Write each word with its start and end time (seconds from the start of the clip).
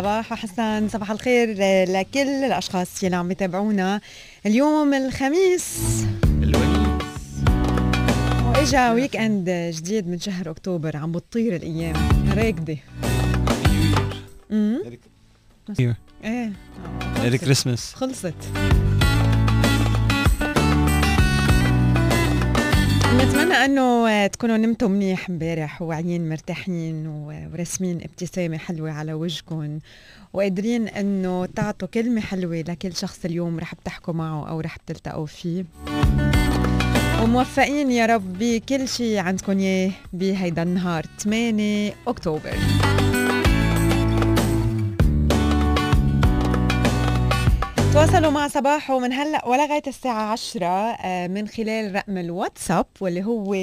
صباح 0.00 0.32
الخير 0.32 0.32
صباح 0.32 0.34
حسن 0.34 0.88
صباح 0.88 1.10
الخير 1.10 1.48
لكل 1.84 2.44
الأشخاص 2.44 3.02
يلي 3.02 3.16
عم 3.16 3.30
يتابعونا 3.30 4.00
اليوم 4.46 4.94
الخميس. 4.94 5.78
الونيس 6.24 6.88
وإجا 8.44 8.92
weekend 8.92 9.50
جديد 9.50 10.08
من 10.08 10.20
شهر 10.20 10.50
أكتوبر 10.50 10.96
عم 10.96 11.12
بتطير 11.12 11.56
الأيام. 11.56 11.96
راكدة. 12.36 12.76
امم 14.52 14.80
إيه 15.80 15.96
إيه. 16.24 16.52
Merry 17.22 17.38
Christmas 17.38 17.94
خلصت. 17.94 18.34
نتمنى 23.16 23.54
أنه 23.54 24.26
تكونوا 24.26 24.56
نمتوا 24.56 24.88
منيح 24.88 25.30
امبارح 25.30 25.82
وواعيين 25.82 26.28
مرتاحين 26.28 27.06
وراسمين 27.06 28.00
ابتسامة 28.02 28.58
حلوة 28.58 28.92
على 28.92 29.12
وجهكم 29.12 29.78
وقادرين 30.32 30.88
أنه 30.88 31.46
تعطوا 31.46 31.88
كلمة 31.88 32.20
حلوة 32.20 32.64
لكل 32.68 32.96
شخص 32.96 33.24
اليوم 33.24 33.58
رح 33.58 33.74
بتحكوا 33.74 34.14
معه 34.14 34.48
أو 34.48 34.60
رح 34.60 34.76
بتلتقوا 34.78 35.26
فيه. 35.26 35.64
وموفقين 37.22 37.90
يا 37.90 38.06
رب 38.06 38.38
بكل 38.38 38.88
شيء 38.88 39.18
عندكم 39.18 39.58
إياه 39.58 39.90
بهيدا 40.12 40.62
النهار 40.62 41.06
8 41.18 41.92
أكتوبر. 42.06 42.54
تواصلوا 47.92 48.30
مع 48.30 48.48
صباح 48.48 48.90
ومن 48.90 49.12
هلا 49.12 49.48
ولغايه 49.48 49.82
الساعة 49.86 50.32
10 50.32 50.66
آه، 50.66 51.26
من 51.26 51.48
خلال 51.48 51.94
رقم 51.94 52.18
الواتساب 52.18 52.86
واللي 53.00 53.24
هو 53.24 53.54
05443078 53.54 53.56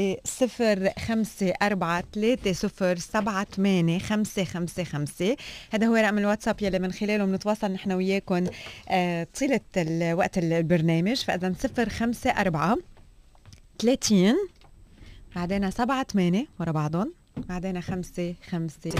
هذا 5.71 5.87
هو 5.87 5.95
رقم 5.95 6.17
الواتساب 6.17 6.55
يلي 6.61 6.79
من 6.79 6.91
خلاله 6.91 7.25
بنتواصل 7.25 7.71
نحن 7.71 7.91
وياكم 7.91 8.43
آه، 8.89 9.27
طيلة 9.39 10.13
وقت 10.13 10.37
البرنامج. 10.37 11.15
فإذا 11.15 11.53
054 11.77 12.81
30 13.79 14.35
بعدين 15.35 15.71
7 15.71 16.03
8 16.03 16.45
ورا 16.59 16.71
بعضهم 16.71 17.13
بعدين 17.35 17.81
5 17.81 18.35
5 18.49 18.91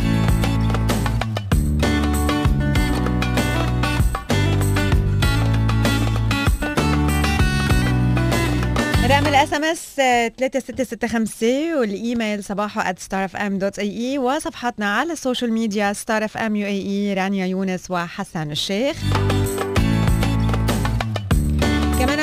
رقم 9.18 9.28
ال 9.28 9.54
SMS 9.54 9.96
3665 9.96 11.74
والإيميل 11.80 12.44
صباحو 12.44 12.82
starfm.ae 13.00 14.20
وصفحاتنا 14.20 14.96
على 14.96 15.14
ال 15.14 15.19
social 15.19 15.54
media 15.54 15.92
اي 16.68 17.14
رانيا 17.14 17.46
يونس 17.46 17.92
وحسان 17.92 18.52
الشيخ. 18.52 18.98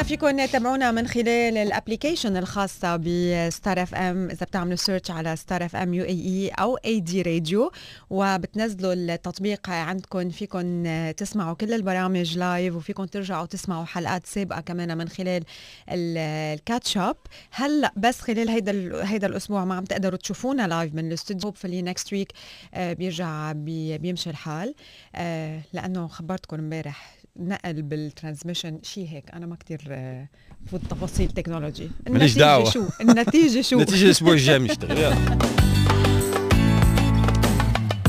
فيكم 0.08 0.46
تتابعونا 0.46 0.90
من 0.90 1.08
خلال 1.08 1.56
ال 1.56 1.63
application 1.63 2.36
الخاصة 2.36 2.96
بستار 2.96 3.82
اف 3.82 3.94
ام 3.94 4.30
إذا 4.30 4.46
بتعملوا 4.46 4.76
search 4.76 5.10
على 5.10 5.36
ستار 5.36 5.64
اف 5.64 5.76
ام 5.76 5.94
UAE 5.94 6.48
أو 6.48 6.76
اي 6.76 7.00
دي 7.00 7.22
راديو 7.22 7.72
وبتنزلوا 8.10 8.92
التطبيق 8.92 9.70
عندكم. 9.70 10.30
فيكم 10.30 10.84
تسمعوا 11.10 11.54
كل 11.54 11.72
البرامج 11.74 12.38
live 12.38 12.76
وفيكم 12.76 13.04
ترجعوا 13.04 13.46
تسمعوا 13.46 13.84
حلقات 13.84 14.26
سابقة 14.26 14.60
كمان 14.60 14.98
من 14.98 15.08
خلال 15.08 15.44
ال 15.88 16.04
catch 16.04 16.84
up 16.84 17.16
هلأ 17.50 17.92
بس 17.96 18.20
خلال 18.20 18.48
هيدا 18.48 19.04
هيدا 19.06 19.26
الأسبوع 19.26 19.64
ما 19.64 19.74
عم 19.74 19.84
تقدروا 19.84 20.18
تشوفونا 20.18 20.66
live 20.66 20.94
من 20.94 21.08
الاستوديو. 21.08 21.48
hopefully 21.48 21.82
next 21.82 22.12
week 22.12 22.32
بيرجع 22.76 23.52
بي 23.52 23.98
بيمشي 23.98 24.30
الحال. 24.30 24.74
آه، 25.14 25.60
لأنه 25.72 26.06
خبرتكم 26.08 26.56
امبارح 26.56 27.23
نقل 27.38 27.82
بال 27.82 27.96
transmission 27.96 28.78
شيء 28.82 29.08
هيك 29.08 29.30
أنا 29.30 29.46
ما 29.46 29.56
كتير 29.56 29.80
آه، 29.90 30.28
فوت 30.70 30.80
تفاصيل 30.90 31.28
technology 31.30 31.90
ماليش 32.08 32.34
دعوة. 32.38 32.70
شو 32.70 32.84
النتيجة 33.00 33.60
شو 33.60 33.80
نتيجة 33.80 34.04
الأسبوع 34.04 34.32
الجاي 34.32 34.58
بنشتغل. 34.58 34.98
آه، 34.98 35.14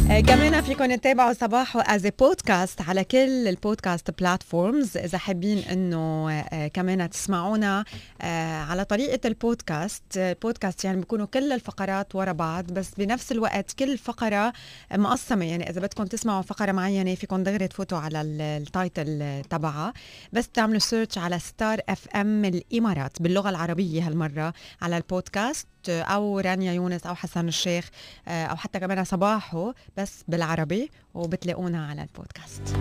كمان 0.10 0.62
فيكم 0.62 0.96
تتابعوا 0.96 1.34
صباحو 1.34 1.80
as 1.80 2.08
podcast 2.20 2.82
على 2.82 3.04
كل 3.04 3.48
ال 3.48 3.56
podcast 3.56 4.12
platforms 4.20 4.98
إذا 4.98 5.18
حابين 5.18 5.58
إنه 5.58 6.32
آه، 6.32 6.68
كمان 6.68 7.10
تسمعونا 7.10 7.86
آه، 8.22 8.58
على 8.64 8.86
طريقة 8.86 9.28
البودكاست 9.28 10.04
البودكاست 10.18 10.86
يعني 10.86 10.98
بيكونوا 10.98 11.26
كل 11.26 11.52
الفقرات 11.52 12.16
ورا 12.16 12.32
بعض 12.32 12.66
بس 12.66 12.92
بنفس 12.98 13.32
الوقت 13.32 13.72
كل 13.74 13.98
فقرة 13.98 14.54
مقسمة. 14.94 15.46
يعني 15.46 15.70
إذا 15.70 15.82
بدكم 15.82 16.04
تسمعوا 16.04 16.42
فقرة 16.42 16.72
معينة 16.72 17.16
فيكم 17.16 17.44
دغري 17.44 17.68
تفوتوا 17.68 17.98
على 17.98 18.22
ال- 18.22 18.42
ال 18.42 18.58
title 18.58 19.42
تبعها. 19.50 19.94
بس 20.34 20.50
تعملوا 20.50 20.80
search 20.80 21.18
على 21.18 21.40
ستار 21.40 21.80
اف 21.90 22.08
ام 22.08 22.46
الإمارات 22.46 23.22
باللغة 23.22 23.50
العربية 23.50 24.08
هالمرة 24.08 24.54
على 24.82 24.98
البودكاست 24.98 25.68
أو 25.90 26.40
رانيا 26.40 26.74
يونس 26.74 27.06
أو 27.06 27.16
حسان 27.16 27.48
الشيخ 27.48 27.90
آه، 28.28 28.46
أو 28.46 28.56
حتى 28.56 28.80
كمان 28.80 29.04
صباحو 29.04 29.74
بس 29.98 30.24
بالعربي 30.28 30.92
وبتلاقونا 31.14 31.88
على 31.88 32.02
البودكاست. 32.02 32.76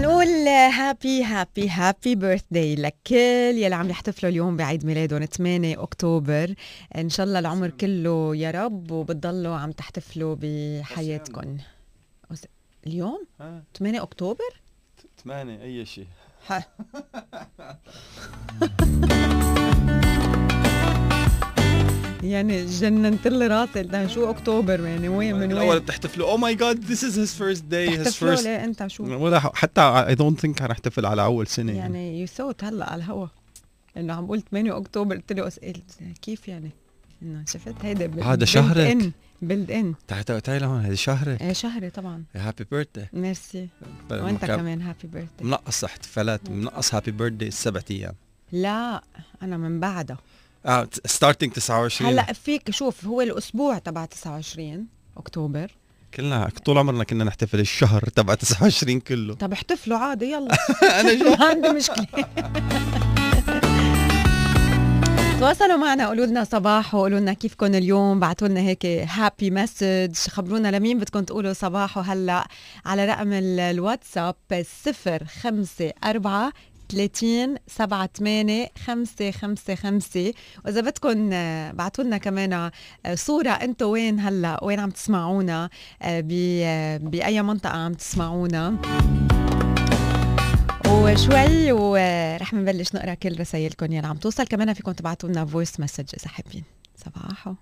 نقول 0.00 0.48
happy 0.48 1.24
happy 1.24 1.68
happy 1.68 2.14
birthday 2.14 2.74
لكل 2.74 3.14
يلي 3.58 3.74
عم 3.74 3.90
يحتفلوا 3.90 4.30
اليوم 4.32 4.56
بعيد 4.56 4.86
ميلادهم 4.86 5.24
8 5.24 5.82
أكتوبر. 5.82 6.54
إن 6.96 7.08
شاء 7.08 7.26
الله 7.26 7.38
العمر 7.38 7.70
كله 7.70 8.36
يا 8.36 8.50
رب 8.50 8.90
وبتضلوا 8.90 9.56
عم 9.56 9.72
تحتفلوا 9.72 10.36
بحياتكم 10.40 11.56
اليوم؟ 12.86 13.26
آه، 13.40 13.62
8 13.78 14.02
أكتوبر؟ 14.02 14.60
ثمانية 15.24 15.62
أي 15.62 15.86
شيء. 15.86 16.06
يعني 22.22 22.66
جننت 22.66 23.28
لي 23.28 23.46
راسي 23.46 23.82
ده 23.82 24.06
شو 24.06 24.30
أكتوبر 24.30 24.86
يعني 24.86 25.08
وين 25.08 25.36
من 25.36 25.52
الأول 25.52 25.68
وين؟ 25.68 25.78
بتحتفلوا. 25.78 26.36
Oh 26.36 26.40
my 26.40 26.54
god 26.60 26.82
this 26.82 27.02
is 27.02 27.14
his 27.14 27.34
first 27.40 27.62
day 27.70 27.88
his 27.90 28.04
تحتفلوا 28.04 28.36
first 28.36 28.42
ليه 28.42 28.64
أنت 28.64 28.86
شو؟ 28.86 29.24
ولا 29.24 29.40
حتى 29.40 30.06
I 30.08 30.18
don't 30.18 30.40
think 30.40 30.62
هنحتفل 30.62 31.06
على 31.06 31.24
أول 31.24 31.46
سنة. 31.46 31.72
يعني 31.72 31.80
يعني 31.80 32.20
يو 32.20 32.26
ثوت 32.26 32.64
هلأ 32.64 32.92
على 32.92 33.02
الهوا. 33.02 33.26
إنه 33.96 34.14
عم 34.14 34.26
بقول 34.26 34.42
8 34.50 34.76
أكتوبر 34.76 35.16
قلت 35.16 35.32
له 35.32 35.42
قلت 35.42 35.98
كيف 36.22 36.48
يعني؟ 36.48 36.70
إنه 37.22 37.44
شفت؟ 37.48 37.74
هيدا 37.82 38.24
هذا 38.24 38.44
شهرك. 38.44 38.98
in 39.02 39.04
بيلد 39.42 39.70
ان 39.70 39.94
تعال 40.08 40.24
تعال 40.24 40.62
لهون 40.62 40.84
هذه 40.84 40.94
شهري 40.94 41.36
إيه 41.40 41.52
شهري 41.52 41.90
طبعا. 41.90 42.24
هابي 42.34 42.66
بيرثداي 42.70 43.08
ميرسي. 43.12 43.68
وأنت 44.10 44.44
كمان 44.44 44.82
هابي 44.82 45.08
بيرثدي 45.08 45.44
منقص 45.44 45.84
احتفالات 45.84 46.50
منقص 46.50 46.94
هابي 46.94 47.10
بيرثداي 47.10 47.48
السبع 47.48 47.80
أيام. 47.90 48.14
لا 48.52 49.02
أنا 49.42 49.56
من 49.56 49.80
بعدها 49.80 50.18
آه 50.66 50.88
ستارتنج 51.06 51.52
29 51.52 52.10
هلأ 52.10 52.32
فيك 52.32 52.70
شوف 52.70 53.04
هو 53.04 53.20
الأسبوع 53.20 53.78
تبع 53.78 54.04
29 54.04 54.86
أكتوبر. 55.16 55.70
كلنا 56.14 56.50
طول 56.64 56.78
عمرنا 56.78 57.04
كنا 57.04 57.24
نحتفل 57.24 57.60
الشهر 57.60 58.02
تبع 58.02 58.34
29 58.34 59.00
كله. 59.00 59.34
طب 59.34 59.52
احتفلوا 59.52 59.98
عادي 59.98 60.30
يلا. 60.32 60.56
أنا 61.00 61.12
ما 61.36 61.44
عندي 61.44 61.68
مشكلة. 61.68 62.06
تواصلوا 65.40 65.76
معنا. 65.76 66.06
قولوا 66.06 66.26
لنا 66.26 66.44
صباح 66.44 66.94
وقولوا 66.94 67.20
لنا 67.20 67.32
كيفكم 67.32 67.66
اليوم. 67.66 68.20
بعتوا 68.20 68.48
لنا 68.48 68.60
هيك 68.60 68.86
هابي 68.86 69.50
مسج 69.50 70.14
خبرونا 70.28 70.68
لمين 70.76 70.98
بدكم 70.98 71.20
تقولوا 71.20 71.52
صباح 71.52 71.98
وهلا 71.98 72.48
على 72.86 73.06
رقم 73.06 73.32
ال- 73.32 73.60
الواتساب 73.60 74.34
054 74.50 76.50
30 76.88 77.54
7 77.66 78.06
8 78.18 78.68
5 78.86 79.30
5 79.30 79.74
5 79.74 80.32
وإذا 80.64 80.80
بدكم 80.80 81.30
آه، 81.32 81.72
بعتوا 81.72 82.04
لنا 82.04 82.18
كمان 82.18 82.52
آه، 82.52 82.72
صورة. 83.14 83.50
أنتم 83.50 83.86
وين 83.86 84.20
هلا؟ 84.20 84.64
وين 84.64 84.80
عم 84.80 84.90
تسمعونا؟ 84.90 85.70
آه، 86.02 86.20
ب- 86.20 87.10
بأي 87.10 87.42
منطقة 87.42 87.76
عم 87.78 87.94
تسمعونا؟ 87.94 88.76
وشوي 90.90 91.72
ورح 91.72 92.54
نبلش 92.54 92.94
نقرأ 92.94 93.14
كل 93.14 93.40
رسائلكم 93.40 93.92
يلي 93.92 94.06
عم 94.06 94.16
توصل. 94.16 94.46
كمان 94.46 94.74
فيكم 94.74 94.92
تبعتوا 94.92 95.28
لنا 95.28 95.46
voice 95.46 95.80
message 95.80 96.04
إذا 96.20 96.28
حابين. 96.28 96.64
صباحو. 96.96 97.54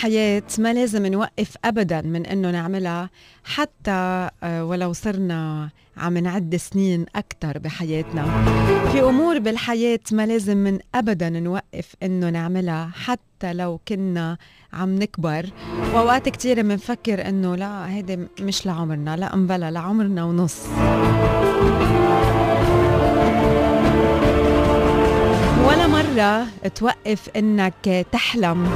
بالحياة 0.00 0.42
ما 0.58 0.72
لازم 0.72 1.06
نوقف 1.06 1.56
أبدا 1.64 2.00
من 2.00 2.26
إنه 2.26 2.50
نعملها 2.50 3.10
حتى 3.44 4.28
آه، 4.42 4.64
ولو 4.64 4.92
صرنا 4.92 5.70
عم 5.96 6.18
نعد 6.18 6.56
سنين 6.56 7.06
أكثر 7.16 7.58
بحياتنا. 7.58 8.24
في 8.92 9.02
أمور 9.02 9.38
بالحياة 9.38 10.00
ما 10.12 10.26
لازم 10.26 10.56
من 10.56 10.78
أبدا 10.94 11.28
نوقف 11.28 11.94
إنه 12.02 12.30
نعملها 12.30 12.90
حتى 12.94 13.52
لو 13.52 13.80
كنا 13.88 14.36
عم 14.72 14.98
نكبر. 14.98 15.46
وأوقات 15.94 16.28
كتير 16.28 16.62
بنفكر 16.62 17.28
إنه 17.28 17.54
لا 17.56 17.90
هيدي 17.90 18.18
مش 18.40 18.66
لعمرنا 18.66 19.16
لا 19.16 19.36
مبلا 19.36 19.70
لعمرنا 19.70 20.24
ونص. 20.24 20.66
ولا 25.66 25.86
مرة 25.86 26.46
توقف 26.74 27.28
إنك 27.36 28.06
تحلم. 28.12 28.68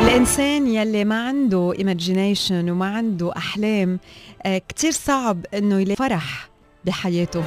الإنسان 0.00 0.66
يلي 0.66 1.04
ما 1.04 1.28
عنده 1.28 1.74
imagination 1.78 2.50
وما 2.70 2.86
عنده 2.86 3.36
أحلام 3.36 3.98
آه، 4.42 4.58
كتير 4.58 4.90
صعب 4.90 5.46
إنه 5.54 5.80
يلاقي 5.80 5.96
فرح 5.96 6.50
بحياته. 6.84 7.44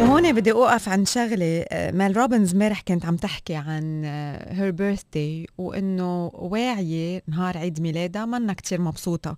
وهون 0.00 0.32
بدي 0.32 0.52
أوقف 0.52 0.88
عن 0.88 1.04
شغلة 1.04 1.64
آه، 1.68 1.90
مال 1.90 2.16
روبنز 2.16 2.52
امبارح 2.52 2.80
كانت 2.80 3.06
عم 3.06 3.16
تحكي 3.16 3.54
عن 3.54 4.04
هير 4.48 4.70
بيرثدي 4.70 5.48
وإنه 5.58 6.30
واعية 6.34 7.22
نهار 7.28 7.58
عيد 7.58 7.80
ميلادها 7.80 8.26
منا 8.26 8.52
كتير 8.52 8.80
مبسوطة. 8.80 9.36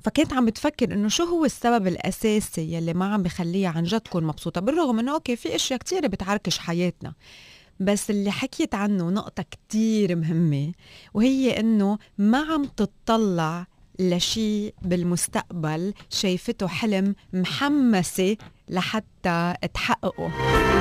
فكنت 0.00 0.32
عم 0.32 0.44
بتفكر 0.46 0.92
إنه 0.92 1.08
شو 1.08 1.24
هو 1.24 1.44
السبب 1.44 1.86
الأساسي 1.86 2.74
يلي 2.74 2.94
ما 2.94 3.14
عم 3.14 3.22
بخليها 3.22 3.68
عن 3.68 3.82
جد 3.84 4.00
تكون 4.00 4.24
مبسوطة 4.24 4.60
بالرغم 4.60 4.98
إنه 4.98 5.14
أوكي 5.14 5.36
في 5.36 5.54
أشياء 5.54 5.78
كتير 5.78 6.06
بتعركش 6.06 6.58
حياتنا. 6.58 7.12
بس 7.80 8.10
اللي 8.10 8.30
حكيت 8.30 8.74
عنه 8.74 9.10
نقطة 9.10 9.44
كتير 9.50 10.16
مهمة 10.16 10.72
وهي 11.14 11.60
إنه 11.60 11.98
ما 12.18 12.38
عم 12.38 12.64
تطلع 12.64 13.66
لشيء 13.98 14.74
بالمستقبل 14.82 15.94
شايفته 16.10 16.66
حلم 16.66 17.14
محمسة 17.32 18.36
لحتى 18.68 19.54
تحققه. 19.74 20.73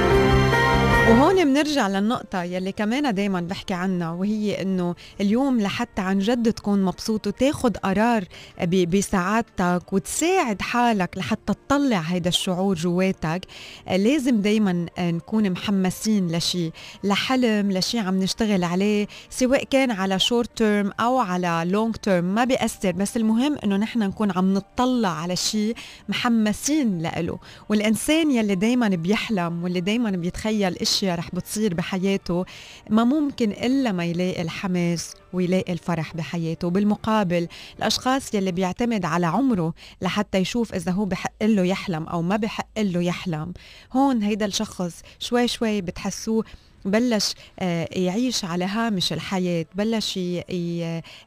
وهون 1.10 1.46
بنرجع 1.46 1.88
للنقطة 1.88 2.44
يلي 2.44 2.72
كمان 2.72 3.14
دايما 3.16 3.42
بحكي 3.42 3.74
عنها 3.74 4.12
وهي 4.12 4.62
إنه 4.62 4.96
اليوم 5.22 5.62
لحتى 5.62 6.02
عن 6.02 6.20
جد 6.20 6.54
تكون 6.54 6.84
مبسوط 6.86 7.28
وتاخد 7.28 7.78
قرار 7.78 8.24
بسعادتك 8.68 9.94
وتساعد 9.94 10.62
حالك 10.62 11.18
لحتى 11.18 11.54
تطلع 11.54 12.00
هيدا 12.00 12.30
الشعور 12.30 12.76
جواتك 12.76 13.46
لازم 13.88 14.42
دايما 14.42 14.86
نكون 15.00 15.50
محمسين 15.50 16.28
لشيء 16.28 16.72
لحلم 17.04 17.72
لشيء 17.72 18.02
عم 18.02 18.20
نشتغل 18.20 18.64
عليه 18.64 19.08
سواء 19.30 19.64
كان 19.64 19.92
على 19.92 20.20
short 20.19 20.57
term 20.57 20.92
أو 21.00 21.18
على 21.20 21.64
long 21.66 21.95
term 21.95 22.25
ما 22.26 22.44
بيأثر 22.44 22.92
بس 22.92 23.18
المهم 23.18 23.58
إنه 23.64 23.78
نحن 23.78 24.00
نكون 24.00 24.32
عم 24.32 24.54
نطلع 24.54 25.10
على 25.10 25.36
شيء 25.36 25.76
محمسين 26.10 27.00
لإله 27.00 27.38
والإنسان 27.70 28.32
يلي 28.32 28.56
دايما 28.56 28.88
بيحلم 28.88 29.64
واللي 29.64 29.82
دايما 29.82 30.10
بيتخيل 30.12 30.76
اشياء 30.94 31.18
رح 31.18 31.36
بتصير 31.36 31.74
بحياته. 31.74 32.45
ما 32.90 33.04
ممكن 33.04 33.51
إلا 33.51 33.92
ما 33.92 34.06
يلاقي 34.06 34.42
الحماس 34.42 35.13
ويلاقي 35.34 35.74
الفرح 35.74 36.16
بحياته. 36.16 36.69
بالمقابل 36.69 37.48
الأشخاص 37.78 38.34
يلي 38.34 38.51
بيعتمد 38.51 39.06
على 39.06 39.28
عمره 39.28 39.74
لحتى 40.01 40.38
يشوف 40.38 40.74
إذا 40.74 40.92
هو 40.92 41.06
بحق 41.06 41.44
له 41.44 41.63
يحلم 41.63 42.04
أو 42.04 42.22
ما 42.22 42.36
بحق 42.36 42.80
له 42.80 43.01
يحلم. 43.01 43.54
هون 43.94 44.24
هيدا 44.24 44.45
الشخص 44.45 45.01
شوي 45.19 45.48
شوي 45.48 45.81
بتحسوه 45.81 46.44
بلش 46.86 47.33
آه، 47.59 47.90
يعيش 47.92 48.45
على 48.45 48.66
هامش 48.66 49.14
الحياة 49.14 49.66
بلش 49.76 50.19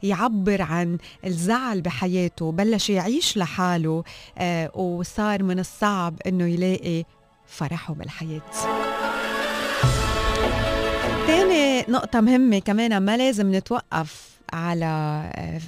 يعبر 0.02 0.62
عن 0.62 0.98
الزعل 1.24 1.80
بحياته 1.80 2.52
بلش 2.52 2.90
يعيش 2.90 3.36
لحاله 3.36 4.04
آه، 4.38 4.78
وصار 4.78 5.42
من 5.42 5.58
الصعب 5.58 6.14
إنه 6.26 6.46
يلاقي 6.46 7.04
فرحه 7.46 7.94
بالحياة. 7.94 8.42
تاني 11.26 11.84
نقطة 11.88 12.20
مهمة 12.20 12.58
كمان 12.58 12.96
ما 12.98 13.16
لازم 13.16 13.54
نتوقف 13.54 14.36
على 14.52 15.22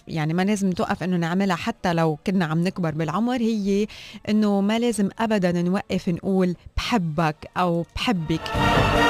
يعني 0.09 0.35
ما 0.35 0.43
لازم 0.43 0.69
نتوقف 0.71 1.03
إنه 1.03 1.17
نعملها 1.17 1.57
حتى 1.57 1.93
لو 1.93 2.19
كنا 2.27 2.45
عم 2.45 2.65
نكبر 2.65 2.91
بالعمر 2.91 3.37
هي 3.37 3.87
إنه 4.29 4.61
ما 4.61 4.79
لازم 4.79 5.09
ابدا 5.19 5.63
نوقف 5.63 6.09
نقول 6.09 6.55
بحبك 6.77 7.37
أو 7.57 7.87
بحبك. 7.97 8.41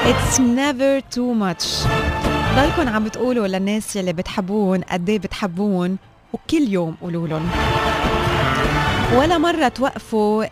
It's 0.05 0.39
never 0.39 1.15
too 1.15 1.35
much. 1.43 1.89
ضلكم 2.57 2.89
عم 2.89 3.05
بتقولوا 3.05 3.47
للناس 3.47 3.97
يلي 3.97 4.13
بتحبون 4.13 4.81
قد 4.81 5.09
إيه 5.09 5.19
بتحبون 5.19 5.97
وكل 6.33 6.69
يوم 6.69 6.97
قولوا 7.03 7.29
لهم. 7.29 7.51
ولا 9.17 9.39
مرة 9.39 9.69
توقفوا 9.69 10.45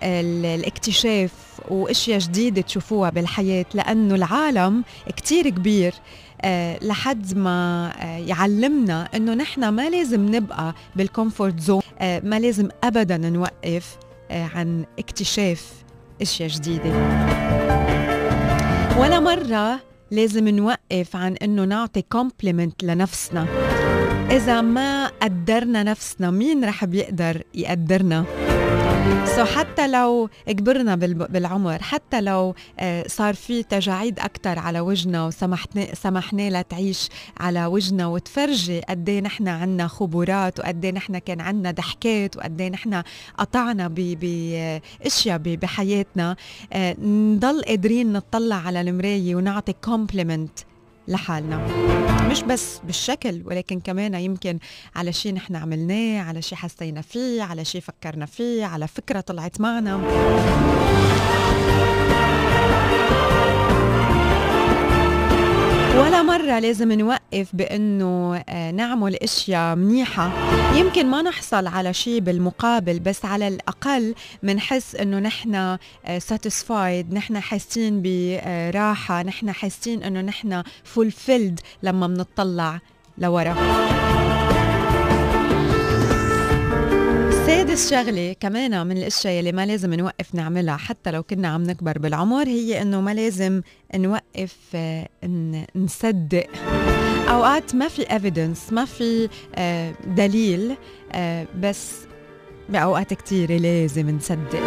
الاكتشاف 0.54 1.30
وأشياء 1.68 2.18
جديدة 2.18 2.62
تشوفوها 2.62 3.10
بالحياة 3.10 3.64
لأنه 3.74 4.14
العالم 4.14 4.84
كتير 5.16 5.48
كبير. 5.48 5.94
أه 6.42 6.78
لحد 6.82 7.38
ما 7.38 7.92
أه 7.96 8.18
يعلمنا 8.18 9.08
إنه 9.14 9.34
نحن 9.34 9.68
ما 9.68 9.90
لازم 9.90 10.34
نبقى 10.34 10.74
بال 10.96 11.10
comfort 11.10 11.60
zone 11.60 11.82
أه 11.98 12.20
ما 12.24 12.38
لازم 12.38 12.68
ابدا 12.84 13.16
نوقف 13.16 13.96
آه، 14.30 14.50
عن 14.54 14.84
اكتشاف 14.98 15.72
أشياء 16.22 16.48
جديدة. 16.48 16.90
ولا 18.98 19.20
مرة 19.20 19.80
لازم 20.10 20.48
نوقف 20.48 21.16
عن 21.16 21.36
إنه 21.36 21.64
نعطي 21.64 22.02
compliment 22.02 22.84
لنفسنا. 22.84 23.46
إذا 24.30 24.60
ما 24.60 25.06
قدرنا 25.06 25.82
نفسنا 25.82 26.30
مين 26.30 26.64
رح 26.64 26.84
بيقدر 26.84 27.42
يقدرنا؟ 27.54 28.24
so 29.24 29.48
حتى 29.48 29.88
لو 29.88 30.28
كبرنا 30.48 30.94
بالعمر 30.96 31.82
حتى 31.82 32.20
لو 32.20 32.54
آه، 32.78 33.04
صار 33.08 33.34
في 33.34 33.62
تجاعيد 33.62 34.18
أكثر 34.20 34.58
على 34.58 34.80
وجهنا 34.80 35.26
وسمحنا 35.26 35.94
سمحنا 35.94 36.50
لها 36.50 36.62
تعيش 36.62 37.08
على 37.40 37.66
وجهنا 37.66 38.06
وتفرجي 38.06 38.80
قد 38.80 39.08
إيه 39.08 39.20
نحن 39.20 39.48
عنا 39.48 39.86
خبرات 39.86 40.60
وقد 40.60 40.84
إيه 40.84 40.92
نحن 40.92 41.18
كان 41.18 41.40
عنا 41.40 41.70
ضحكات 41.70 42.36
وقد 42.36 42.60
إيه 42.60 42.70
نحن 42.70 43.02
قطعنا 43.38 43.88
باشياء 43.88 45.38
بحياتنا 45.38 46.36
آه، 46.72 46.96
نضل 47.00 47.62
قادرين 47.62 48.12
نطلع 48.12 48.56
على 48.56 48.80
المراية 48.80 49.34
ونعطي 49.34 49.72
compliment 49.72 50.58
لحالنا. 51.08 51.66
مش 52.30 52.42
بس 52.42 52.80
بالشكل 52.84 53.42
ولكن 53.44 53.80
كمان 53.80 54.14
يمكن 54.14 54.58
على 54.96 55.12
شيء 55.12 55.34
نحن 55.34 55.56
عملناه 55.56 56.22
على 56.22 56.42
شيء 56.42 56.58
حسينا 56.58 57.00
فيه 57.00 57.42
على 57.42 57.64
شيء 57.64 57.80
فكرنا 57.80 58.26
فيه 58.26 58.64
على 58.64 58.88
فكرة 58.88 59.20
طلعت 59.20 59.60
معنا. 59.60 60.00
ولا 65.96 66.22
مرة 66.22 66.58
لازم 66.58 66.92
نوقف 66.92 67.48
بأنه 67.52 68.36
آه، 68.48 68.70
نعمل 68.70 69.14
أشياء 69.14 69.76
منيحة. 69.76 70.30
يمكن 70.74 71.06
ما 71.06 71.22
نحصل 71.22 71.66
على 71.66 71.94
شيء 71.94 72.20
بالمقابل 72.20 72.98
بس 72.98 73.24
على 73.24 73.48
الأقل 73.48 74.14
منحس 74.42 74.94
أنه 74.94 75.18
نحن 75.18 75.78
satisfied 76.18 77.12
آه، 77.12 77.14
نحن 77.14 77.40
حاسين 77.40 78.02
براحة 78.02 79.22
نحن 79.22 79.52
حاسين 79.52 80.02
أنه 80.02 80.20
نحن 80.20 80.62
fulfilled 80.84 81.60
لما 81.82 82.06
منطلع 82.06 82.80
لورا. 83.18 83.56
سادس 87.46 87.90
شغله 87.90 88.32
كمان 88.40 88.86
من 88.86 88.96
الأشياء 88.96 89.38
اللي 89.38 89.52
ما 89.52 89.66
لازم 89.66 89.94
نوقف 89.94 90.34
نعملها 90.34 90.76
حتى 90.76 91.10
لو 91.10 91.22
كنا 91.22 91.48
عم 91.48 91.62
نكبر 91.62 91.98
بالعمر 91.98 92.46
هي 92.46 92.82
إنه 92.82 93.00
ما 93.00 93.14
لازم 93.14 93.62
نوقف 93.94 94.56
آه، 94.74 95.08
نصدق. 95.76 96.46
أوقات 97.28 97.74
ما 97.74 97.88
في 97.88 98.04
evidence 98.04 98.72
ما 98.72 98.84
في 98.84 99.28
آه، 99.54 99.94
دليل 100.06 100.76
آه، 101.12 101.46
بس 101.60 101.92
بأوقات 102.68 103.14
كثيره 103.14 103.56
لازم 103.56 104.10
نصدق. 104.10 104.62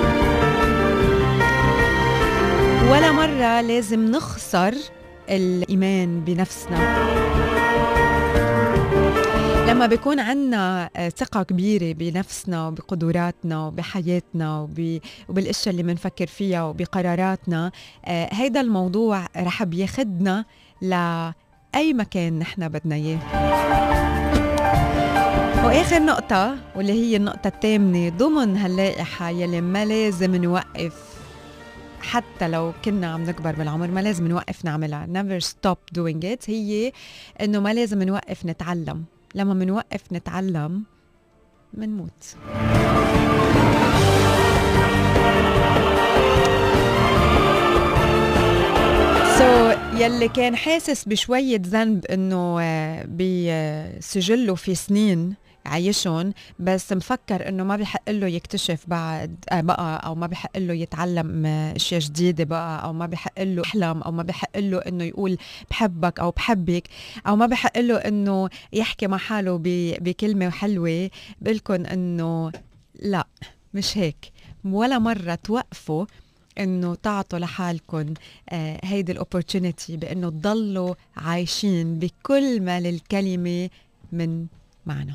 ولا 2.91 3.12
مرة 3.12 3.62
لازم 3.62 4.12
نخسر 4.12 4.74
الإيمان 5.29 6.19
بنفسنا. 6.19 7.18
لما 9.69 9.85
بيكون 9.85 10.19
عندنا 10.19 10.89
آه، 10.95 11.09
ثقة 11.09 11.43
كبيرة 11.43 11.93
بنفسنا 11.93 12.67
وبقدراتنا 12.67 13.67
وبحياتنا 13.67 14.67
وبالأشياء 15.29 15.71
اللي 15.71 15.83
بنفكر 15.83 16.27
فيها 16.27 16.63
وبقراراتنا 16.63 17.71
آه، 18.05 18.29
هيدا 18.31 18.61
الموضوع 18.61 19.27
رح 19.38 19.63
بياخدنا 19.63 20.45
لأي 20.81 21.93
مكان 21.93 22.39
نحن 22.39 22.67
بدنا 22.67 22.95
إياه. 22.95 23.19
وآخر 25.65 25.99
نقطة 25.99 26.57
واللي 26.75 26.93
هي 26.93 27.15
النقطة 27.15 27.47
الثامنة 27.47 28.09
ضمن 28.09 28.57
هاللائحة 28.57 29.29
يلي 29.29 29.61
ما 29.61 29.85
لازم 29.85 30.35
نوقف 30.35 31.19
حتى 32.01 32.47
لو 32.47 32.73
كنا 32.85 33.07
عم 33.07 33.23
نكبر 33.23 33.55
بالعمر 33.55 33.88
ما 33.88 33.99
لازم 33.99 34.27
نوقف 34.27 34.65
نعملها. 34.65 35.07
Never 35.13 35.43
stop 35.45 35.99
doing 35.99 36.23
it. 36.23 36.49
هي 36.49 36.91
إنه 37.41 37.59
ما 37.59 37.73
لازم 37.73 38.03
نوقف 38.03 38.45
نتعلم. 38.45 39.05
لما 39.36 39.53
منوقف 39.53 40.01
نتعلم 40.12 40.83
منموت 41.74 42.36
سو 49.38 49.71
so, 49.71 49.77
يلي 50.01 50.27
كان 50.27 50.55
حاسس 50.55 51.05
بشوية 51.07 51.62
ذنب 51.65 52.05
إنه 52.05 52.57
آه، 52.62 53.05
بسجله 54.00 54.55
في 54.55 54.75
سنين 54.75 55.36
عايشهم 55.65 56.33
بس 56.59 56.93
مفكر 56.93 57.47
إنه 57.49 57.63
ما 57.63 57.75
بحق 57.75 58.09
له 58.09 58.27
يكتشف 58.27 58.83
بعد 58.87 59.35
آه، 59.51 59.61
بقى 59.61 60.05
أو 60.05 60.15
ما 60.15 60.27
بحق 60.27 60.57
له 60.57 60.73
يتعلم 60.73 61.45
آه، 61.45 61.75
أشياء 61.75 61.99
جديدة 62.01 62.43
بقى 62.43 62.83
أو 62.83 62.93
ما 62.93 63.05
بحق 63.05 63.41
له 63.41 63.61
يحلم 63.61 64.01
أو 64.01 64.11
ما 64.11 64.23
بحق 64.23 64.57
له 64.57 64.77
إنه 64.77 65.03
يقول 65.03 65.37
بحبك 65.69 66.19
أو 66.19 66.31
بحبك 66.31 66.87
أو 67.27 67.35
ما 67.35 67.45
بحق 67.45 67.77
له 67.79 67.97
إنه 67.97 68.49
يحكي 68.73 69.07
مع 69.07 69.17
حاله 69.17 69.59
بكلمة 70.01 70.49
حلوة. 70.49 71.09
بقول 71.41 71.85
إنه 71.87 72.51
لا 73.01 73.27
مش 73.73 73.97
هيك. 73.97 74.31
ولا 74.65 74.99
مرة 74.99 75.35
توقفوا 75.35 76.05
إنه 76.59 76.95
تعطوا 76.95 77.39
لحالكم 77.39 78.13
آه 78.49 78.79
هيدي 78.83 79.11
الاوبورتونيتي 79.11 79.97
بإنه 79.97 80.29
تضلوا 80.29 80.95
عايشين 81.17 81.99
بكل 81.99 82.61
ما 82.61 82.79
للكلمة 82.79 83.69
من 84.11 84.45
معنى. 84.85 85.13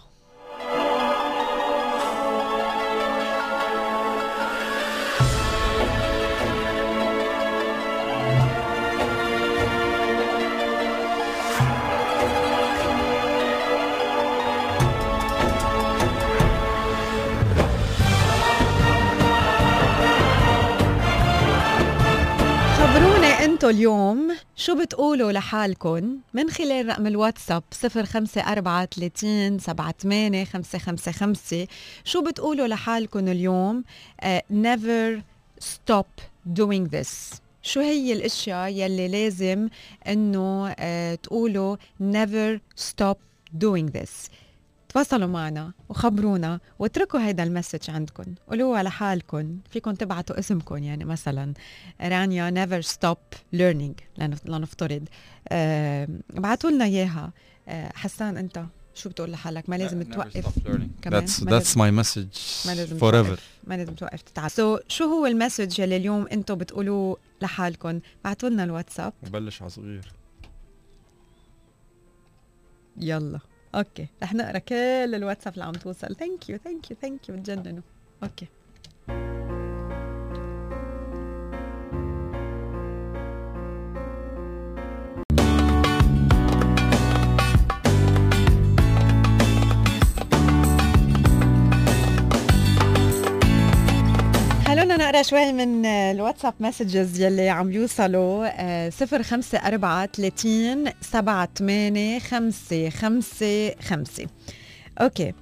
انتو 23.65 23.77
اليوم 23.77 24.37
شو 24.57 24.75
بتقولوا 24.75 25.33
لحالكم 25.33 26.19
من 26.35 26.51
خلال 26.51 26.87
رقم 26.87 27.07
الواتساب 27.07 27.63
054 27.85 28.87
30 28.87 29.59
78 29.59 30.45
555 30.45 31.67
شو 32.05 32.23
بتقولوا 32.23 32.67
لحالكم 32.67 33.29
اليوم؟ 33.29 33.85
uh, 34.23 34.27
never 34.51 35.23
stop 35.65 36.21
doing 36.59 36.89
this. 36.95 37.41
شو 37.63 37.81
هي 37.81 38.13
الأشياء 38.13 38.69
يلي 38.69 39.09
لازم 39.09 39.69
إنه 40.07 40.73
uh, 40.73 40.77
تقولوا 41.23 41.77
never 42.01 42.59
stop 42.81 43.17
doing 43.59 43.87
this 43.99 44.31
تواصلوا 44.95 45.29
معنا 45.29 45.73
وخبرونا 45.89 46.61
واتركوا 46.79 47.21
هيدا 47.21 47.43
ال 47.43 47.49
message 47.49 47.91
عندكم 47.91 48.25
قولوها 48.49 48.83
لحالكم 48.83 49.59
فيكم 49.71 49.93
تبعتوا 49.93 50.39
اسمكم 50.39 50.77
يعني 50.77 51.05
مثلا 51.05 51.55
رانيا 52.01 52.51
never 52.51 52.81
stop 52.81 53.17
learning 53.53 54.01
لنفترض. 54.45 55.09
ابعتوا 56.31 56.71
لنا 56.71 56.85
إياها. 56.85 57.33
أه 57.69 57.93
حسان 57.95 58.37
أنت 58.37 58.65
شو 58.95 59.09
بتقول 59.09 59.33
لحالك؟ 59.33 59.69
ما 59.69 59.77
لازم 59.77 60.03
توقف. 60.03 60.59
كمان. 61.03 61.27
That's, 61.27 61.31
that's 61.31 61.75
my 61.75 62.05
message 62.05 62.67
ما 62.67 62.75
لازم 62.75 62.99
forever. 62.99 63.41
ما 63.65 63.75
لازم 63.75 63.95
توقف 63.95 64.23
تتعلم. 64.23 64.49
so, 64.49 64.81
شو 64.89 65.05
هو 65.05 65.27
ال 65.27 65.33
message 65.34 65.81
يلي 65.81 65.97
اليوم 65.97 66.27
أنتم 66.33 66.55
بتقولوه 66.55 67.17
لحالكم 67.43 68.01
بعتوا 68.25 68.49
لنا 68.49 68.65
الواتساب. 68.65 69.13
وبلش 69.27 69.63
على 69.63 69.71
صغير 69.71 70.13
يلا. 72.97 73.41
okay. 73.79 74.07
رح 74.23 74.35
نقرأ 74.35 74.59
كل 74.59 74.75
الواتساب 75.15 75.55
اللي 75.55 75.65
عم 75.65 75.73
توصل. 75.73 76.17
thank 76.17 76.49
you 76.51 76.59
thank 76.59 76.91
you 76.91 76.97
thank 77.03 77.29
you 77.29 77.37
بتجننوا. 77.37 77.83
okay. 78.23 78.47
خلونا 94.75 94.97
نقرأ 94.97 95.23
شوي 95.23 95.53
من 95.53 95.87
الواتساب 95.87 96.55
messages 96.61 97.21
يلي 97.21 97.49
عم 97.49 97.73
يوصلوا. 97.73 98.91
صفر 98.91 99.23
خمسة 99.23 99.59
أربعة 99.59 100.07
ثلاثين 100.07 100.85
سبعة 101.01 101.49
ثمانية 101.57 102.19
خمسة 102.19 102.91
خمسة 102.91 103.75
خمسة. 103.75 104.27
okay 105.01 105.33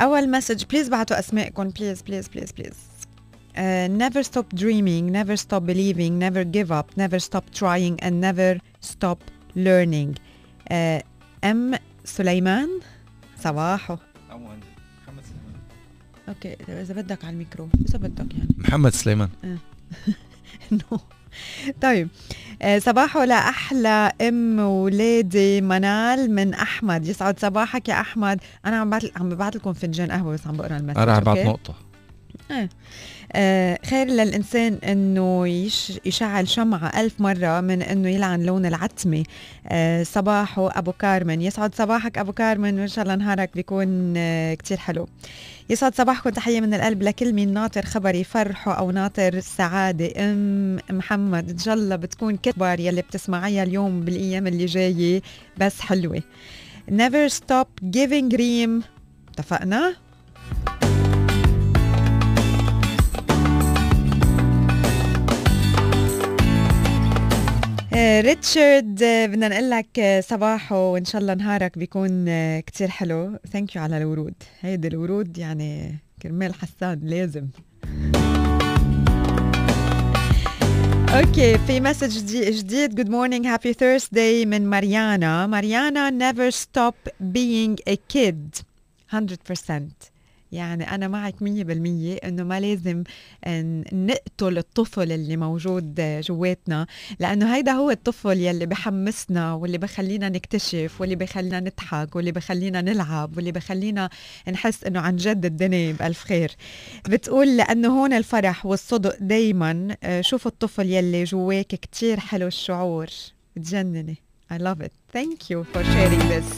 أول 0.00 0.30
message 0.30 0.64
please 0.64 0.88
بعتوا 0.88 1.18
أسمائكم 1.18 1.68
please 1.68 2.02
please 2.02 2.28
please 2.28 2.52
please 2.52 2.74
never 3.98 4.22
stop 4.22 4.58
dreaming. 4.60 5.12
Never 5.12 5.36
stop 5.36 5.66
believing. 5.66 6.18
Never 6.18 6.44
give 6.44 6.72
up. 6.72 6.96
Never 6.96 7.18
stop 7.18 7.44
trying 7.60 7.96
and 8.00 8.20
never 8.20 8.58
stop 8.80 9.18
learning. 9.56 10.14
Uh, 10.70 11.02
أم 11.44 11.74
سليمان 12.04 12.68
صباحو. 13.40 13.96
okay 16.28 16.56
اذا 16.68 16.94
بدك 16.94 17.24
على 17.24 17.32
الميكرو 17.32 17.68
إذا 17.88 17.98
بدك 17.98 18.34
يعني. 18.34 18.48
محمد 18.58 18.92
سليمان. 18.92 19.28
no 20.72 20.98
طيب. 21.82 22.08
آه، 22.62 22.78
صباحو 22.78 23.22
لأحلى 23.22 24.12
أم 24.20 24.58
ولادي 24.58 25.60
منال 25.60 26.30
من 26.30 26.54
أحمد. 26.54 27.06
يسعد 27.06 27.40
صباحك 27.40 27.88
يا 27.88 28.00
أحمد. 28.00 28.40
أنا 28.66 28.76
عم 28.76 28.90
بعت 28.90 29.02
عم 29.16 29.28
ببعث 29.28 29.56
لكم 29.56 29.72
فنجان 29.72 30.10
قهوة 30.10 30.32
بس 30.34 30.46
عم 30.46 30.56
بقرأ 30.56 30.76
ال 30.76 30.79
message 30.79 30.98
أنا 30.98 31.12
عم 31.12 31.22
بعت 31.22 31.38
نقطة. 31.38 31.74
آه. 32.50 32.68
آه 33.32 33.78
خير 33.86 34.06
للإنسان 34.06 34.78
يش 35.46 36.00
يشعل 36.04 36.48
شمعة 36.48 37.00
ألف 37.00 37.20
مرة 37.20 37.60
من 37.60 37.82
إنه 37.82 38.08
يلعن 38.08 38.42
لون 38.42 38.66
العتمة. 38.66 39.24
آه 39.66 40.02
صباحو 40.02 40.78
أبو 40.78 40.92
كارمن. 40.92 41.42
يسعد 41.42 41.74
صباحك 41.74 42.18
أبو 42.18 42.32
كارمن 42.32 42.80
وإن 42.80 42.88
شاء 42.88 43.02
الله 43.02 43.14
نهارك 43.14 43.50
بيكون 43.54 44.14
آه 44.16 44.54
كتير 44.54 44.76
حلو. 44.76 45.08
يسعد 45.70 45.94
صباحكم. 45.94 46.30
تحية 46.30 46.60
من 46.60 46.74
القلب 46.74 47.02
لكل 47.02 47.32
مين 47.32 47.52
ناطر 47.52 47.84
خبري 47.84 48.24
فرحة 48.24 48.72
أو 48.72 48.90
ناطر 48.90 49.40
سعادة. 49.40 50.12
أم 50.16 50.78
محمد 50.90 51.50
إن 51.50 51.58
شاء 51.58 51.74
الله 51.74 51.96
بتكون 51.96 52.36
كبار 52.36 52.80
يلي 52.80 53.02
بتسمعيها 53.02 53.62
اليوم 53.62 54.00
بالأيام 54.00 54.46
اللي 54.46 54.66
جاية 54.66 55.22
بس 55.58 55.80
حلوة. 55.80 56.22
Never 56.90 57.32
stop 57.32 57.84
giving 57.96 58.36
dream. 58.36 58.84
اتفقنا؟ 59.28 60.07
ريتشارد 68.20 68.94
بدنا 69.04 69.48
نقول 69.48 69.70
لك 69.70 70.20
صباحو 70.28 70.76
وإن 70.76 71.04
شاء 71.04 71.20
الله 71.20 71.34
نهارك 71.34 71.78
بيكون 71.78 72.24
كتير 72.60 72.88
حلو. 72.88 73.38
thank 73.52 73.76
you 73.76 73.82
على 73.82 73.98
الورود. 73.98 74.34
هيدي 74.60 74.88
الورود 74.88 75.38
يعني 75.38 75.98
كرمال 76.22 76.54
حسان 76.54 77.00
لازم. 77.02 77.46
okay 81.08 81.58
في 81.58 81.80
message 81.80 82.18
جديد. 82.58 82.94
good 82.94 83.10
morning 83.10 83.46
happy 83.46 83.72
Thursday 83.72 84.46
من 84.46 84.66
ماريانا 84.66 85.46
ماريانا 85.46 86.32
never 86.32 86.54
stop 86.54 87.10
being 87.20 87.76
a 87.92 87.96
kid. 88.14 88.62
100% 89.12 89.18
يعني 90.52 90.94
أنا 90.94 91.08
معك 91.08 91.42
مية 91.42 91.64
بالمية 91.64 92.14
إنه 92.16 92.42
ما 92.42 92.60
لازم 92.60 93.02
نقتل 93.92 94.58
الطفل 94.58 95.12
اللي 95.12 95.36
موجود 95.36 95.94
جواتنا 96.00 96.86
لأنه 97.20 97.54
هيدا 97.54 97.72
هو 97.72 97.90
الطفل 97.90 98.38
يلي 98.38 98.66
بحمسنا 98.66 99.52
واللي 99.54 99.78
بخلينا 99.78 100.28
نكتشف 100.28 101.00
واللي 101.00 101.14
بخلينا 101.16 101.60
نضحك 101.60 102.16
واللي 102.16 102.32
بخلينا 102.32 102.80
نلعب 102.80 103.36
واللي 103.36 103.52
بخلينا 103.52 104.10
نحس 104.48 104.84
إنه 104.84 105.00
عن 105.00 105.16
جد 105.16 105.44
الدنيا 105.44 105.92
بألف 105.92 106.24
خير 106.24 106.50
بتقول 107.08 107.56
لأنه 107.56 107.88
هون 108.00 108.12
الفرح 108.12 108.66
والصدق 108.66 109.16
دايما 109.20 109.96
آه، 110.02 110.20
شوف 110.20 110.46
الطفل 110.46 110.86
يلي 110.86 111.24
جواك 111.24 111.66
كتير 111.66 112.20
حلو 112.20 112.46
الشعور 112.46 113.06
بتجنني 113.56 114.16
I 114.50 114.56
love 114.56 114.80
it. 114.80 114.92
Thank 115.12 115.50
you 115.50 115.58
for 115.72 115.82
sharing 115.92 116.24
this. 116.32 116.48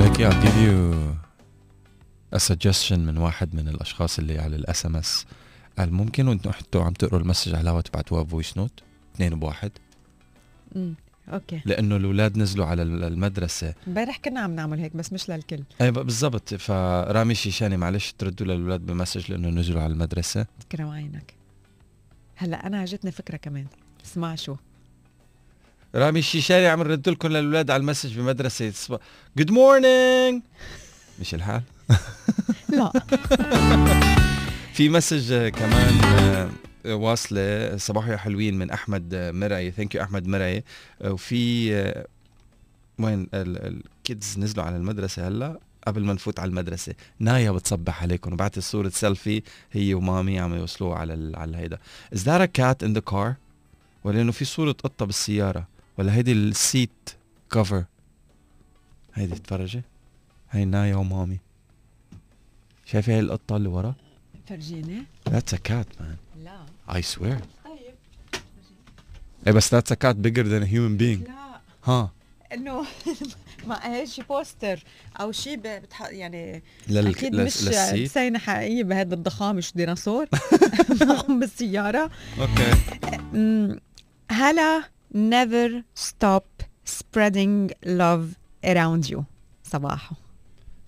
Like, 0.00 0.20
I'll 0.20 0.42
give 0.42 0.56
you 0.66 0.76
suggestion 2.38 2.98
من 2.98 3.18
واحد 3.18 3.54
من 3.54 3.68
الأشخاص 3.68 4.18
اللي 4.18 4.38
على 4.38 4.56
ال 4.56 4.86
SMS 4.86 5.26
قال 5.78 5.92
ممكن 5.92 6.28
وأنتم 6.28 6.50
أنتوا 6.50 6.84
عم 6.84 6.92
تقروا 6.92 7.20
ال 7.20 7.24
message 7.24 7.54
على 7.54 7.62
الهواء 7.62 7.82
تبعتوها 7.82 8.24
voice 8.24 8.56
note 8.56 8.82
اثنين 9.14 9.38
بواحد. 9.38 9.70
امم 10.76 10.94
okay. 11.28 11.60
لأنه 11.64 11.96
الأولاد 11.96 12.38
نزلوا 12.38 12.66
على 12.66 12.82
المدرسة. 12.82 13.74
امبارح 13.88 14.16
كنا 14.16 14.40
عم 14.40 14.54
نعمل 14.54 14.78
هيك 14.78 14.96
بس 14.96 15.12
مش 15.12 15.30
للكل. 15.30 15.62
أي 15.80 15.90
بالضبط. 15.90 16.54
فرامي 16.54 17.34
شيشاني 17.34 17.76
معلش 17.76 18.14
تردوا 18.18 18.46
للأولاد 18.46 18.86
ب 18.86 18.92
message 18.92 19.32
لأنه 19.32 19.48
نزلوا 19.48 19.82
على 19.82 19.92
المدرسة. 19.92 20.46
تكرم 20.60 20.88
عينك. 20.88 21.34
هلأ 22.36 22.66
أنا 22.66 22.84
جتني 22.84 23.10
فكرة 23.10 23.36
كمان. 23.36 23.66
اسمع 24.04 24.34
شو. 24.34 24.56
رامي 25.94 26.18
الشيشاني 26.18 26.66
عم 26.66 26.82
نرد 26.82 27.08
لكم 27.08 27.28
للأولاد 27.28 27.70
على 27.70 27.80
ال 27.80 27.85
message 27.85 28.18
بمدرسة. 28.18 28.72
good 29.36 29.50
morning 29.50 30.42
مش 31.20 31.34
الحال؟ 31.34 31.62
لا. 32.76 32.92
في 34.74 34.88
message 34.88 35.48
كمان 35.48 36.00
آه، 36.04 36.94
واصلة 36.94 37.76
صباح 37.76 38.08
يا 38.08 38.16
حلوين 38.16 38.58
من 38.58 38.70
أحمد 38.70 39.14
مرعي 39.14 39.70
thank 39.70 39.94
you 39.94 40.02
أحمد 40.02 40.26
مرعي 40.26 40.64
وفي 41.04 41.74
آه، 41.74 42.06
وين 42.98 43.26
ال 43.34 43.55
kids 43.55 44.38
نزلوا 44.38 44.64
على 44.64 44.76
المدرسة 44.76 45.28
هلا؟ 45.28 45.58
قبل 45.86 46.04
ما 46.04 46.12
نفوت 46.12 46.40
على 46.40 46.48
المدرسة. 46.48 46.94
نايا 47.18 47.50
بتصبح 47.50 48.02
عليكم. 48.02 48.32
وبعثت 48.32 48.58
صوره 48.58 48.88
سيلفي 48.88 49.42
هي 49.72 49.94
ومامي 49.94 50.38
عم 50.38 50.54
يوصلوها 50.54 50.98
على 50.98 51.14
ال... 51.14 51.36
على 51.36 51.56
هيدا. 51.56 51.78
is 52.14 52.22
that 52.22 52.40
a 52.40 52.44
cat 52.44 52.82
in 52.82 52.92
the 52.92 53.00
car 53.00 53.34
ولا 54.04 54.20
إنه 54.20 54.32
في 54.32 54.44
صورة 54.44 54.72
قطة 54.72 55.04
بالسيارة؟ 55.06 55.66
ولا 55.98 56.14
هيدي 56.14 56.32
ال 56.32 56.48
seat 56.48 57.10
cover 57.50 57.84
هيدي 59.14 59.34
تفرجي. 59.34 59.82
هي 60.50 60.64
نايا 60.64 60.96
ومامي 60.96 61.38
شايفة 62.86 63.12
هاي 63.12 63.20
القطة 63.20 63.56
اللي 63.56 63.68
ورا؟ 63.68 63.94
فرجيني 64.48 65.04
That's 65.30 65.52
a 65.54 65.58
cat 65.70 66.00
man. 66.00 66.16
لا. 66.44 66.66
I 66.88 67.00
swear. 67.02 67.40
طيب. 67.64 67.94
إيه 69.46 69.52
بس 69.52 69.74
that's 69.74 69.92
a 69.92 69.96
cat 69.96 70.16
bigger 70.26 70.42
than 70.44 70.62
a 70.62 70.66
human 70.66 70.98
being. 71.00 71.28
لا. 71.30 71.60
ها 71.84 72.10
إنه 72.52 72.84
ما 73.68 73.94
هي 73.94 74.06
شي 74.06 74.22
poster 74.22 74.84
أو 75.20 75.32
شيء 75.32 75.56
بتح... 75.64 76.02
يعني 76.10 76.62
لل... 76.88 77.06
أكيد 77.06 77.34
لل... 77.34 77.44
مش 77.44 77.62
لل 77.62 77.78
seat 77.78 78.10
بسينة 78.10 78.38
حقيقية 78.38 78.84
بهذا 78.84 79.14
الضخامة 79.14 79.60
شو 79.60 79.72
ديناصور. 79.74 80.26
معهم 81.00 81.38
بالسيارة 81.40 82.10
okay 82.38 83.80
هلا 84.30 84.82
never 85.14 85.82
stop 86.00 86.64
spreading 86.88 87.70
love 87.86 88.36
around 88.66 89.10
you. 89.12 89.22
صباحو. 89.64 90.16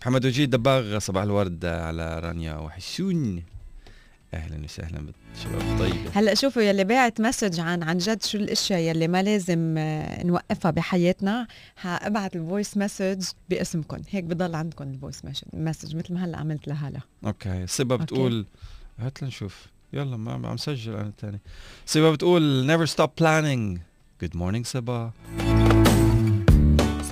محمد 0.02 0.26
وجيه 0.26 0.44
دباغ 0.44 0.98
صباح 0.98 1.22
الورد 1.22 1.64
على 1.64 2.18
رانيا 2.20 2.54
وحسون. 2.54 3.42
أهلا 4.34 4.64
وسهلا 4.64 5.06
بالشباب. 5.32 5.78
طيبه 5.78 6.10
هلأ 6.14 6.34
شوفوا 6.34 6.62
يلي 6.62 6.84
باعت 6.84 7.20
message 7.20 7.60
عن 7.60 7.82
عن 7.82 7.98
جد 7.98 8.22
شو 8.22 8.38
الأشياء 8.38 8.80
يلي 8.80 9.08
ما 9.08 9.22
لازم 9.22 9.74
آه، 9.78 10.26
نوقفها 10.26 10.70
بحياتنا. 10.70 11.46
حابعت 11.76 12.36
ال 12.36 12.43
voice 12.43 12.76
message 12.76 13.24
باسمكم 13.50 13.98
هيك 14.10 14.24
بضل 14.24 14.54
عندكم 14.54 14.84
ال 14.84 14.90
voice 14.90 15.22
message 15.52 15.96
مثل 15.96 16.14
ما 16.14 16.24
هلأ 16.24 16.38
عملت 16.38 16.68
لهلا. 16.68 17.00
okay. 17.26 17.66
سبا. 17.66 17.96
بتقول 17.96 18.46
هات 18.98 19.22
لنشوف. 19.22 19.66
يلا 19.92 20.16
ما 20.16 20.48
عم 20.48 20.56
سجل 20.56 20.92
أنا 20.92 21.08
الثاني 21.08 21.40
سبا 21.86 22.10
بتقول 22.10 22.66
never 22.66 22.90
stop 22.90 23.10
planning. 23.20 23.78
Good 24.24 24.38
morning 24.38 24.62
سبا. 24.62 25.12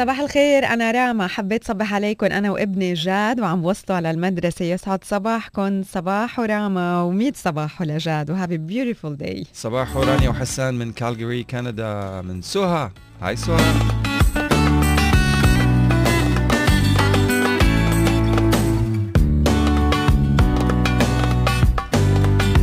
صباح 0.00 0.20
الخير 0.20 0.64
أنا 0.66 0.90
راما. 0.90 1.26
حبيت 1.26 1.64
صبح 1.64 1.94
عليكم 1.94 2.26
أنا 2.26 2.50
وابني 2.50 2.94
جاد 2.94 3.40
وعم 3.40 3.64
وصلوا 3.64 3.96
على 3.96 4.10
المدرسة. 4.10 4.64
يسعد 4.64 5.04
صباحكم 5.04 5.82
صباح 5.82 6.40
راما 6.40 7.02
وميت 7.02 7.36
صباح 7.36 7.82
لجاد 7.82 8.30
و 8.30 8.35
happy 8.35 8.58
beautiful 8.58 9.16
day 9.16 9.46
صباح 9.52 9.96
رانيا 9.96 10.28
وحسان 10.28 10.74
من 10.74 10.92
كالجاري 10.92 11.44
كندا 11.44 12.20
من 12.20 12.42
سوها 12.42 12.92
هاي 13.22 13.36
سوها 13.36 13.99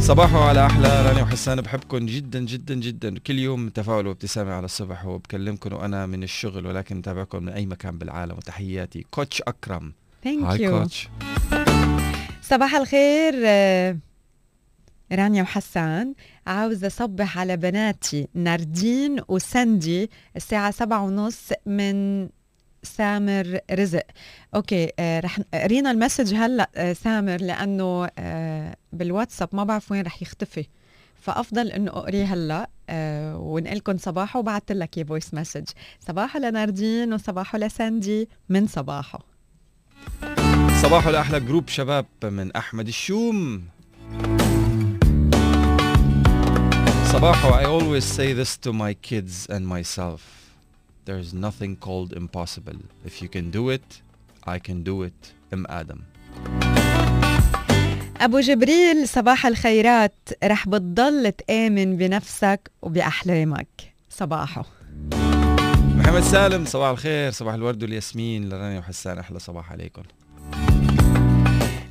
صباحو 0.07 0.37
على 0.37 0.65
أحلى 0.65 1.07
رانيا 1.07 1.23
وحسان 1.23 1.61
بحبكم 1.61 2.05
جدا 2.05 2.39
جدا 2.39 2.75
جدا. 2.75 3.19
كل 3.19 3.39
يوم 3.39 3.69
تفاؤل 3.69 4.07
وابتسامة 4.07 4.53
على 4.53 4.65
الصبح 4.65 5.05
وبكلمكم 5.05 5.73
وأنا 5.73 6.05
من 6.05 6.23
الشغل 6.23 6.67
ولكن 6.67 6.97
متابعكم 6.97 7.43
من 7.43 7.49
أي 7.49 7.65
مكان 7.65 7.97
بالعالم. 7.97 8.37
وتحياتي 8.37 9.05
coach 9.11 9.41
أكرم. 9.41 9.93
thank 10.23 10.43
hi 10.43 10.61
you 10.63 10.79
coach. 10.79 11.09
صباح 12.41 12.75
الخير 12.75 13.33
آه، 13.45 13.97
رانيا 15.11 15.43
وحسان. 15.43 16.13
عاوزة 16.47 16.87
أصبح 16.87 17.37
على 17.37 17.57
بناتي 17.57 18.27
ناردين 18.33 19.19
وساندي 19.27 20.09
الساعة 20.35 20.71
سبعة 20.71 21.03
ونص 21.03 21.49
من 21.65 22.29
سامر 22.83 23.59
رزق. 23.71 24.03
okay 24.55 24.91
آه 24.99 25.19
رح 25.19 25.39
قرينا 25.53 25.91
ال 25.91 25.97
message 25.97 26.33
هلأ 26.33 26.69
آه 26.75 26.93
سامر 26.93 27.41
لأنه 27.41 28.09
آه 28.19 28.75
بالواتساب 28.93 29.49
ما 29.53 29.63
بعرف 29.63 29.91
وين 29.91 30.01
رح 30.01 30.21
يختفي. 30.21 30.67
فأفضل 31.21 31.71
إنه 31.71 31.91
أقريه 31.91 32.33
هلأ 32.33 32.69
آه 32.89 33.37
ونقلكم 33.37 33.97
صباحه 33.97 34.39
وبعثت 34.39 34.71
لك 34.71 35.07
voice 35.07 35.33
message 35.33 35.65
صباحو 36.07 36.39
لناردين 36.39 37.13
وصباحو 37.13 37.57
لساندي. 37.57 38.29
من 38.49 38.67
صباحو 38.67 39.19
صباحو 40.81 41.09
لأحلى 41.09 41.39
group 41.39 41.69
شباب 41.69 42.05
من 42.23 42.51
أحمد 42.51 42.87
الشوم. 42.87 43.63
صباحو 47.11 47.49
I 47.49 47.63
always 47.63 48.05
say 48.05 48.33
this 48.33 48.57
to 48.57 48.73
my 48.73 48.93
kids 48.93 49.47
and 49.49 49.67
myself. 49.67 50.46
There's 51.07 51.31
nothing 51.47 51.73
called 51.85 52.09
impossible. 52.21 52.79
If 53.09 53.13
you 53.21 53.29
can 53.35 53.45
do 53.57 53.63
it 53.75 53.89
I 54.55 54.57
can 54.67 54.77
do 54.89 54.95
it. 55.07 55.19
ام 55.53 55.63
آدم 55.67 55.99
أبو 58.21 58.39
جبريل 58.39 59.07
صباح 59.07 59.45
الخيرات. 59.45 60.29
رح 60.43 60.67
بتضل 60.67 61.31
تآمن 61.31 61.97
بنفسك 61.97 62.71
وبأحلامك. 62.81 63.67
صباحو. 64.09 64.63
محمد 65.95 66.21
سالم 66.21 66.65
صباح 66.65 66.89
الخير. 66.89 67.31
صباح 67.31 67.53
الورد 67.53 67.83
والياسمين. 67.83 68.49
لرانيا 68.49 68.79
وحسان 68.79 69.17
أحلى 69.17 69.39
صباح 69.39 69.71
عليكم. 69.71 70.03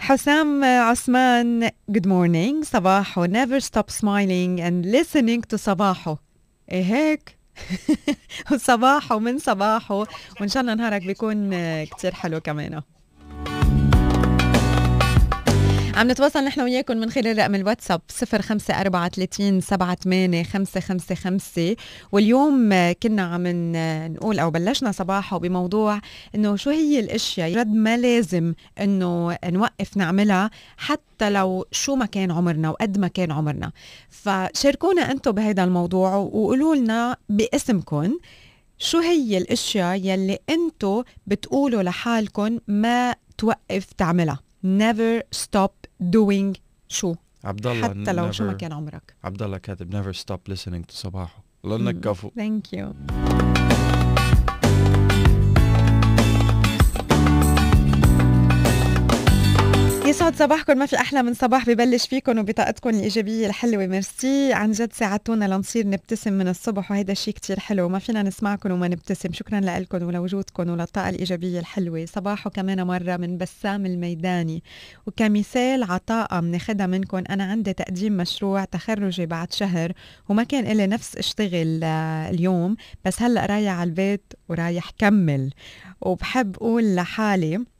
حسام 0.00 0.64
عثمان 0.64 1.68
good 1.68 2.06
morning. 2.06 2.64
صباحو. 2.64 3.26
Never 3.26 3.60
stop 3.60 3.90
smiling 3.90 4.60
and 4.60 4.86
listening 4.86 5.42
to 5.52 5.56
صباحو. 5.56 6.16
إيه 6.70 6.84
هيك؟ 6.94 7.36
صباحو 8.56 9.18
من 9.18 9.38
صباحو. 9.38 10.04
وإن 10.40 10.48
شاء 10.48 10.60
الله 10.60 10.74
نهارك 10.74 11.02
بيكون 11.02 11.50
كتير 11.84 12.14
حلو 12.14 12.40
كمان. 12.40 12.82
عم 15.96 16.10
نتواصل 16.10 16.44
نحن 16.44 16.60
وياكم 16.60 16.96
من 16.96 17.10
خلال 17.10 17.38
رقم 17.38 17.54
الواتساب 17.54 18.00
0534 18.08 19.60
78 19.60 20.44
555 20.44 21.74
واليوم 22.12 22.70
كنا 23.02 23.22
عم 23.22 23.42
نقول 24.12 24.38
أو 24.38 24.50
بلشنا 24.50 24.92
صباحه 24.92 25.38
بموضوع 25.38 26.00
إنه 26.34 26.56
شو 26.56 26.70
هي 26.70 27.00
الأشياء 27.00 27.54
رد 27.54 27.74
ما 27.74 27.96
لازم 27.96 28.54
إنه 28.80 29.36
نوقف 29.44 29.96
نعملها 29.96 30.50
حتى 30.76 31.30
لو 31.30 31.66
شو 31.72 31.94
ما 31.94 32.06
كان 32.06 32.30
عمرنا 32.30 32.70
وقد 32.70 32.98
ما 32.98 33.08
كان 33.08 33.32
عمرنا. 33.32 33.72
فشاركونا 34.08 35.10
أنتم 35.10 35.32
بهذا 35.32 35.64
الموضوع 35.64 36.14
وقولوا 36.16 36.74
لنا 36.74 37.16
باسمكم 37.28 38.18
شو 38.78 38.98
هي 38.98 39.38
الأشياء 39.38 39.96
يلي 39.96 40.38
أنتم 40.50 41.02
بتقولوا 41.26 41.82
لحالكم 41.82 42.58
ما 42.68 43.14
توقف 43.38 43.92
تعملها. 43.98 44.46
Never 44.64 45.22
stop 45.42 45.75
doing 46.02 46.56
شو؟ 46.88 47.14
عبد 47.44 47.66
الله 47.66 47.88
حتى 47.88 48.12
لو 48.12 48.30
شو 48.32 48.44
ما 48.44 48.52
never- 48.52 48.56
كان 48.56 48.72
عمرك. 48.72 49.14
عبد 49.24 49.42
الله 49.42 49.58
كاتب 49.58 49.90
never 50.12 50.16
stop 50.16 50.52
listening 50.54 50.84
to 50.90 50.92
صباحو 50.92 51.42
الله 51.64 51.76
انك 51.76 51.94
مم. 51.94 52.00
كفو 52.00 52.30
thank 52.36 52.72
you 52.72 52.92
يسعد 60.26 60.38
صباحكم 60.38 60.78
ما 60.78 60.86
في 60.86 60.96
أحلى 60.96 61.22
من 61.22 61.34
صباح 61.34 61.66
ببلش 61.66 62.06
فيكم 62.06 62.38
وبطاقتكم 62.38 62.90
الإيجابية 62.90 63.46
الحلوة. 63.46 63.86
ميرسي. 63.86 64.52
عن 64.52 64.72
جد 64.72 64.92
ساعدتونا 64.92 65.44
لنصير 65.44 65.86
نبتسم 65.86 66.32
من 66.32 66.48
الصبح 66.48 66.90
وهيدا 66.90 67.14
شيء 67.14 67.34
كتير 67.34 67.60
حلو. 67.60 67.88
ما 67.88 67.98
فينا 67.98 68.22
نسمعكم 68.22 68.70
وما 68.70 68.88
نبتسم. 68.88 69.32
شكرا 69.32 69.60
لكم 69.60 70.02
ولوجودكم 70.02 70.70
وللطاقة 70.70 71.08
الإيجابية 71.08 71.58
الحلوة. 71.58 72.04
صباحو 72.06 72.50
كمان 72.50 72.86
مرة 72.86 73.16
من 73.16 73.38
بسام 73.38 73.86
الميداني. 73.86 74.62
وكمثال 75.06 75.82
عطاء 75.82 76.40
بناخدها 76.40 76.86
منكم. 76.86 77.22
أنا 77.30 77.44
عندي 77.44 77.72
تقديم 77.72 78.16
مشروع 78.16 78.64
تخرجي 78.64 79.26
بعد 79.26 79.52
شهر 79.52 79.92
وما 80.28 80.42
كان 80.42 80.66
إلي 80.66 80.86
نفس 80.86 81.16
اشتغل 81.16 81.80
آه، 81.84 82.30
اليوم. 82.30 82.76
بس 83.04 83.22
هلأ 83.22 83.46
رايح 83.46 83.72
على 83.72 83.88
البيت 83.88 84.32
ورايح 84.48 84.90
كمل. 84.98 85.50
وبحب 86.00 86.56
أقول 86.56 86.94
لحالي 86.94 87.75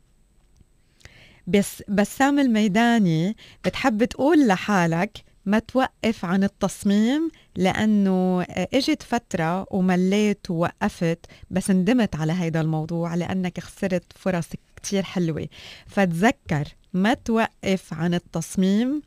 بس 1.47 1.83
بسام 1.89 2.39
الميداني 2.39 3.37
بتحب 3.65 4.05
تقول 4.05 4.47
لحالك 4.47 5.25
ما 5.47 5.59
توقف 5.59 6.25
عن 6.25 6.45
التصميم 6.45 7.31
لأنه 7.57 8.43
إجت 8.49 9.03
فترة 9.03 9.67
ومليت 9.71 10.51
ووقفت 10.51 11.27
بس 11.51 11.71
ندمت 11.71 12.17
على 12.17 12.33
هيدا 12.33 12.61
الموضوع 12.61 13.15
لأنك 13.15 13.61
خسرت 13.61 14.05
فرص 14.17 14.49
كتير 14.77 15.03
حلوة. 15.03 15.49
فتذكر 15.87 16.65
ما 16.93 17.15
توقف 17.15 17.95
عن 17.95 18.15
التصميم 18.15 19.03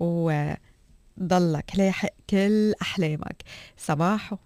و 0.00 0.52
ضلك 1.22 1.70
لاحق 1.76 2.10
كل 2.30 2.74
أحلامك. 2.82 3.42
صباحو. 3.76 4.36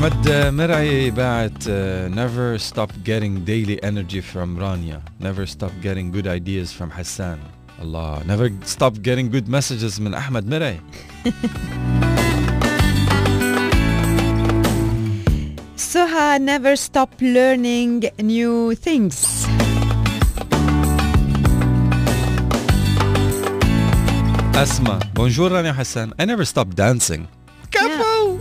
احمد 0.00 0.28
مرعي 0.30 1.10
باعت 1.10 1.62
uh, 1.64 1.68
never 2.14 2.58
stop 2.58 2.90
getting 3.04 3.44
daily 3.44 3.78
energy 3.82 4.20
from 4.20 4.58
رانيا 4.58 5.02
never 5.20 5.46
stop 5.46 5.70
getting 5.82 6.10
good 6.16 6.26
ideas 6.26 6.72
from 6.80 6.90
حسان 6.90 7.38
الله 7.82 8.22
never 8.26 8.50
stop 8.66 8.92
getting 9.02 9.30
good 9.36 9.48
messages 9.48 10.00
من 10.00 10.14
احمد 10.14 10.46
مرعي 10.48 10.80
Suha 15.76 16.38
never 16.40 16.74
stop 16.76 17.10
learning 17.20 18.04
new 18.22 18.74
things 18.74 19.46
اسمع 24.56 24.98
بونجور 25.14 25.52
رانيا 25.52 25.72
حسان 25.72 26.10
I 26.10 26.24
never 26.24 26.44
stop 26.44 26.66
dancing 26.80 27.20
كفو 27.70 28.38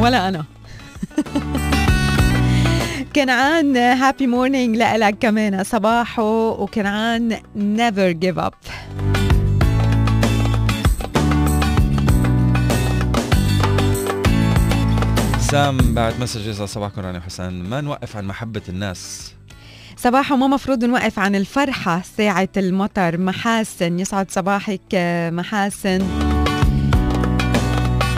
ولا 0.00 0.28
أنا 0.28 0.44
كنعان 3.15 3.77
happy 3.77 4.27
morning 4.27 4.77
لك 4.77 5.17
كمان. 5.19 5.63
صباحو 5.63 6.49
وكنعان 6.63 7.37
never 7.55 8.25
give 8.25 8.43
up. 8.43 8.55
سام 15.39 15.77
بعد 15.93 16.19
مسج 16.19 16.65
صباحكم 16.65 17.01
رانيا 17.01 17.19
حسان 17.19 17.63
ما 17.63 17.81
نوقف 17.81 18.17
عن 18.17 18.25
محبة 18.25 18.61
الناس؟ 18.69 19.33
صباحو 19.97 20.35
ما 20.35 20.47
مفروض 20.47 20.85
نوقف 20.85 21.19
عن 21.19 21.35
الفرحة 21.35 22.01
ساعة 22.17 22.49
المطر. 22.57 23.17
محاسن 23.17 23.99
يسعد 23.99 24.31
صباحك 24.31 24.95
محاسن. 25.31 26.01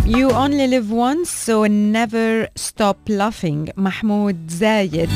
You 0.07 0.31
only 0.31 0.67
live 0.67 0.91
once 0.91 1.31
so 1.31 1.67
never 1.67 2.49
stop 2.57 2.97
laughing 3.09 3.71
محمود 3.77 4.37
زايد 4.49 5.09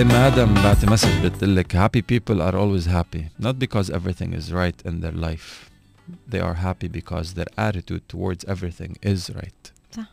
ام 0.00 0.10
ادم 0.10 0.54
بعت 0.54 0.84
مسج 0.84 1.08
بتقول 1.24 1.56
لك 1.56 1.76
happy 1.76 2.02
people 2.02 2.40
are 2.40 2.56
always 2.56 2.86
happy 2.86 3.44
not 3.46 3.58
because 3.58 3.90
everything 3.90 4.32
is 4.32 4.52
right 4.52 4.82
in 4.88 5.00
their 5.00 5.12
life 5.28 5.70
they 6.32 6.40
are 6.40 6.54
happy 6.54 6.88
because 6.88 7.34
their 7.34 7.50
attitude 7.68 8.02
towards 8.08 8.44
everything 8.44 8.92
is 9.02 9.30
right 9.34 9.72
صح 9.96 10.06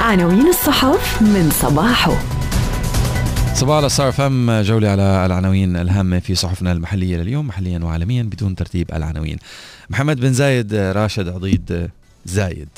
عناوين 0.00 0.48
الصحف 0.48 1.22
من 1.22 1.50
صباحه 1.50 2.12
صباح 3.53 3.77
على 3.77 4.11
فم 4.11 4.61
جولة 4.61 4.89
على 4.89 5.25
العناوين 5.25 5.77
الهامة 5.77 6.19
في 6.19 6.35
صحفنا 6.35 6.71
المحلية 6.71 7.17
لليوم 7.17 7.47
محليا 7.47 7.79
وعالميا 7.79 8.23
بدون 8.23 8.55
ترتيب 8.55 8.91
العناوين. 8.93 9.37
محمد 9.89 10.19
بن 10.19 10.33
زايد 10.33 10.73
راشد 10.73 11.27
عضيد 11.27 11.89
زايد. 12.25 12.69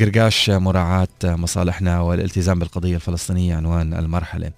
قرقاش 0.00 0.50
مراعاة 0.50 1.08
مصالحنا 1.24 2.00
والالتزام 2.00 2.58
بالقضية 2.58 2.96
الفلسطينية 2.96 3.56
عنوان 3.56 3.94
المرحلة. 3.94 4.50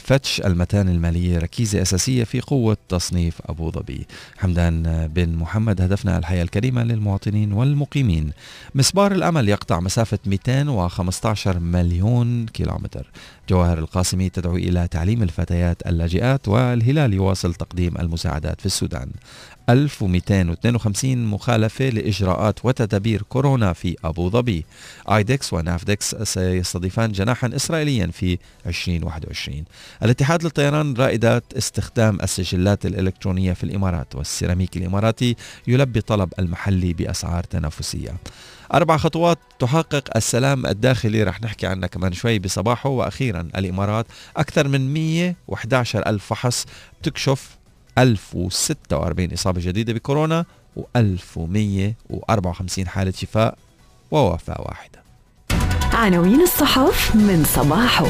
فتش 0.00 0.40
المتان 0.40 0.88
المالية 0.88 1.38
ركيزة 1.38 1.82
أساسية 1.82 2.24
في 2.24 2.40
قوة 2.40 2.76
تصنيف 2.88 3.40
أبو 3.46 3.70
ظبي. 3.70 4.06
حمدان 4.38 5.06
بن 5.14 5.36
محمد 5.36 5.80
هدفنا 5.80 6.18
الحياة 6.18 6.42
الكريمة 6.42 6.82
للمواطنين 6.84 7.52
والمقيمين. 7.52 8.32
مسبار 8.74 9.12
الأمل 9.12 9.48
يقطع 9.48 9.80
مسافة 9.80 10.18
215 10.26 11.58
مليون 11.58 12.46
كيلومتر. 12.46 13.10
جواهر 13.48 13.78
القاسمي 13.78 14.28
تدعو 14.28 14.56
إلى 14.56 14.88
تعليم 14.88 15.22
الفتيات 15.22 15.86
اللاجئات 15.86 16.48
والهلال 16.48 17.14
يواصل 17.14 17.54
تقديم 17.54 17.94
المساعدات 17.98 18.60
في 18.60 18.66
السودان. 18.66 19.10
1252 19.68 21.24
مخالفة 21.26 21.88
لإجراءات 21.88 22.64
وتدابير 22.64 23.22
كورونا 23.22 23.72
في 23.72 23.96
أبو 24.04 24.30
ظبي. 24.30 24.64
آيدكس 25.10 25.52
ونافدكس 25.52 26.14
سيستضيفان 26.14 27.12
جناحا 27.12 27.50
إسرائيليا 27.56 28.06
في 28.06 28.38
2021 28.66 29.64
الاتحاد 30.02 30.42
للطيران 30.44 30.94
رائدات 30.94 31.44
استخدام 31.56 32.18
السجلات 32.22 32.86
الإلكترونية 32.86 33.52
في 33.52 33.64
الإمارات 33.64 34.14
والسيراميك 34.14 34.76
الإماراتي 34.76 35.36
يلبي 35.66 36.00
طلب 36.00 36.32
المحلي 36.38 36.92
بأسعار 36.92 37.44
تنافسية. 37.44 38.16
أربع 38.74 38.96
خطوات 38.96 39.38
تحقق 39.58 40.16
السلام 40.16 40.66
الداخلي. 40.66 41.22
رح 41.22 41.42
نحكي 41.42 41.66
عنها 41.66 41.88
كمان 41.88 42.12
شوي 42.12 42.38
بصباحه. 42.38 42.90
وأخيرا 42.90 43.48
الإمارات 43.56 44.06
أكثر 44.36 44.68
من 44.68 44.94
111 44.94 46.06
ألف 46.06 46.24
فحص 46.24 46.66
تكشف 47.02 47.55
1046 47.98 49.32
إصابة 49.32 49.60
جديدة 49.60 49.92
بكورونا 49.92 50.44
و1154 50.78 52.86
حالة 52.86 53.10
شفاء 53.10 53.58
ووفاة 54.10 54.60
واحدة. 54.60 55.02
عناوين 55.92 56.40
الصحف 56.40 57.16
من 57.16 57.44
صباحه 57.44 58.06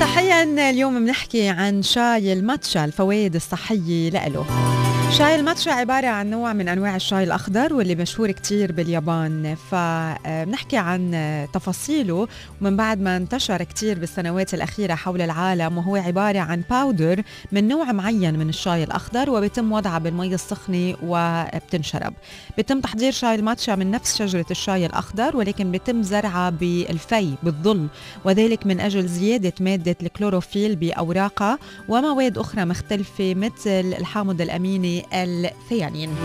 صحيا 0.00 0.70
اليوم 0.70 1.04
بنحكي 1.04 1.48
عن 1.48 1.82
شاي 1.82 2.32
الماتشا 2.32 2.84
الفوائد 2.84 3.34
الصحية 3.34 4.10
لإله. 4.10 4.79
شاي 5.10 5.34
الماتشا 5.34 5.70
عبارة 5.70 6.06
عن 6.06 6.30
نوع 6.30 6.52
من 6.52 6.68
أنواع 6.68 6.96
الشاي 6.96 7.24
الأخضر 7.24 7.74
واللي 7.74 7.94
مشهور 7.94 8.30
كتير 8.30 8.72
باليابان. 8.72 9.56
فبنحكي 9.70 10.76
عن 10.76 11.46
تفاصيله. 11.52 12.28
ومن 12.60 12.76
بعد 12.76 13.00
ما 13.00 13.16
انتشر 13.16 13.62
كتير 13.62 13.98
بالسنوات 13.98 14.54
الأخيرة 14.54 14.94
حول 14.94 15.22
العالم 15.22 15.78
وهو 15.78 15.96
عبارة 15.96 16.38
عن 16.38 16.62
powder 16.70 17.22
من 17.52 17.68
نوع 17.68 17.92
معين 17.92 18.38
من 18.38 18.48
الشاي 18.48 18.84
الأخضر 18.84 19.30
وبيتم 19.30 19.72
وضعها 19.72 19.98
بالمي 19.98 20.34
السخنة 20.34 20.96
وبتنشرب. 21.02 22.14
بيتم 22.56 22.80
تحضير 22.80 23.12
شاي 23.12 23.34
الماتشا 23.34 23.72
من 23.72 23.90
نفس 23.90 24.16
شجرة 24.16 24.46
الشاي 24.50 24.86
الأخضر 24.86 25.36
ولكن 25.36 25.70
بيتم 25.70 26.02
زرعها 26.02 26.50
بالفي 26.50 27.34
بالظل. 27.42 27.86
وذلك 28.24 28.66
من 28.66 28.80
أجل 28.80 29.06
زيادة 29.06 29.52
مادة 29.60 29.96
الكلوروفيل 30.02 30.76
بأوراقها 30.76 31.58
ومواد 31.88 32.38
أخرى 32.38 32.64
مختلفة 32.64 33.34
مثل 33.34 33.94
الحامض 33.98 34.40
الأميني 34.40 34.99
الثيانين. 35.12 36.16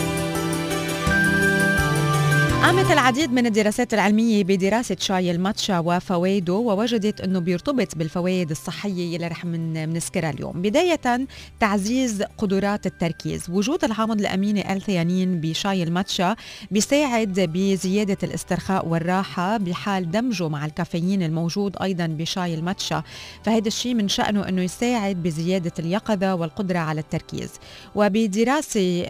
قامت 2.64 2.92
العديد 2.92 3.34
من 3.34 3.46
الدراسات 3.46 3.94
العلمية 3.94 4.44
بدراسة 4.44 4.98
شاي 5.00 5.32
الماتشا 5.32 5.80
وفوائده 5.80 6.54
ووجدت 6.54 7.22
أنه 7.22 7.40
بيرتبط 7.40 7.96
بالفوائد 7.96 8.52
الصحية 8.52 9.16
اللي 9.16 9.28
رح 9.28 9.46
من 9.46 9.90
منذكرها 9.90 10.30
اليوم. 10.30 10.62
بداية 10.62 11.28
تعزيز 11.60 12.24
قدرات 12.38 12.86
التركيز. 12.86 13.50
وجود 13.50 13.84
الحامض 13.84 14.20
الأميني 14.20 14.74
الثيانين 14.74 15.42
بشاي 15.42 15.84
الماتشا 15.84 16.36
بيساعد 16.72 17.50
بزيادة 17.54 18.18
الاسترخاء 18.24 18.88
والراحة 18.88 19.58
بحال 19.58 20.12
دمجه 20.12 20.50
مع 20.50 20.66
الكافيين 20.66 21.24
الموجود 21.24 21.78
أيضا 21.82 22.06
بشاي 22.06 22.54
الماتشا. 22.54 23.04
فهذا 23.44 23.68
الشيء 23.68 23.94
من 23.94 24.08
شأنه 24.08 24.50
أنه 24.50 24.62
يساعد 24.62 25.24
بزيادة 25.24 25.74
اليقظة 25.80 26.36
والقدرة 26.36 26.80
على 26.80 27.02
التركيز. 27.02 27.50
وبدراسة 27.96 29.06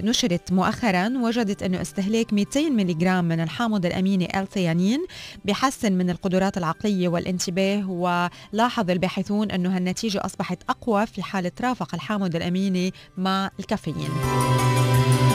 نشرت 0.00 0.52
مؤخرا 0.52 1.12
وجدت 1.22 1.62
أنه 1.62 1.80
استهلاك 1.80 2.32
200 2.32 2.81
ملي 2.82 2.94
جرام 2.94 3.24
من 3.24 3.40
الحامض 3.40 3.86
الأميني 3.86 4.40
الثيانين 4.40 5.06
بحسن 5.44 5.92
من 5.92 6.10
القدرات 6.10 6.58
العقلية 6.58 7.08
والانتباه 7.08 7.90
ولاحظ 7.90 8.90
الباحثون 8.90 9.50
أنه 9.50 9.76
هالنتيجة 9.76 10.20
أصبحت 10.24 10.58
أقوى 10.68 11.06
في 11.06 11.22
حال 11.22 11.54
ترافق 11.54 11.94
الحامض 11.94 12.36
الأميني 12.36 12.92
مع 13.16 13.50
الكافيين. 13.60 14.10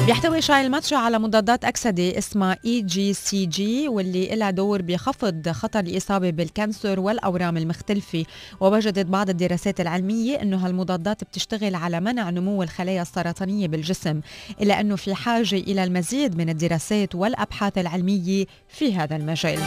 بيحتوي 0.08 0.42
شاي 0.42 0.62
الماتشا 0.66 0.98
على 0.98 1.20
مضادات 1.20 1.66
أكسدة 1.66 2.18
اسمها 2.18 2.58
EGCG 2.66 3.88
واللي 3.88 4.36
لها 4.36 4.52
دور 4.52 4.82
بخفض 4.82 5.50
خطر 5.50 5.80
الإصابة 5.80 6.30
بال 6.30 6.47
cancer 6.47 7.00
والأورام 7.00 7.58
المختلفة. 7.58 8.26
ووجدت 8.60 9.06
بعض 9.06 9.30
الدراسات 9.30 9.82
العلمية 9.82 10.42
أنه 10.42 10.66
هالمضادات 10.66 11.24
بتشتغل 11.24 11.76
على 11.76 12.00
منع 12.00 12.30
نمو 12.30 12.64
الخلايا 12.64 13.02
السرطانية 13.02 13.68
بالجسم 13.68 14.22
إلا 14.62 14.80
أنه 14.80 14.96
في 14.96 15.16
حاجة 15.16 15.56
إلى 15.56 15.84
المزيد 15.84 16.38
من 16.38 16.50
الدراسات 16.50 17.16
والأبحاث 17.16 17.78
العلمية 17.78 18.46
في 18.70 18.96
هذا 18.96 19.16
المجال. 19.16 19.60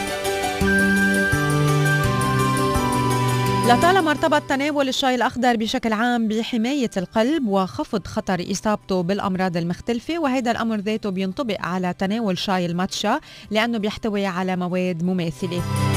لطالما 3.68 4.10
ارتبط 4.10 4.42
تناول 4.42 4.88
الشاي 4.88 5.14
الأخضر 5.14 5.56
بشكل 5.56 5.92
عام 5.92 6.28
بحماية 6.28 6.90
القلب 6.96 7.46
وخفض 7.46 8.06
خطر 8.06 8.44
إصابته 8.50 9.02
بالأمراض 9.02 9.56
المختلفة 9.56 10.18
وهذا 10.18 10.50
الأمر 10.50 10.76
ذاته 10.76 11.10
بينطبق 11.10 11.56
على 11.60 11.94
تناول 11.98 12.38
شاي 12.38 12.66
الماتشا 12.66 13.20
لأنه 13.50 13.78
بيحتوي 13.78 14.26
على 14.26 14.56
مواد 14.56 15.02
مماثلة. 15.02 15.89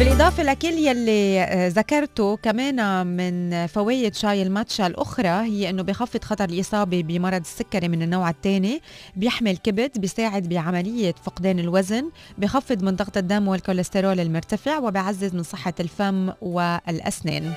بالإضافة 0.00 0.42
لكل 0.42 0.68
يلي 0.68 1.40
آه، 1.40 1.68
ذكرته 1.68 2.36
كمان 2.36 3.06
من 3.06 3.66
فوائد 3.66 4.14
شاي 4.14 4.42
الماتشا 4.42 4.86
الأخرى 4.86 5.28
هي 5.28 5.70
أنه 5.70 5.82
بخفض 5.82 6.24
خطر 6.24 6.44
الإصابة 6.44 7.02
بمرض 7.02 7.40
السكري 7.40 7.88
من 7.88 8.02
النوع 8.02 8.30
الثاني 8.30 8.80
بيحمي 9.16 9.50
الكبد 9.50 10.00
بيساعد 10.00 10.48
بعملية 10.48 11.14
فقدان 11.24 11.58
الوزن 11.58 12.10
بخفض 12.38 12.82
من 12.82 12.96
ضغط 12.96 13.16
الدم 13.16 13.48
والكوليسترول 13.48 14.20
المرتفع 14.20 14.78
وبيعزز 14.78 15.34
من 15.34 15.42
صحة 15.42 15.74
الفم 15.80 16.32
والأسنان. 16.42 17.52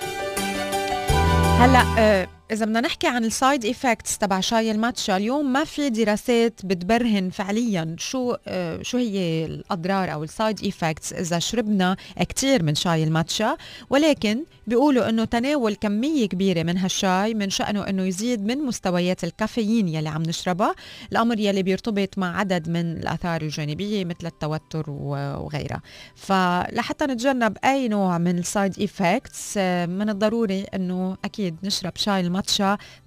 هلأ 1.60 1.84
آه، 1.97 2.27
إذا 2.54 2.66
بدنا 2.66 2.82
نحكي 2.82 3.08
عن 3.08 3.26
ال 3.26 3.34
side 3.34 3.65
effects 3.65 4.17
تبع 4.18 4.39
شاي 4.39 4.72
الماتشا 4.72 5.18
اليوم 5.18 5.54
ما 5.54 5.63
في 5.63 5.89
دراسات 5.89 6.66
بتبرهن 6.66 7.30
فعليا 7.30 7.96
شو 8.00 8.36
آه، 8.48 8.82
شو 8.82 8.98
هي 8.98 9.46
الأضرار 9.46 10.13
أو 10.13 10.24
ال 10.23 10.32
side 10.32 10.63
effects 10.63 11.13
إذا 11.13 11.39
شربنا 11.39 11.96
كثير 12.30 12.63
من 12.63 12.76
شاي 12.76 13.04
الماتشا؟ 13.04 13.58
ولكن 13.89 14.44
بيقولوا 14.68 15.10
إنه 15.10 15.26
تناول 15.26 15.76
كمية 15.76 16.26
كبيرة 16.26 16.63
من 16.63 16.78
هالشاي 16.78 17.34
من 17.34 17.50
شأنه 17.50 17.89
إنه 17.89 18.04
يزيد 18.04 18.46
من 18.46 18.58
مستويات 18.58 19.24
الكافيين 19.24 19.88
يلي 19.88 20.10
عم 20.10 20.22
نشربها 20.22 20.76
الأمر 21.12 21.39
يلي 21.39 21.63
بيرتبط 21.63 22.18
مع 22.18 22.39
عدد 22.39 22.70
من 22.70 22.98
الآثار 22.98 23.42
الجانبية 23.42 24.06
مثل 24.06 24.28
التوتر 24.28 24.89
وغيرها. 24.89 25.82
فلحتى 26.16 27.06
نتجنب 27.06 27.58
أي 27.66 27.88
نوع 27.88 28.18
من 28.18 28.38
ال 28.39 28.47
side 28.47 28.80
effects 28.80 29.54
آه، 29.58 29.86
من 29.86 30.10
الضروري 30.10 30.63
إنه 30.63 31.18
أكيد 31.26 31.56
نشرب 31.63 31.92
شاي 31.96 32.20
الماتشا 32.20 32.42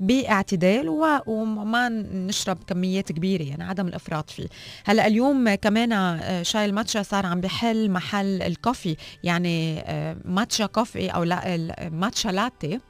باعتدال 0.01 0.89
وما 1.27 1.89
نشرب 2.13 2.59
كميات 2.67 3.13
كبيرة 3.13 3.43
يعني 3.43 3.65
عدم 3.65 3.87
الإفراط 3.87 4.31
فيه. 4.31 4.47
هلأ 4.85 5.07
اليوم 5.07 5.55
كمان 5.55 5.93
آه، 5.93 6.43
شاي 6.43 6.65
الماتشا 6.65 7.03
صار 7.03 7.27
عم 7.27 7.41
بحل 7.41 7.91
محل 7.91 8.43
الكوفي 8.43 8.97
يعني 9.25 9.81
آه، 9.81 10.17
ماتشا 10.25 10.67
كوفي 10.67 11.09
أو 11.09 11.25
لا 11.25 11.55
الماتشا 11.55 12.29
لاتي 12.29 12.81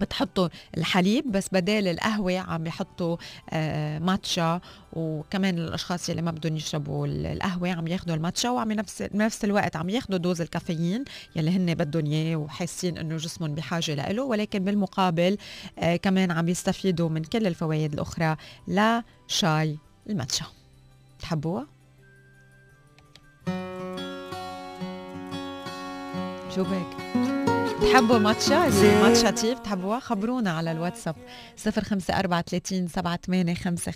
بتحطوا 0.00 0.48
الحليب 0.76 1.32
بس 1.32 1.48
بدال 1.52 1.88
القهوة 1.88 2.38
عم 2.38 2.62
بيحطوا 2.62 3.16
آه 3.50 3.98
ماتشا 3.98 4.60
وكمان 4.92 5.58
الأشخاص 5.58 6.10
اللي 6.10 6.22
ما 6.22 6.30
بدهم 6.30 6.56
يشربوا 6.56 7.06
القهوة 7.06 7.70
عم 7.72 7.86
ياخذوا 7.86 8.16
الماتشا 8.16 8.50
وعم 8.50 8.72
نفس 8.72 9.02
بنفس 9.02 9.44
الوقت 9.44 9.76
عم 9.76 9.88
ياخذوا 9.88 10.18
دوز 10.18 10.40
الكافيين 10.40 11.04
يلي 11.36 11.50
هن 11.50 11.74
بدهم 11.74 12.06
إياه 12.06 12.36
وحاسين 12.36 12.98
إنه 12.98 13.16
جسمهم 13.16 13.54
بحاجة 13.54 14.12
له 14.12 14.22
ولكن 14.22 14.64
بالمقابل 14.64 15.36
آه 15.78 15.96
كمان 15.96 16.30
عم 16.30 16.48
يستفيدوا 16.48 17.08
من 17.08 17.24
كل 17.24 17.46
الفوائد 17.46 17.92
الأخرى 17.92 18.36
لشاي 18.68 19.78
الماتشا 20.10 20.46
تحبوها؟ 21.18 21.66
شو 26.54 26.62
بك؟ 26.64 27.05
بتحبوا 27.80 28.18
ماتشا؟ 28.18 28.68
ماتشا 29.02 29.30
تيف 29.30 29.58
بتحبوها 29.58 30.00
خبرونا 30.00 30.50
على 30.50 30.72
الواتساب. 30.72 31.16
054 31.66 32.86
38 32.88 33.86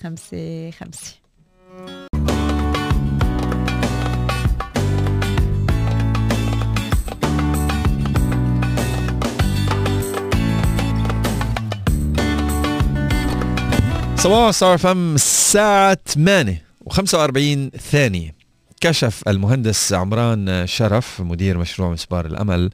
صباح 14.17 14.51
صار 14.51 14.79
فم 14.79 15.15
الساعة 15.15 15.99
8 16.07 16.63
و45 16.91 17.79
ثانية. 17.91 18.35
كشف 18.81 19.23
المهندس 19.29 19.93
عمران 19.93 20.67
شرف 20.67 21.21
مدير 21.21 21.59
مشروع 21.59 21.91
مسبار 21.91 22.27
الأمل 22.27 22.71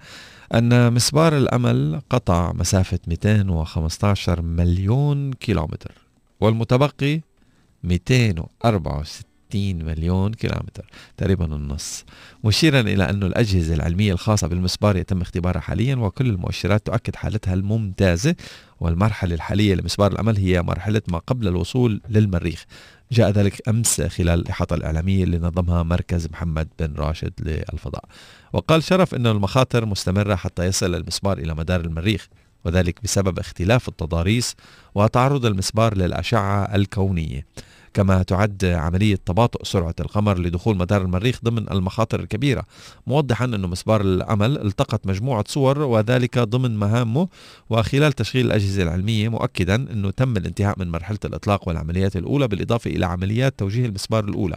أن 0.54 0.92
مسبار 0.92 1.36
الأمل 1.36 2.00
قطع 2.10 2.52
مسافة 2.52 2.98
215 3.06 4.42
مليون 4.42 5.32
كيلومتر 5.32 5.92
والمتبقي 6.40 7.20
264 7.84 9.84
مليون 9.84 10.34
كيلومتر 10.34 10.90
تقريبا 11.16 11.44
النص. 11.44 12.04
مشيرا 12.44 12.80
إلى 12.80 13.10
أن 13.10 13.22
الأجهزة 13.22 13.74
العلمية 13.74 14.12
الخاصة 14.12 14.46
بالمسبار 14.46 14.96
يتم 14.96 15.20
اختبارها 15.20 15.60
حاليا 15.60 15.96
وكل 15.96 16.26
المؤشرات 16.26 16.86
تؤكد 16.86 17.16
حالتها 17.16 17.54
الممتازة 17.54 18.34
والمرحلة 18.80 19.34
الحالية 19.34 19.74
لمسبار 19.74 20.12
الأمل 20.12 20.36
هي 20.36 20.62
مرحلة 20.62 21.02
ما 21.08 21.18
قبل 21.18 21.48
الوصول 21.48 22.00
للمريخ. 22.08 22.64
جاء 23.12 23.30
ذلك 23.30 23.68
أمس 23.68 24.00
خلال 24.00 24.40
الإحاطة 24.40 24.74
الإعلامية 24.74 25.24
اللي 25.24 25.38
نظمها 25.38 25.82
مركز 25.82 26.28
محمد 26.32 26.68
بن 26.78 26.94
راشد 26.94 27.32
للفضاء. 27.40 28.04
وقال 28.52 28.82
شرف 28.82 29.14
أن 29.14 29.26
المخاطر 29.26 29.86
مستمرة 29.86 30.34
حتى 30.34 30.64
يصل 30.64 30.94
المسبار 30.94 31.38
إلى 31.38 31.54
مدار 31.54 31.80
المريخ 31.80 32.28
وذلك 32.64 33.02
بسبب 33.04 33.38
اختلاف 33.38 33.88
التضاريس 33.88 34.54
وتعرض 34.94 35.46
المسبار 35.46 35.96
للأشعة 35.96 36.74
الكونية. 36.74 37.46
كما 37.96 38.22
تعد 38.22 38.64
عملية 38.64 39.16
تباطؤ 39.26 39.64
سرعة 39.64 39.94
القمر 40.00 40.38
لدخول 40.38 40.76
مدار 40.76 41.02
المريخ 41.02 41.40
ضمن 41.44 41.70
المخاطر 41.70 42.20
الكبيرة. 42.20 42.64
موضحا 43.06 43.44
أن 43.44 43.60
مسبار 43.60 44.00
الأمل 44.00 44.66
التقط 44.66 45.06
مجموعة 45.06 45.44
صور 45.48 45.78
وذلك 45.78 46.38
ضمن 46.38 46.76
مهامه 46.76 47.28
وخلال 47.70 48.12
تشغيل 48.12 48.46
الأجهزة 48.46 48.82
العلمية 48.82 49.28
مؤكدا 49.28 49.74
أنه 49.74 50.10
تم 50.10 50.36
الانتهاء 50.36 50.78
من 50.78 50.90
مرحلة 50.90 51.18
الإطلاق 51.24 51.68
والعمليات 51.68 52.16
الأولى 52.16 52.48
بالإضافة 52.48 52.90
إلى 52.90 53.06
عمليات 53.06 53.58
توجيه 53.58 53.86
المسبار 53.86 54.24
الأولى. 54.24 54.56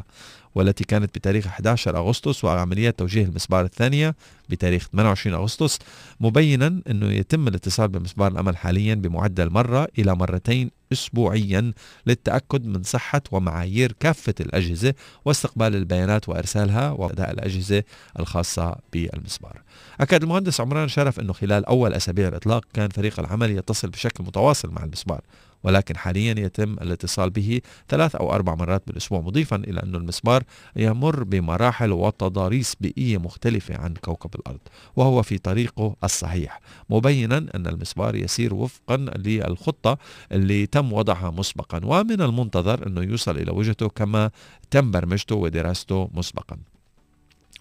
والتي 0.59 0.83
كانت 0.83 1.15
بتاريخ 1.15 1.47
11 1.47 1.97
أغسطس 1.97 2.43
وعمليات 2.43 2.99
توجيه 2.99 3.23
المسبار 3.23 3.65
الثانية 3.65 4.15
بتاريخ 4.49 4.87
28 4.91 5.35
أغسطس 5.35 5.79
مبينا 6.19 6.81
أنه 6.89 7.11
يتم 7.11 7.47
الاتصال 7.47 7.87
بمسبار 7.87 8.31
الأمل 8.31 8.57
حاليا 8.57 8.95
بمعدل 8.95 9.49
مرة 9.49 9.87
إلى 9.99 10.15
مرتين 10.15 10.71
أسبوعيا 10.93 11.73
للتأكد 12.07 12.65
من 12.65 12.83
صحة 12.83 13.21
ومعايير 13.31 13.95
كافة 13.99 14.33
الأجهزة 14.39 14.93
واستقبال 15.25 15.75
البيانات 15.75 16.29
وإرسالها 16.29 16.91
وأداء 16.91 17.31
الأجهزة 17.31 17.83
الخاصة 18.19 18.75
بالمسبار. 18.93 19.61
أكد 20.01 20.23
المهندس 20.23 20.61
عمران 20.61 20.87
شرف 20.87 21.19
أنه 21.19 21.33
خلال 21.33 21.65
أول 21.65 21.93
أسابيع 21.93 22.27
الإطلاق 22.27 22.65
كان 22.73 22.89
فريق 22.89 23.19
العمل 23.19 23.51
يتصل 23.51 23.89
بشكل 23.89 24.23
متواصل 24.23 24.71
مع 24.71 24.83
المسبار. 24.83 25.21
ولكن 25.63 25.97
حاليا 25.97 26.39
يتم 26.39 26.73
الاتصال 26.73 27.29
به 27.29 27.61
ثلاث 27.89 28.15
أو 28.15 28.33
أربع 28.33 28.55
مرات 28.55 28.83
بالأسبوع 28.87 29.21
مضيفا 29.21 29.55
إلى 29.55 29.83
أن 29.83 29.95
المسبار 29.95 30.43
يمر 30.75 31.23
بمراحل 31.23 31.91
وتضاريس 31.91 32.75
بيئية 32.79 33.17
مختلفة 33.17 33.77
عن 33.77 33.93
كوكب 33.93 34.35
الأرض 34.35 34.59
وهو 34.95 35.21
في 35.23 35.37
طريقه 35.37 35.95
الصحيح 36.03 36.61
مبينا 36.89 37.37
أن 37.37 37.67
المسبار 37.67 38.15
يسير 38.15 38.53
وفقا 38.53 38.97
للخطة 38.97 39.97
اللي 40.31 40.65
تم 40.65 40.93
وضعها 40.93 41.31
مسبقا 41.31 41.81
ومن 41.83 42.21
المنتظر 42.21 42.87
أنه 42.87 43.01
يوصل 43.01 43.37
إلى 43.37 43.51
وجهته 43.51 43.89
كما 43.89 44.31
تم 44.71 44.91
برمجته 44.91 45.35
ودراسته 45.35 46.09
مسبقا. 46.13 46.57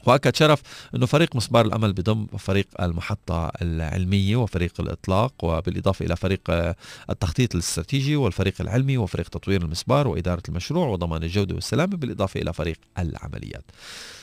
واكد 0.09 0.37
شرف 0.37 0.63
إنه 0.95 1.07
فريق 1.07 1.37
مسبار 1.37 1.67
الأمل 1.67 1.93
بضم 1.93 2.27
فريق 2.27 2.67
المحطة 2.81 3.53
العلمية 3.63 4.37
وفريق 4.37 4.81
الإطلاق 4.81 5.33
وبالإضافة 5.45 6.07
إلى 6.07 6.17
فريق 6.17 6.41
التخطيط 7.11 7.55
الاستراتيجي 7.55 8.17
والفريق 8.17 8.55
العلمي 8.61 8.99
وفريق 8.99 9.29
تطوير 9.29 9.63
المسبار 9.63 10.09
وإدارة 10.09 10.43
المشروع 10.49 10.89
وضمان 10.89 11.23
الجودة 11.23 11.55
والسلامة 11.55 11.97
بالإضافة 11.97 12.41
إلى 12.41 12.53
فريق 12.53 12.77
العمليات. 12.99 13.65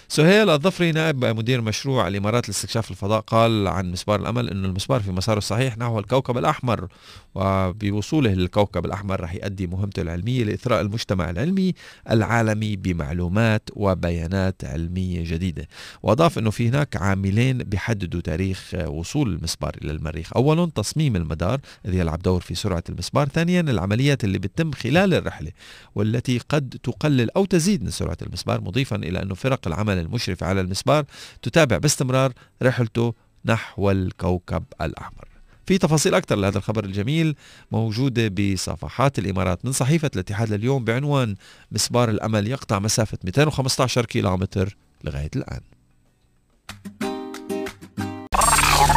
سهيل 0.08 0.50
الظفري 0.50 0.92
نائب 0.92 1.26
مدير 1.26 1.62
مشروع 1.62 2.08
الإمارات 2.08 2.48
لاستكشاف 2.50 2.92
الفضاء 2.92 3.20
قال 3.22 3.68
عن 3.68 3.92
مسبار 3.92 4.20
الأمل 4.20 4.50
إنه 4.50 4.68
المسبار 4.68 5.00
في 5.00 5.12
مساره 5.12 5.38
الصحيح 5.38 5.78
نحو 5.78 6.00
الكوكب 6.00 6.38
الأحمر 6.38 6.88
وبوصوله 7.36 8.34
للكوكب 8.34 8.86
الأحمر 8.86 9.22
رح 9.22 9.36
يؤدي 9.36 9.68
مهمته 9.68 10.02
العلمية 10.02 10.44
لإثراء 10.44 10.82
المجتمع 10.82 11.30
العلمي 11.30 11.74
العالمي 12.12 12.76
بمعلومات 12.76 13.70
وبيانات 13.74 14.66
علمية 14.66 15.24
جديدة. 15.24 15.68
وأضاف 16.04 16.38
إنه 16.38 16.50
في 16.50 16.70
هناك 16.70 16.96
عاملين 16.96 17.58
بيحددوا 17.58 18.22
تاريخ 18.22 18.74
وصول 18.86 19.34
المسبار 19.34 19.76
إلى 19.82 19.92
المريخ. 19.92 20.34
اولا 20.36 20.72
تصميم 20.76 21.16
المدار 21.16 21.60
الذي 21.86 21.98
يلعب 21.98 22.20
دور 22.20 22.42
في 22.42 22.56
سرعة 22.56 22.84
المسبار. 22.90 23.28
ثانيا 23.28 23.62
العمليات 23.62 24.24
اللي 24.24 24.38
بتتم 24.40 24.72
خلال 24.72 25.14
الرحلة 25.14 25.52
والتي 25.96 26.40
قد 26.50 26.78
تقلل 26.84 27.32
أو 27.32 27.46
تزيد 27.46 27.84
من 27.84 27.90
سرعة 27.90 28.18
المسبار 28.22 28.62
مضيفا 28.62 28.96
إلى 28.96 29.22
إنه 29.22 29.36
فرق 29.36 29.68
العمل 29.68 29.95
العمل 29.96 30.06
المشرفة 30.06 30.46
على 30.46 30.62
المسبار 30.62 31.06
تتابع 31.42 31.78
باستمرار 31.78 32.34
رحلته 32.64 33.14
نحو 33.46 33.92
الكوكب 33.92 34.64
الأحمر 34.82 35.28
في 35.68 35.78
تفاصيل 35.78 36.16
أكثر 36.16 36.36
لهذا 36.36 36.58
الخبر 36.58 36.84
الجميل 36.84 37.36
موجودة 37.72 38.28
بصفحات 38.28 39.20
الإمارات 39.20 39.66
من 39.66 39.72
صحيفة 39.72 40.12
الاتحاد 40.16 40.50
لليوم 40.50 40.86
بعنوان 40.86 41.36
مسبار 41.72 42.10
الأمل 42.10 42.48
يقطع 42.48 42.80
مسافة 42.80 43.18
215 43.24 44.06
كيلومتر 44.06 44.78
لغاية 45.04 45.32
الآن 45.36 45.62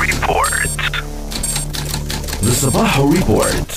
Report. 0.08 0.70
The 2.46 2.54
Sabaho 2.60 3.04
Report. 3.16 3.68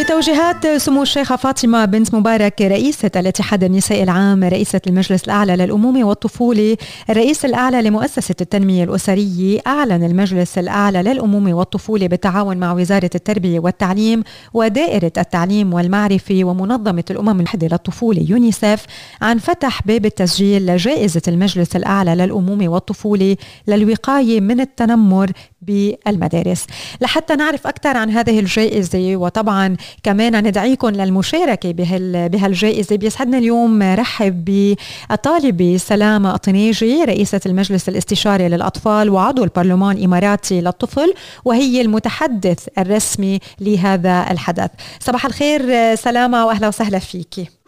بتوجيهات 0.00 0.66
سمو 0.66 1.02
الشيخة 1.02 1.36
فاطمة 1.36 1.84
بنت 1.84 2.14
مبارك 2.14 2.62
رئيسة 2.62 3.10
الاتحاد 3.16 3.64
النسائي 3.64 4.02
العام 4.02 4.44
رئيسة 4.44 4.80
المجلس 4.86 5.24
الأعلى 5.24 5.56
للأمومة 5.56 6.04
والطفولة 6.04 6.76
الرئيس 7.10 7.44
الأعلى 7.44 7.82
لمؤسسة 7.82 8.34
التنمية 8.40 8.84
الأسرية 8.84 9.60
أعلن 9.66 10.04
المجلس 10.04 10.58
الأعلى 10.58 11.02
للأمومة 11.02 11.54
والطفولة 11.54 12.06
بالتعاون 12.06 12.56
مع 12.56 12.72
وزارة 12.72 13.10
التربية 13.14 13.60
والتعليم 13.60 14.22
ودائرة 14.54 15.12
التعليم 15.18 15.74
والمعرفة 15.74 16.40
ومنظمة 16.42 17.04
الأمم 17.10 17.30
المتحدة 17.30 17.66
للطفولة 17.66 18.26
يونيسف 18.28 18.86
عن 19.22 19.38
فتح 19.38 19.86
باب 19.86 20.06
التسجيل 20.06 20.66
لجائزة 20.66 21.22
المجلس 21.28 21.76
الأعلى 21.76 22.14
للأمومة 22.14 22.68
والطفولة 22.68 23.36
للوقاية 23.68 24.40
من 24.40 24.60
التنمر 24.60 25.30
بالمدارس. 25.62 26.66
لحتى 27.00 27.36
نعرف 27.36 27.66
أكثر 27.66 27.96
عن 27.96 28.10
هذه 28.10 28.40
الجائزة 28.40 29.16
وطبعا 29.16 29.76
كمان 30.02 30.46
ندعيكم 30.46 30.88
للمشاركة 30.88 31.72
بهال 31.72 32.28
بهالجائزة. 32.28 32.96
بيسعدنا 32.96 33.38
اليوم 33.38 33.82
رحب 33.82 34.44
بالطالبة 34.44 35.76
سلامة 35.76 36.34
أطنيجي 36.34 37.04
رئيسة 37.04 37.40
المجلس 37.46 37.88
الاستشاري 37.88 38.48
للأطفال 38.48 39.10
وعضو 39.10 39.44
البرلمان 39.44 39.96
الإماراتي 39.96 40.60
للطفل 40.60 41.14
وهي 41.44 41.80
المتحدث 41.80 42.68
الرسمي 42.78 43.38
لهذا 43.60 44.26
الحدث. 44.30 44.70
صباح 45.00 45.26
الخير 45.26 45.94
سلامة 45.94 46.46
وأهلا 46.46 46.68
وسهلا 46.68 46.98
فيكي 46.98 47.59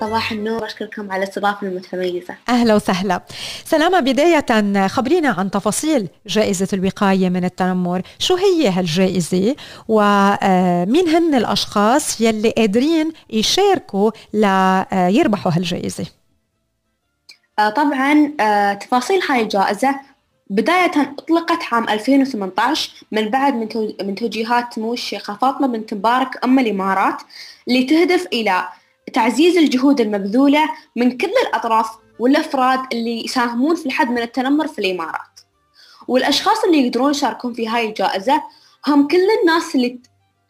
صباح 0.00 0.32
النور 0.32 0.66
أشكركم 0.66 1.12
على 1.12 1.22
الاستضافة 1.22 1.66
المتميزة. 1.66 2.34
أهلا 2.48 2.74
وسهلا. 2.74 3.22
سلامة 3.64 4.00
بداية 4.00 4.86
خبرينا 4.86 5.28
عن 5.28 5.50
تفاصيل 5.50 6.08
جائزة 6.26 6.68
الوقاية 6.72 7.28
من 7.28 7.44
التنمر. 7.44 8.02
شو 8.18 8.36
هي 8.36 8.68
هالجائزة؟ 8.68 9.56
ومين 9.88 11.08
هن 11.08 11.34
الأشخاص 11.34 12.20
يلي 12.20 12.50
قادرين 12.50 13.12
يشاركوا 13.30 14.10
ليربحوا 14.34 15.52
هالجائزة؟ 15.52 16.06
آه، 17.58 17.70
طبعا 17.70 18.32
آه، 18.40 18.72
تفاصيل 18.74 19.20
هاي 19.30 19.40
الجائزة. 19.42 19.94
بداية 20.50 20.90
أطلقت 21.18 21.58
عام 21.72 21.88
2018 21.88 22.90
من 23.12 23.28
بعد 23.28 23.54
من 24.04 24.14
توجيهات 24.14 24.74
سمو 24.74 24.92
الشيخة 24.92 25.34
فاطمة 25.34 25.66
بنت 25.66 25.94
مبارك 25.94 26.44
أم 26.44 26.58
الإمارات 26.58 27.22
اللي 27.68 27.84
تهدف 27.84 28.26
إلى 28.32 28.68
تعزيز 29.08 29.56
الجهود 29.56 30.00
المبذولة 30.00 30.70
من 30.96 31.16
كل 31.16 31.32
الأطراف 31.48 31.90
والأفراد 32.18 32.80
اللي 32.92 33.24
يساهمون 33.24 33.76
في 33.76 33.86
الحد 33.86 34.10
من 34.10 34.18
التنمر 34.18 34.66
في 34.66 34.78
الإمارات. 34.78 35.40
والأشخاص 36.08 36.64
اللي 36.64 36.86
يقدرون 36.86 37.10
يشاركون 37.10 37.52
في 37.52 37.68
هاي 37.68 37.88
الجائزة 37.88 38.42
هم 38.86 39.08
كل 39.08 39.26
الناس 39.40 39.74
اللي 39.74 40.00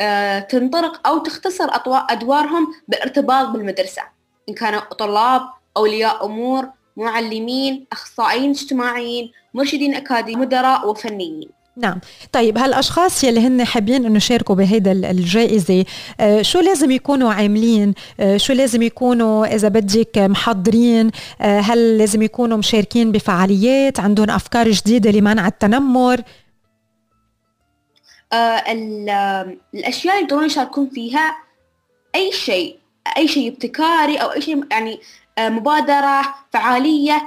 آه، 0.00 0.38
تنطلق 0.38 1.08
أو 1.08 1.18
تختصر 1.18 1.68
أدوارهم 2.10 2.74
بالارتباط 2.88 3.48
بالمدرسة. 3.48 4.02
إن 4.48 4.54
كانوا 4.54 4.80
طلاب 4.80 5.42
أولياء 5.76 6.26
أمور 6.26 6.68
معلمين 6.96 7.86
أخصائيين 7.92 8.50
اجتماعيين 8.50 9.32
مرشدين 9.54 9.94
أكاديميين 9.94 10.38
مدراء 10.38 10.88
وفنيين. 10.88 11.57
نعم. 11.78 12.00
طيب 12.32 12.58
هالأشخاص 12.58 13.24
يلي 13.24 13.40
هن 13.40 13.64
حابين 13.64 14.06
إنه 14.06 14.16
يشاركوا 14.16 14.54
بهيدا 14.54 14.92
الجائزة 14.92 15.84
آه 16.20 16.42
شو 16.42 16.60
لازم 16.60 16.90
يكونوا 16.90 17.32
عاملين؟ 17.32 17.94
آه 18.20 18.36
شو 18.36 18.52
لازم 18.52 18.82
يكونوا 18.82 19.54
إذا 19.54 19.68
بدك 19.68 20.18
محضرين؟ 20.18 21.10
آه 21.40 21.60
هل 21.60 21.98
لازم 21.98 22.22
يكونوا 22.22 22.58
مشاركين 22.58 23.12
بفعاليات؟ 23.12 24.00
عندهم 24.00 24.30
أفكار 24.30 24.70
جديدة 24.70 25.10
لمنع 25.10 25.46
التنمر؟ 25.46 26.20
آه 28.32 28.62
الأشياء 29.74 30.14
اللي 30.14 30.24
يقدرون 30.24 30.46
يشاركون 30.46 30.90
فيها 30.94 31.36
أي 32.14 32.32
شيء 32.32 32.78
أي 33.16 33.28
شيء 33.28 33.52
ابتكاري 33.52 34.16
أو 34.16 34.32
أي 34.32 34.40
شيء 34.40 34.64
يعني 34.70 35.00
مبادرة 35.38 36.34
فعالية 36.52 37.22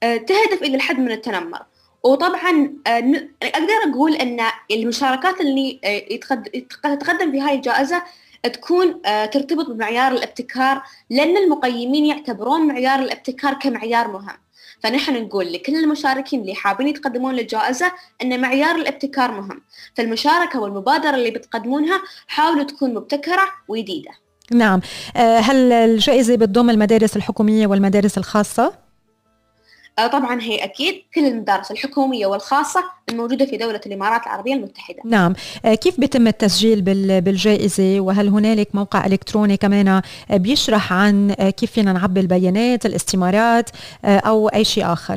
تهدف 0.00 0.62
إلى 0.62 0.76
الحد 0.76 0.98
من 0.98 1.12
التنمر. 1.12 1.62
وطبعا 2.02 2.72
آه، 2.86 3.28
أقدر 3.42 3.90
أقول 3.92 4.14
إن 4.14 4.40
المشاركات 4.70 5.40
اللي 5.40 5.80
آه، 5.84 6.16
تتقدم 6.82 7.32
في 7.32 7.40
هاي 7.40 7.54
الجائزة 7.54 8.02
تكون 8.42 9.00
آه، 9.06 9.26
ترتبط 9.26 9.70
بمعيار 9.70 10.12
الابتكار 10.12 10.82
لأن 11.10 11.36
المقيمين 11.36 12.06
يعتبرون 12.06 12.66
معيار 12.66 12.98
الابتكار 12.98 13.54
كمعيار 13.54 14.08
مهم. 14.08 14.36
فنحن 14.82 15.22
نقول 15.22 15.52
لكل 15.52 15.76
المشاركين 15.76 16.40
اللي 16.40 16.54
حابين 16.54 16.88
يتقدمون 16.88 17.34
للجائزة 17.34 17.92
أن 18.22 18.40
معيار 18.40 18.74
الابتكار 18.76 19.30
مهم. 19.32 19.62
فالمشاركة 19.94 20.60
والمبادرة 20.60 21.14
اللي 21.14 21.30
بتقدمونها 21.30 22.02
حاولوا 22.26 22.64
تكون 22.64 22.94
مبتكرة 22.94 23.42
وجديدة. 23.68 24.10
نعم. 24.52 24.80
هل 25.16 25.72
الجائزة 25.72 26.36
بتضم 26.36 26.70
المدارس 26.70 27.16
الحكومية 27.16 27.66
والمدارس 27.66 28.18
الخاصة؟ 28.18 28.85
آه، 29.98 30.06
طبعا 30.06 30.42
هي 30.42 30.64
أكيد 30.64 31.02
كل 31.14 31.24
المدارس 31.24 31.70
الحكومية 31.70 32.26
والخاصة 32.26 32.84
الموجودة 33.08 33.46
في 33.46 33.56
دولة 33.56 33.80
الإمارات 33.86 34.22
العربية 34.22 34.54
المتحدة. 34.54 34.98
نعم. 35.04 35.34
آه، 35.64 35.74
كيف 35.74 36.00
بيتم 36.00 36.26
التسجيل 36.26 36.82
بالجائزة؟ 37.20 38.00
وهل 38.00 38.28
هنالك 38.28 38.74
موقع 38.74 39.06
إلكتروني 39.06 39.56
كمان 39.56 39.88
آه، 39.88 40.02
بيشرح 40.30 40.92
عن 40.92 41.32
كيف 41.32 41.72
فينا 41.72 41.92
نعبي 41.92 42.20
البيانات 42.20 42.86
الاستمارات 42.86 43.70
أو 44.04 44.48
أي 44.48 44.64
شيء 44.64 44.92
آخر؟ 44.92 45.16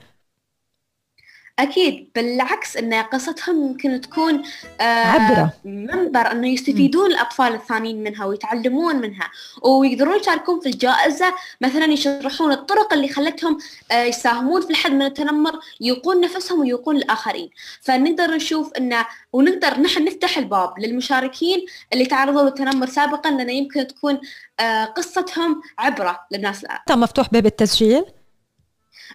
أكيد 1.58 2.10
بالعكس 2.14 2.76
أن 2.76 2.94
قصتهم 2.94 3.66
يمكن 3.66 4.00
تكون 4.00 4.42
آه 4.80 4.84
عبرة. 4.84 5.52
منبر 5.64 6.32
أنه 6.32 6.48
يستفيدون 6.48 7.08
م. 7.08 7.12
الأطفال 7.12 7.54
الثانيين 7.54 8.02
منها 8.02 8.24
ويتعلمون 8.24 8.96
منها 8.96 9.30
ويقدرون 9.62 10.16
يشاركون 10.20 10.60
في 10.60 10.68
الجائزة. 10.68 11.34
مثلا 11.60 11.84
يشرحون 11.84 12.52
الطرق 12.52 12.92
اللي 12.92 13.08
خلتهم 13.08 13.58
آه 13.92 14.04
يساهمون 14.04 14.60
في 14.60 14.70
الحد 14.70 14.92
من 14.92 15.02
التنمر 15.02 15.52
يوقون 15.80 16.20
نفسهم 16.20 16.60
ويوقون 16.60 16.96
الآخرين. 16.96 17.50
فنقدر 17.80 18.34
نشوف 18.34 18.72
أنه 18.72 19.06
ونقدر 19.32 19.80
نحن 19.80 20.04
نفتح 20.04 20.38
الباب 20.38 20.78
للمشاركين 20.78 21.66
اللي 21.92 22.06
تعرضوا 22.06 22.42
للتنمر 22.42 22.86
سابقا 22.86 23.30
لأنه 23.30 23.52
يمكن 23.52 23.86
تكون 23.86 24.20
آه 24.60 24.84
قصتهم 24.84 25.62
عبرة 25.78 26.20
للناس 26.32 26.66
مفتوح 26.90 27.30
باب 27.32 27.46
التسجيل؟ 27.46 28.04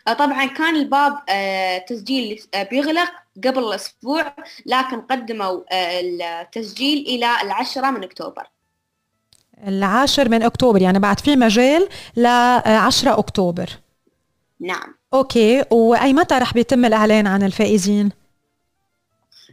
طبعا 0.06 0.46
كان 0.46 0.76
الباب 0.76 1.20
آه، 1.30 1.78
تسجيل 1.78 2.42
آه، 2.54 2.64
بيغلق 2.64 3.12
قبل 3.46 3.74
أسبوع 3.74 4.36
لكن 4.66 5.02
قدموا 5.02 5.62
التسجيل 5.72 7.06
إلى 7.08 7.42
العشرة 7.42 7.92
من 7.92 8.04
أكتوبر. 8.04 8.44
العاشر 9.68 10.30
من 10.30 10.44
أكتوبر 10.44 10.82
يعني 10.82 11.00
بعد 11.00 11.20
في 11.20 11.36
مجال 11.36 11.88
ل 12.16 12.26
10 12.26 13.20
أكتوبر. 13.20 13.70
نعم. 14.60 14.96
okay. 15.14 15.64
وأي 15.72 16.14
متى 16.14 16.36
رح 16.36 16.54
بيتم 16.54 16.86
الإعلان 16.86 17.28
عن 17.28 17.44
الفائزين؟ 17.44 18.25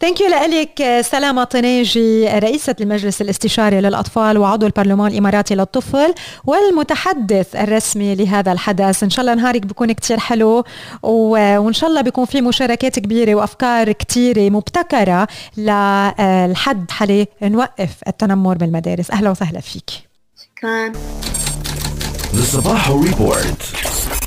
ثانك 0.00 0.20
يو 0.20 0.28
لك 0.28 1.00
سلامة 1.00 1.44
طناجي 1.44 2.28
رئيسة 2.28 2.76
المجلس 2.80 3.20
الاستشاري 3.22 3.80
للأطفال 3.80 4.38
وعضو 4.38 4.66
البرلمان 4.66 5.12
الإماراتي 5.12 5.54
للطفل 5.54 6.14
والمتحدث 6.44 7.56
الرسمي 7.56 8.14
لهذا 8.14 8.52
الحدث. 8.52 9.02
إن 9.02 9.10
شاء 9.10 9.20
الله 9.20 9.34
نهارك 9.34 9.66
بيكون 9.66 9.92
كتير 9.92 10.18
حلو 10.18 10.64
وإن 11.02 11.72
شاء 11.72 11.90
الله 11.90 12.00
بيكون 12.00 12.24
في 12.24 12.40
مشاركات 12.40 12.98
كبيرة 12.98 13.34
وأفكار 13.34 13.92
كتيرة 13.92 14.50
مبتكرة 14.50 15.28
للحد 15.56 16.90
حالي 16.90 17.26
نوقف 17.42 17.90
التنمر 18.08 18.56
بالمدارس 18.56 19.10
أهلا 19.10 19.30
وسهلا 19.30 19.60
فيك. 19.60 19.90
شكرا. 20.42 20.92
The 22.34 22.44
Sabaho 22.52 22.94
Report. 23.06 24.23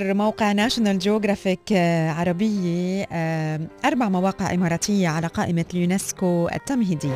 ذكر 0.00 0.14
موقع 0.14 0.52
ناشونال 0.52 0.98
جيوغرافيك 0.98 1.72
عربية 2.08 3.04
أربع 3.84 4.08
مواقع 4.08 4.54
إماراتية 4.54 5.08
على 5.08 5.26
قائمة 5.26 5.64
اليونسكو 5.74 6.48
التمهيدية. 6.54 7.14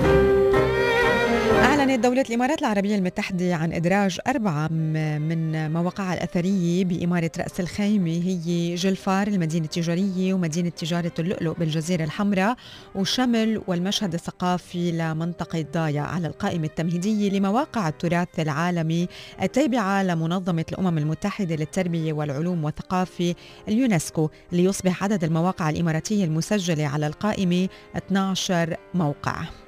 أعلنت 1.65 2.05
دولة 2.05 2.25
الإمارات 2.29 2.61
العربية 2.61 2.97
المتحدة 2.97 3.55
عن 3.55 3.73
إدراج 3.73 4.19
أربعة 4.27 4.69
من 4.69 5.73
مواقعها 5.73 6.15
الأثرية 6.15 6.85
بإمارة 6.85 7.31
رأس 7.39 7.61
الخيمة 7.61 8.11
هي 8.11 8.75
جلفار 8.75 9.27
المدينة 9.27 9.65
التجارية 9.65 10.35
ومدينة 10.35 10.69
تجارة 10.69 11.12
اللؤلؤ 11.19 11.53
بالجزيرة 11.59 12.05
الحمراء 12.05 12.57
وشمل 12.95 13.62
والمشهد 13.67 14.15
الثقافي 14.15 14.93
لمنطقة 14.93 15.65
ضايا 15.75 16.01
على 16.01 16.27
القائمة 16.27 16.65
التمهيدية 16.65 17.31
لمواقع 17.31 17.89
التراث 17.89 18.41
العالمي 18.41 19.09
التابعة 19.43 20.03
لمنظمة 20.03 20.65
الأمم 20.73 20.99
المتحدة 20.99 21.57
للتربية 21.57 22.12
والعلوم 22.12 22.65
والثقافة 22.65 23.35
اليونسكو 23.69 24.31
ليصبح 24.53 25.05
عدد 25.05 25.25
المواقع 25.25 25.71
الإماراتية 25.71 26.25
المسجلة 26.25 26.87
على 26.87 27.07
القائمة 27.07 27.69
12 27.97 28.77
موقع. 28.95 29.64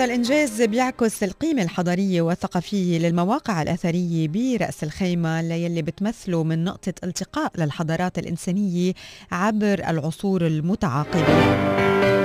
هذا 0.00 0.08
الإنجاز 0.08 0.62
بيعكس 0.62 1.22
القيمة 1.22 1.62
الحضارية 1.62 2.22
والثقافية 2.22 2.98
للمواقع 2.98 3.62
الأثرية 3.62 4.28
برأس 4.28 4.84
الخيمة 4.84 5.40
يلي 5.40 5.82
بتمثله 5.82 6.44
من 6.44 6.64
نقطة 6.64 6.94
التقاء 7.04 7.52
للحضارات 7.58 8.18
الإنسانية 8.18 8.92
عبر 9.32 9.82
العصور 9.88 10.46
المتعاقبة. 10.46 12.19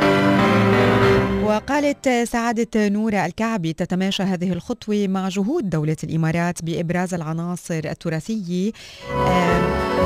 وقالت 1.45 2.09
سعادة 2.09 2.89
نورة 2.89 3.25
الكعبي 3.25 3.73
تتماشى 3.73 4.23
هذه 4.23 4.53
الخطوة 4.53 5.07
مع 5.07 5.29
جهود 5.29 5.69
دولة 5.69 5.97
الإمارات 6.03 6.63
بإبراز 6.63 7.13
العناصر 7.13 7.81
التراثية 7.85 8.71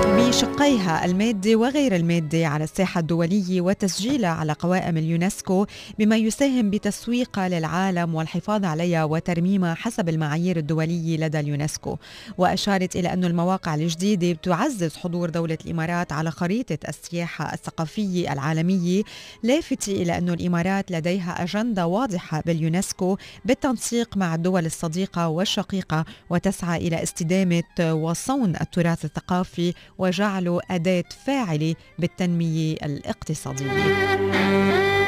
بشقيها 0.06 1.06
المادي 1.06 1.56
وغير 1.56 1.96
المادي 1.96 2.46
على 2.46 2.64
الساحة 2.64 3.00
الدولية 3.00 3.62
وتسجيلها 3.62 4.30
على 4.30 4.54
قوائم 4.54 4.98
اليونسكو 4.98 5.66
بما 6.00 6.18
يساهم 6.18 6.70
بتسويقها 6.70 7.50
للعالم 7.50 8.16
والحفاظ 8.16 8.66
عليها 8.66 9.04
وترميمها 9.04 9.74
حسب 9.74 10.10
المعايير 10.10 10.58
الدولية 10.58 11.18
لدى 11.18 11.40
اليونسكو. 11.40 11.98
وأشارت 12.38 12.96
إلى 12.96 13.14
أن 13.14 13.26
المواقع 13.26 13.76
الجديدة 13.76 14.40
تعزز 14.44 14.96
حضور 14.96 15.30
دولة 15.30 15.58
الإمارات 15.66 16.12
على 16.12 16.32
خريطة 16.32 16.78
السياحة 16.88 17.54
الثقافية 17.54 18.34
العالمية 18.34 19.04
لافتة 19.44 19.92
إلى 19.92 20.18
أن 20.18 20.30
الإمارات 20.30 20.92
لديها 20.92 21.28
أجندة 21.32 21.88
واضحة 21.88 22.41
باليونسكو 22.45 23.17
بالتنسيق 23.45 24.17
مع 24.17 24.36
الدول 24.36 24.65
الصديقة 24.65 25.27
والشقيقة 25.27 26.05
وتسعى 26.30 26.88
إلى 26.88 27.03
استدامة 27.03 27.63
وصون 27.80 28.55
التراث 28.61 29.05
الثقافي 29.05 29.73
وجعله 29.97 30.59
أداة 30.71 31.03
فاعلة 31.25 31.75
بالتنمية 31.99 32.73
الاقتصادية. 32.73 34.99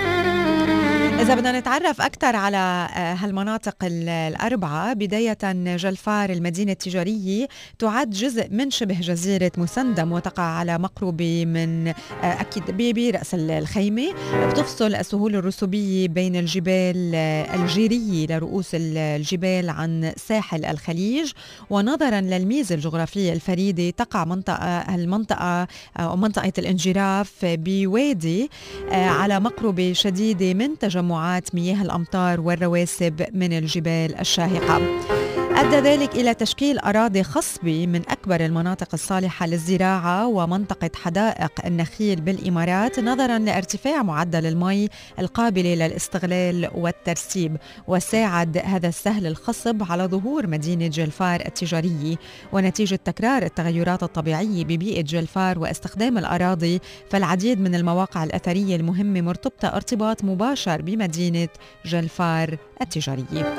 إذا 1.22 1.36
بدنا 1.36 1.60
نتعرف 1.60 2.02
أكثر 2.02 2.36
على 2.36 2.58
آه، 2.58 3.14
هالمناطق 3.14 3.76
الأربعة. 3.84 4.94
بداية 4.94 5.38
جلفار 5.76 6.30
المدينة 6.30 6.72
التجارية 6.72 7.48
تعد 7.80 8.10
جزء 8.10 8.48
من 8.52 8.72
شبه 8.72 9.00
جزيرة 9.00 9.52
مسندم 9.58 10.12
وتقع 10.12 10.44
على 10.44 10.78
مقربة 10.78 11.46
من 11.46 11.88
آه، 11.88 11.94
أكيد 12.24 12.64
برأس 12.78 13.34
الخيمة. 13.34 14.14
بتفصل 14.50 14.96
السهول 14.96 15.36
الرسوبية 15.36 16.08
بين 16.08 16.36
الجبال 16.36 17.12
آه، 17.16 17.56
الجيرية 17.56 18.28
لرؤوس 18.28 18.70
الجبال 18.74 19.70
عن 19.70 20.14
ساحل 20.18 20.66
الخليج. 20.66 21.32
ونظرا 21.70 22.22
للميزة 22.22 22.76
الجغرافية 22.76 23.34
الفريدة 23.34 23.90
تقع 23.90 24.26
منطقة 24.26 24.96
المنطقة 24.96 25.68
أو 25.98 26.16
منطقة 26.16 26.54
الانجراف 26.58 27.32
بوادي 27.44 28.50
على 28.92 29.40
مقربة 29.40 29.94
شديدة 29.94 30.54
من 30.54 30.80
تجمع 30.80 31.11
تجمعات 31.12 31.56
مياه 31.56 31.82
الأمطار 31.82 32.42
والرواسب 32.42 33.26
من 33.34 33.54
الجبال 33.58 34.20
الشاهقة. 34.20 35.21
أدى 35.62 35.76
ذلك 35.76 36.16
إلى 36.16 36.34
تشكيل 36.34 36.80
أراضي 36.80 37.24
خصبة 37.24 37.88
من 37.88 38.02
أكبر 38.10 38.46
المناطق 38.46 38.88
الصالحة 38.94 39.48
للزراعة 39.48 40.28
ومنطقة 40.28 40.90
حدائق 40.96 41.52
النخيل 41.66 42.22
بالإمارات 42.22 43.00
نظرا 43.00 43.40
لارتفاع 43.40 44.04
معدل 44.04 44.46
المي 44.46 44.90
القابلة 45.20 45.76
للاستغلال 45.76 46.70
والترسيب. 46.76 47.58
وساعد 47.88 48.58
هذا 48.58 48.88
السهل 48.88 49.28
الخصب 49.28 49.84
على 49.92 50.04
ظهور 50.04 50.48
مدينة 50.48 50.88
جلفار 50.88 51.44
التجارية 51.46 52.16
ونتيجة 52.54 52.96
تكرار 52.96 53.44
التغيرات 53.44 54.04
الطبيعية 54.04 54.64
ببيئة 54.64 55.02
جلفار 55.02 55.60
واستخدام 55.60 56.18
الأراضي 56.18 56.80
فالعديد 57.10 57.60
من 57.60 57.76
المواقع 57.76 58.24
الأثرية 58.24 58.76
المهمة 58.76 59.22
مرتبطة 59.22 59.68
ارتباط 59.68 60.24
مباشر 60.24 60.82
بمدينة 60.82 61.50
جلفار 61.86 62.58
التجارية 62.82 63.56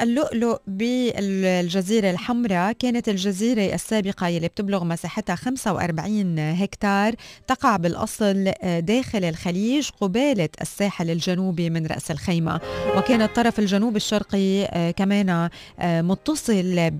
اللؤلؤ 0.00 0.60
بالجزيرة 1.46 2.10
الحمراء 2.10 2.72
كانت 2.72 3.08
الجزيرة 3.08 3.74
السابقة 3.74 4.28
يلي 4.28 4.48
بتبلغ 4.48 4.84
مساحتها 4.84 5.36
45 5.36 6.38
هكتار 6.38 7.14
تقع 7.46 7.76
بالأصل 7.76 8.52
داخل 8.78 9.24
الخليج 9.24 9.88
قبالة 10.00 10.48
الساحل 10.60 11.10
الجنوبي 11.10 11.70
من 11.70 11.86
رأس 11.86 12.10
الخيمة. 12.10 12.60
وكان 12.96 13.22
الطرف 13.22 13.58
الجنوب 13.58 13.96
الشرقي 13.96 14.64
آه، 14.64 14.90
كمان 14.90 15.48
آه، 15.80 16.02
متصل 16.02 16.90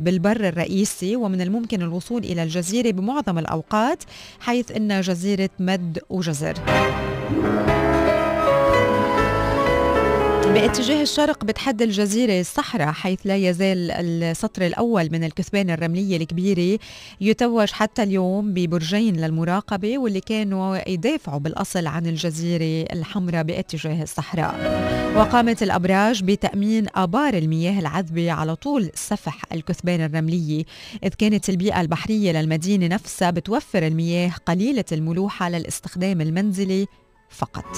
بالبر 0.00 0.48
الرئيسي 0.48 1.16
ومن 1.16 1.40
الممكن 1.40 1.82
الوصول 1.82 2.24
إلى 2.24 2.42
الجزيرة 2.42 2.90
بمعظم 2.90 3.38
الأوقات 3.38 4.02
حيث 4.40 4.72
أن 4.72 5.00
جزيرة 5.00 5.50
مد 5.58 5.98
وجزر. 6.10 6.54
باتجاه 10.46 11.02
الشرق 11.02 11.44
بتحد 11.44 11.82
الجزيرة 11.82 12.40
الصحراء 12.40 12.92
حيث 12.92 13.18
لا 13.24 13.36
يزال 13.36 13.90
السطر 13.90 14.66
الأول 14.66 15.08
من 15.12 15.24
الكثبان 15.24 15.70
الرملية 15.70 16.16
الكبيرة 16.16 16.78
يتوج 17.20 17.70
حتى 17.70 18.02
اليوم 18.02 18.54
ببرجين 18.54 19.16
للمراقبة 19.16 19.98
واللي 19.98 20.20
كانوا 20.20 20.90
يدافعوا 20.90 21.38
بالأصل 21.38 21.86
عن 21.86 22.06
الجزيرة 22.06 22.92
الحمراء 22.92 23.42
باتجاه 23.42 24.02
الصحراء. 24.02 24.82
وقامت 25.16 25.62
الأبراج 25.62 26.24
بتأمين 26.24 26.86
آبار 26.94 27.34
المياه 27.34 27.80
العذبة 27.80 28.32
على 28.32 28.56
طول 28.56 28.90
سفح 28.94 29.42
الكثبان 29.52 30.00
الرملية 30.00 30.64
إذ 31.04 31.08
كانت 31.08 31.48
البيئة 31.48 31.80
البحرية 31.80 32.32
للمدينة 32.32 32.86
نفسها 32.86 33.30
بتوفر 33.30 33.86
المياه 33.86 34.30
قليلة 34.46 34.84
الملوحة 34.92 35.48
للاستخدام 35.48 36.20
المنزلي 36.20 36.86
فقط. 37.30 37.76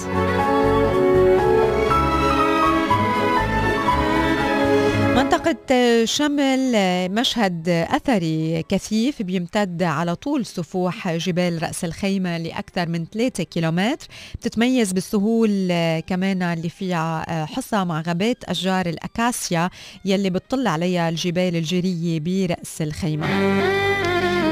منطقة 5.46 6.04
شمل 6.04 6.72
مشهد 7.10 7.68
أثري 7.68 8.62
كثيف 8.68 9.22
بيمتد 9.22 9.82
على 9.82 10.14
طول 10.14 10.46
سفوح 10.46 11.16
جبال 11.16 11.62
رأس 11.62 11.84
الخيمة 11.84 12.38
لأكثر 12.38 12.88
من 12.88 13.06
3 13.06 13.44
كيلومتر. 13.44 14.06
بتتميز 14.34 14.92
بالسهول 14.92 15.68
كمان 16.00 16.42
اللي 16.42 16.68
فيها 16.68 17.46
حصى 17.46 17.84
مع 17.84 18.00
غابات 18.00 18.44
أشجار 18.44 18.86
الأكاسيا 18.86 19.70
يلي 20.04 20.30
بتطل 20.30 20.66
عليها 20.66 21.08
الجبال 21.08 21.56
الجيرية 21.56 22.20
برأس 22.20 22.82
الخيمة. 22.82 23.26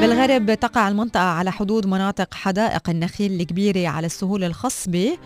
بالغرب 0.02 0.54
تقع 0.54 0.88
المنطقة 0.88 1.22
على 1.22 1.52
حدود 1.52 1.86
مناطق 1.86 2.34
حدائق 2.34 2.90
النخيل 2.90 3.40
الكبيرة 3.40 3.88
على 3.88 4.06
السهول 4.06 4.44
الخصبة 4.44 5.18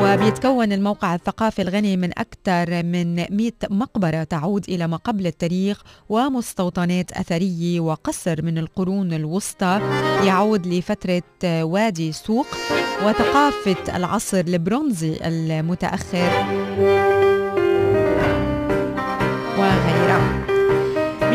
وبيتكون 0.00 0.72
الموقع 0.72 1.14
الثقافي 1.14 1.62
الغني 1.62 1.96
من 1.96 2.10
أكثر 2.18 2.82
من 2.82 3.14
100 3.16 3.52
مقبرة 3.70 4.22
تعود 4.22 4.64
إلى 4.68 4.86
ما 4.86 4.96
قبل 4.96 5.26
التاريخ 5.26 5.82
ومستوطنات 6.08 7.12
أثرية 7.12 7.80
وقصر 7.80 8.42
من 8.42 8.58
القرون 8.58 9.12
الوسطى 9.12 9.80
يعود 10.24 10.66
لفترة 10.66 11.22
وادي 11.44 12.12
سوق 12.12 12.46
وثقافة 13.04 13.96
العصر 13.96 14.40
البرونزي 14.40 15.16
المتأخر. 15.22 17.15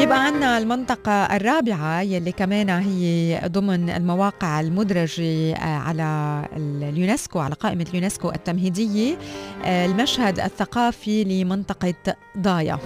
بيبقى 0.01 0.25
عندنا 0.25 0.57
المنطقة 0.57 1.11
الرابعة 1.11 2.01
يلي 2.01 2.31
كمان 2.31 2.69
هي 2.69 3.41
ضمن 3.47 3.89
المواقع 3.89 4.59
المدرجة 4.59 5.53
آه، 5.53 5.77
على 5.77 6.45
اليونسكو 6.57 7.39
على 7.39 7.55
قائمة 7.55 7.85
اليونسكو 7.89 8.29
التمهيدية 8.29 9.17
آه، 9.65 9.85
المشهد 9.85 10.39
الثقافي 10.39 11.23
لمنطقة 11.23 11.93
ضايا. 12.37 12.79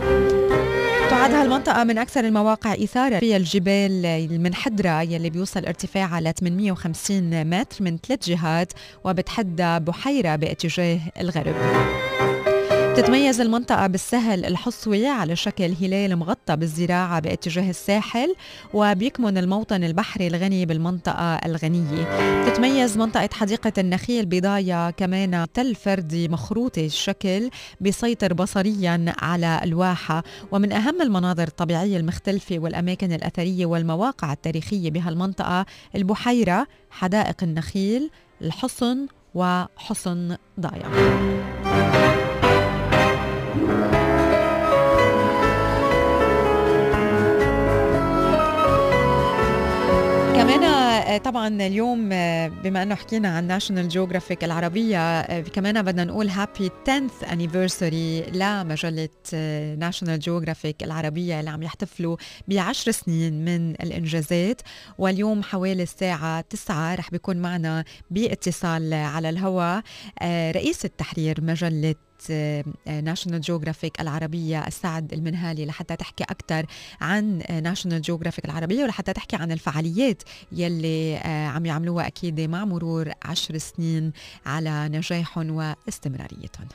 تعد 1.10 1.32
هالمنطقة 1.32 1.84
من 1.84 1.98
أكثر 1.98 2.26
المواقع 2.26 2.74
إثارة 2.74 3.20
فيها 3.20 3.38
الجبال 3.38 4.06
المنحدرة 4.06 5.02
يلي 5.02 5.30
بيوصل 5.30 5.66
ارتفاعها 5.66 6.22
ل 6.22 6.34
850 6.34 7.50
متر 7.50 7.84
من 7.84 7.98
ثلاث 7.98 8.30
جهات 8.30 8.74
وبتحدى 9.04 9.80
بحيرة 9.80 10.36
باتجاه 10.36 11.00
الغرب. 11.22 11.56
تتميز 12.96 13.42
المنطقة 13.42 13.88
بالسهل 13.88 14.46
الحصوي 14.46 15.08
على 15.08 15.36
شكل 15.36 15.74
هلال 15.82 16.16
مغطى 16.16 16.56
بالزراعة 16.56 17.20
باتجاه 17.20 17.70
الساحل 17.70 18.36
وبيكمن 18.74 19.38
الموطن 19.38 19.84
البحري 19.84 20.28
الغني 20.28 20.66
بالمنطقة 20.66 21.36
الغنية. 21.36 22.04
تتميز 22.46 22.98
منطقة 22.98 23.30
حديقة 23.34 23.74
النخيل 23.78 24.26
بضايا 24.26 24.90
كمان 24.90 25.48
تل 25.54 25.76
فردي 25.76 26.28
مخروطي 26.28 26.86
الشكل 26.86 27.50
بيسيطر 27.82 28.34
بصريا 28.34 29.14
على 29.22 29.60
الواحة. 29.64 30.24
ومن 30.52 30.72
أهم 30.72 31.02
المناظر 31.02 31.48
الطبيعية 31.48 31.98
المختلفة 31.98 32.60
والأماكن 32.60 33.12
الأثرية 33.12 33.66
والمواقع 33.66 34.34
التاريخية 34.34 34.92
بهالمنطقة 34.92 35.66
البحيرة 35.96 36.68
حدائق 36.90 37.44
النخيل 37.44 38.10
الحصن 38.42 39.08
وحصن 39.36 40.38
ضايا 40.60 40.90
طبعا 51.18 51.48
اليوم 51.48 52.10
آه، 52.14 52.48
بما 52.48 52.84
أنه 52.84 52.96
حكينا 52.96 53.30
عن 53.38 53.48
ناشونال 53.48 53.88
جيوغرافيك 53.88 54.44
العربية 54.44 54.98
آه، 55.20 55.42
كمان 55.42 55.82
بدنا 55.82 56.04
نقول 56.04 56.30
happy 56.30 56.70
10th 56.70 57.32
anniversary 57.32 58.22
لمجلة 58.22 59.10
ناشونال 59.80 60.20
جيوغرافيك 60.20 60.84
العربية 60.84 61.40
اللي 61.40 61.50
عم 61.50 61.64
يحتفلوا 61.64 62.18
بعشر 62.48 62.92
سنين 62.92 63.46
من 63.46 63.72
الإنجازات. 63.72 64.62
واليوم 64.98 65.44
حوالي 65.44 65.84
الساعة 65.84 66.42
9 66.42 66.96
رح 66.96 67.12
بيكون 67.12 67.38
معنا 67.38 67.84
باتصال 68.12 68.94
على 68.94 69.30
الهواء 69.30 69.82
رئيس 70.52 70.86
التحرير 70.86 71.42
مجلة 71.42 71.96
ناشونال 72.88 73.42
جيوغرافيك 73.42 74.02
العربية 74.02 74.68
السعد 74.68 75.14
المنهالي 75.14 75.66
لحتى 75.66 75.96
تحكي 75.96 76.24
أكثر 76.24 76.66
عن 77.02 77.42
ناشونال 77.50 78.02
جيوغرافيك 78.02 78.46
العربية 78.46 78.84
ولحتى 78.84 79.14
تحكي 79.14 79.36
عن 79.36 79.52
الفعاليات 79.52 80.24
يلي 80.52 81.18
آه، 81.18 81.48
عم 81.48 81.66
يعملوها 81.66 82.08
أكيد 82.08 82.42
مع 82.42 82.66
مرور 82.66 83.12
عشر 83.26 83.58
سنين 83.58 84.12
على 84.46 84.90
نجاحهم 84.90 85.52
واستمراريتهم 85.52 86.68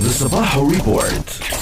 The 0.00 0.10
Sabaho 0.10 0.70
Report. 0.70 1.57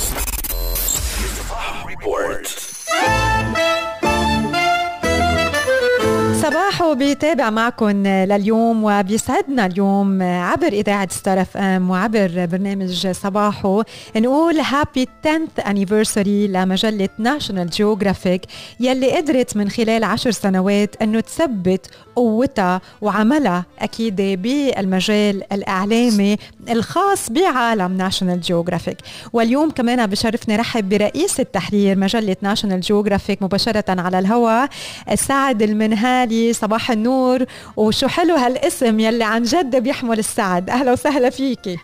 صباحو 6.47 6.95
بيتابع 6.95 7.51
معكم 7.51 8.07
لليوم 8.07 8.85
وبيسعدنا 8.85 9.67
اليوم 9.67 10.23
عبر 10.23 10.67
إذاعة 10.67 11.09
ستار 11.11 11.41
اف 11.41 11.57
ام 11.57 11.91
وعبر 11.91 12.47
برنامج 12.53 13.11
صباحو 13.11 13.83
نقول 14.17 14.59
happy 14.59 15.09
10th 15.27 15.63
anniversary 15.63 16.29
لمجلة 16.29 17.09
ناشونال 17.19 17.71
جيوغرافيك 17.71 18.43
يلي 18.81 19.17
قدرت 19.17 19.57
من 19.57 19.71
خلال 19.71 20.05
عشر 20.05 20.31
سنوات 20.31 21.03
أنه 21.03 21.21
تثبت 21.21 21.87
قوتها 22.17 22.81
وعملها 23.01 23.65
أكيد 23.79 24.17
بالمجال 24.17 25.53
الإعلامي 25.53 26.37
الخاص 26.71 27.31
بعالم 27.31 27.97
ناشونال 27.97 28.41
جيوغرافيك 28.41 28.99
واليوم 29.33 29.71
كمان 29.71 30.07
بشرفني 30.07 30.57
رحب 30.57 30.89
برئيس 30.89 31.41
التحرير 31.41 31.99
مجلة 31.99 32.37
ناشونال 32.43 32.81
جيوغرافيك 32.81 33.43
مباشرة 33.43 34.01
على 34.01 34.19
الهواء 34.19 34.69
سعد 35.15 35.63
المنهالي. 35.63 36.36
صباح 36.53 36.91
النور. 36.91 37.45
وشو 37.77 38.09
حلو 38.09 38.35
هالاسم 38.35 39.01
يلي 39.01 39.25
عن 39.25 39.43
جد 39.43 39.77
بيحمل 39.77 40.19
السعد. 40.19 40.71
أهلا 40.71 40.93
وسهلا 40.93 41.31
فيكي 41.31 41.79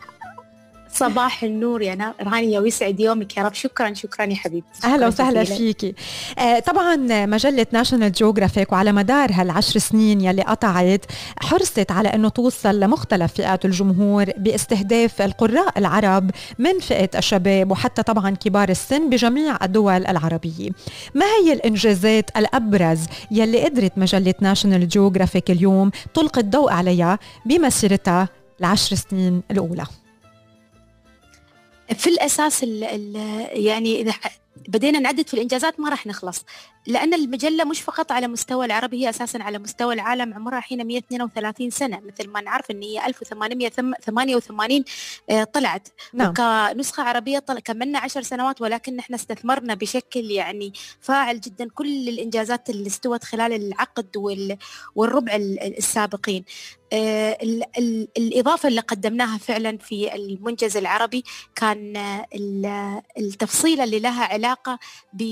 صباح 0.93 1.43
النور 1.45 1.83
يا 1.83 1.95
نا- 1.95 2.15
رانيا 2.23 2.61
ويسعد 2.61 3.01
يومك 3.01 3.37
يا 3.37 3.43
رب. 3.43 3.55
شكرا 3.55 3.95
شكرا 3.95 4.25
يا 4.27 4.35
حبيبتي. 4.37 4.69
أهلا 4.85 5.07
وسهلا. 5.07 5.45
فيكي 5.45 5.95
آه 6.39 6.59
طبعا 6.59 6.97
مجلة 7.27 7.67
ناشونال 7.73 8.13
جيوغرافيك 8.13 8.73
وعلى 8.73 8.93
مدار 8.93 9.31
هالعشر 9.33 9.79
سنين 9.79 10.21
يلي 10.21 10.43
قطعت 10.43 11.05
حرصت 11.41 11.91
على 11.93 12.09
إنه 12.09 12.29
توصل 12.29 12.81
لمختلف 12.81 13.33
فئات 13.33 13.65
الجمهور 13.65 14.25
باستهداف 14.37 15.23
القراء 15.23 15.79
العرب 15.79 16.31
من 16.59 16.79
فئة 16.81 17.11
الشباب 17.19 17.71
وحتى 17.71 18.03
طبعا 18.03 18.31
كبار 18.31 18.69
السن 18.69 19.11
بجميع 19.11 19.57
الدول 19.63 20.07
العربية. 20.07 20.71
ما 21.15 21.27
هي 21.27 21.53
الإنجازات 21.53 22.31
الأبرز 22.37 23.01
يلي 23.31 23.65
قدرت 23.65 23.93
مجلة 23.99 24.35
ناشونال 24.41 24.89
جيوغرافيك 24.89 25.51
اليوم 25.51 25.91
تلقي 26.15 26.41
الضوء 26.41 26.73
عليها 26.73 27.19
بمسيرتها 27.47 28.29
العشر 28.61 28.97
سنين 28.97 29.43
الأولى؟ 29.51 29.85
في 31.95 32.07
الأساس 32.07 32.63
ال 32.63 32.85
ال 32.85 33.17
يعني 33.65 34.01
إذا 34.01 34.15
بدينا 34.69 34.99
نعدد 34.99 35.29
في 35.29 35.35
الإنجازات 35.35 35.81
ما 35.81 35.89
راح 35.89 36.07
نخلص. 36.07 36.45
لأن 36.87 37.15
المجلة 37.15 37.65
مش 37.65 37.81
فقط 37.81 38.13
على 38.13 38.29
مستوى 38.29 38.67
العربي 38.67 39.05
هي 39.05 39.11
أساسا 39.11 39.39
على 39.39 39.59
مستوى 39.59 39.95
العالم 39.95 40.35
عمرها 40.35 40.61
حين 40.61 40.87
132 40.87 41.71
سنة 41.71 42.01
مثل 42.01 42.29
ما 42.31 42.41
نعرف 42.41 42.71
إن 42.71 42.83
هي 42.83 43.07
1888 43.07 44.85
آه، 45.31 45.45
طلعت. 45.45 45.89
نعم. 46.15 46.33
كنسخة 46.35 47.03
عربية 47.03 47.39
طل... 47.39 47.59
كملنا 47.59 47.99
عشر 47.99 48.23
سنوات 48.23 48.61
ولكن 48.61 48.99
إحنا 48.99 49.17
استثمرنا 49.17 49.75
بشكل 49.75 50.31
يعني 50.31 50.73
فاعل 51.01 51.41
جدا 51.41 51.69
كل 51.75 52.09
الإنجازات 52.09 52.71
اللي 52.71 52.87
استوت 52.87 53.25
خلال 53.25 53.53
العقد 53.53 54.17
وال... 54.17 54.57
والربع 54.95 55.35
ال- 55.37 55.79
السابقين. 55.79 56.45
آه، 56.93 57.39
ال... 57.43 57.63
ال... 57.79 58.09
الإضافة 58.17 58.69
اللي 58.69 58.81
قدمناها 58.81 59.39
فعلا 59.39 59.79
في 59.79 60.15
المنجز 60.15 60.77
العربي 60.77 61.25
كان 61.55 61.97
آه، 61.97 62.27
ال- 62.35 63.03
التفصيلة 63.19 63.85
اللي 63.85 63.99
لها 64.01 64.25
علاقة 64.25 64.79
ب 65.13 65.23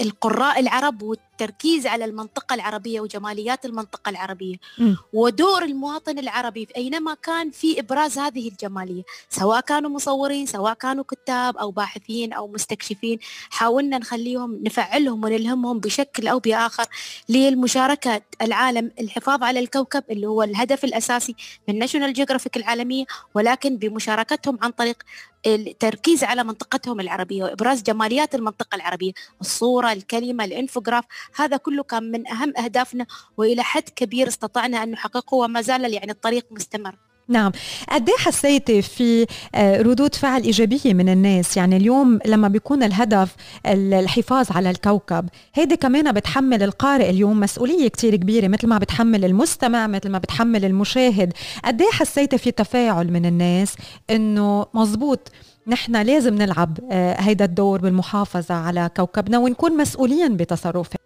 القراء 0.00 0.60
العرب 0.60 1.02
والتركيز 1.42 1.86
على 1.86 2.04
المنطقة 2.04 2.54
العربية 2.54 3.00
وجماليات 3.00 3.64
المنطقة 3.64 4.10
العربية 4.10 4.56
مم. 4.78 4.96
ودور 5.12 5.62
المواطن 5.62 6.18
العربي 6.18 6.66
في 6.66 6.76
أينما 6.76 7.14
كان 7.14 7.50
في 7.50 7.80
إبراز 7.80 8.18
هذه 8.18 8.48
الجمالية 8.48 9.02
سواء 9.30 9.60
كانوا 9.60 9.90
مصورين 9.90 10.46
سواء 10.46 10.74
كانوا 10.74 11.04
كتاب 11.04 11.56
أو 11.56 11.70
باحثين 11.70 12.32
أو 12.32 12.48
مستكشفين 12.48 13.18
حاولنا 13.50 13.98
نخليهم 13.98 14.60
نفعلهم 14.62 15.24
ونلهمهم 15.24 15.80
بشكل 15.80 16.28
أو 16.28 16.38
بآخر 16.38 16.84
للمشاركة 17.28 18.22
العالم 18.42 18.90
الحفاظ 19.00 19.42
على 19.42 19.60
الكوكب 19.60 20.04
اللي 20.10 20.26
هو 20.26 20.42
الهدف 20.42 20.84
الأساسي 20.84 21.34
من 21.68 21.78
ناشونال 21.78 22.12
جيوغرافيك 22.12 22.56
العالمية 22.56 23.04
ولكن 23.34 23.76
بمشاركتهم 23.76 24.58
عن 24.62 24.70
طريق 24.70 25.02
التركيز 25.46 26.24
على 26.24 26.44
منطقتهم 26.44 27.00
العربية 27.00 27.44
وإبراز 27.44 27.82
جماليات 27.82 28.34
المنطقة 28.34 28.76
العربية 28.76 29.12
الصورة 29.40 29.92
الكلمة 29.92 30.44
الإنفوغراف 30.44 31.04
هذا 31.36 31.56
كله 31.56 31.82
كان 31.82 32.10
من 32.10 32.28
أهم 32.28 32.52
أهدافنا 32.64 33.06
وإلى 33.36 33.62
حد 33.62 33.82
كبير 33.96 34.28
استطعنا 34.28 34.82
أن 34.82 34.90
نحققه 34.90 35.34
وما 35.34 35.60
زال 35.62 35.94
يعني 35.94 36.10
الطريق 36.12 36.46
مستمر. 36.50 36.94
نعم. 37.28 37.52
قد 37.90 38.08
إيه 38.08 38.16
حسيتي 38.16 38.82
في 38.82 39.26
آه، 39.54 39.82
ردود 39.82 40.14
فعل 40.14 40.42
إيجابية 40.42 40.94
من 40.94 41.08
الناس؟ 41.08 41.56
يعني 41.56 41.76
اليوم 41.76 42.18
لما 42.26 42.48
بيكون 42.48 42.82
الهدف 42.82 43.36
ال- 43.66 43.94
الحفاظ 43.94 44.52
على 44.52 44.70
الكوكب 44.70 45.28
هيدي 45.54 45.76
كمان 45.76 46.12
بتحمل 46.12 46.62
القارئ 46.62 47.10
اليوم 47.10 47.40
مسؤولية 47.40 47.88
كتير 47.88 48.16
كبيرة 48.16 48.48
مثل 48.48 48.66
ما 48.66 48.78
بتحمل 48.78 49.24
المستمع 49.24 49.86
مثل 49.86 50.08
ما 50.08 50.18
بتحمل 50.18 50.64
المشاهد. 50.64 51.32
قد 51.64 51.82
إيه 51.82 51.90
حسيتي 51.90 52.38
في 52.38 52.50
تفاعل 52.50 53.12
من 53.12 53.26
الناس؟ 53.26 53.74
إنه 54.10 54.66
مزبوط 54.74 55.28
نحن 55.66 55.96
لازم 55.96 56.34
نلعب 56.34 56.78
آه، 56.90 57.20
هيدا 57.20 57.44
الدور 57.44 57.80
بالمحافظة 57.80 58.54
على 58.54 58.90
كوكبنا 58.96 59.38
ونكون 59.38 59.76
مسؤولين 59.76 60.36
بتصرفنا. 60.36 61.01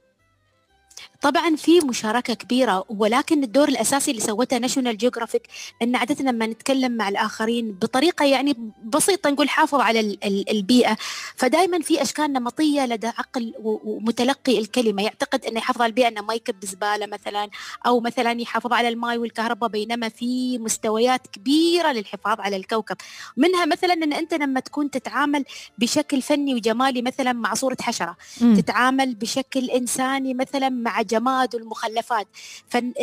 طبعا 1.27 1.57
في 1.57 1.81
مشاركة 1.81 2.35
كبيرة 2.35 2.85
ولكن 2.89 3.43
الدور 3.45 3.69
الأساسي 3.69 4.11
اللي 4.11 4.23
سوته 4.23 4.59
ناشونال 4.59 4.97
جيوغرافيك 4.99 5.43
أن 5.83 5.97
عادة 5.97 6.25
لما 6.25 6.47
نتكلم 6.47 6.93
مع 6.93 7.09
الآخرين 7.09 7.73
بطريقة 7.73 8.25
يعني 8.25 8.57
بسيطة 8.85 9.31
نقول 9.31 9.49
حافظ 9.49 9.81
على 9.81 10.01
ال- 10.01 10.25
ال- 10.25 10.51
البيئة. 10.51 10.97
فدائما 11.37 11.81
في 11.81 12.03
أشكال 12.03 12.33
نمطية 12.33 12.87
لدى 12.87 13.07
عقل 13.07 13.55
ومتلقي 13.63 14.59
الكلمة. 14.59 15.03
يعتقد 15.03 15.45
أنه 15.45 15.59
يحافظ 15.59 15.83
على 15.83 15.89
البيئة 15.91 16.09
أنه 16.09 16.21
ما 16.23 16.35
يكب 16.35 16.65
زبالة 16.65 17.07
مثلا 17.07 17.49
أو 17.87 18.01
مثلا 18.01 18.41
يحافظ 18.41 18.73
على 18.73 18.89
الماء 18.89 19.19
والكهرباء 19.19 19.69
بينما 19.71 20.09
في 20.09 20.59
مستويات 20.59 21.27
كبيرة 21.27 21.93
للحفاظ 21.93 22.41
على 22.41 22.57
الكوكب. 22.57 22.97
منها 23.37 23.65
مثلا 23.67 23.93
أن 23.93 24.13
أنت 24.13 24.35
لما 24.35 24.61
تكون 24.61 24.91
تتعامل 24.91 25.45
بشكل 25.79 26.23
فني 26.23 26.55
وجمالي 26.55 27.03
مثلا 27.03 27.33
مع 27.33 27.55
صورة 27.55 27.77
حشرة 27.81 28.17
مم. 28.41 28.55
تتعامل 28.57 29.15
بشكل 29.15 29.71
إنساني 29.71 30.35
مثلا 30.35 30.69
مع 30.69 31.01
جماد 31.19 31.55
والمخلفات. 31.55 32.29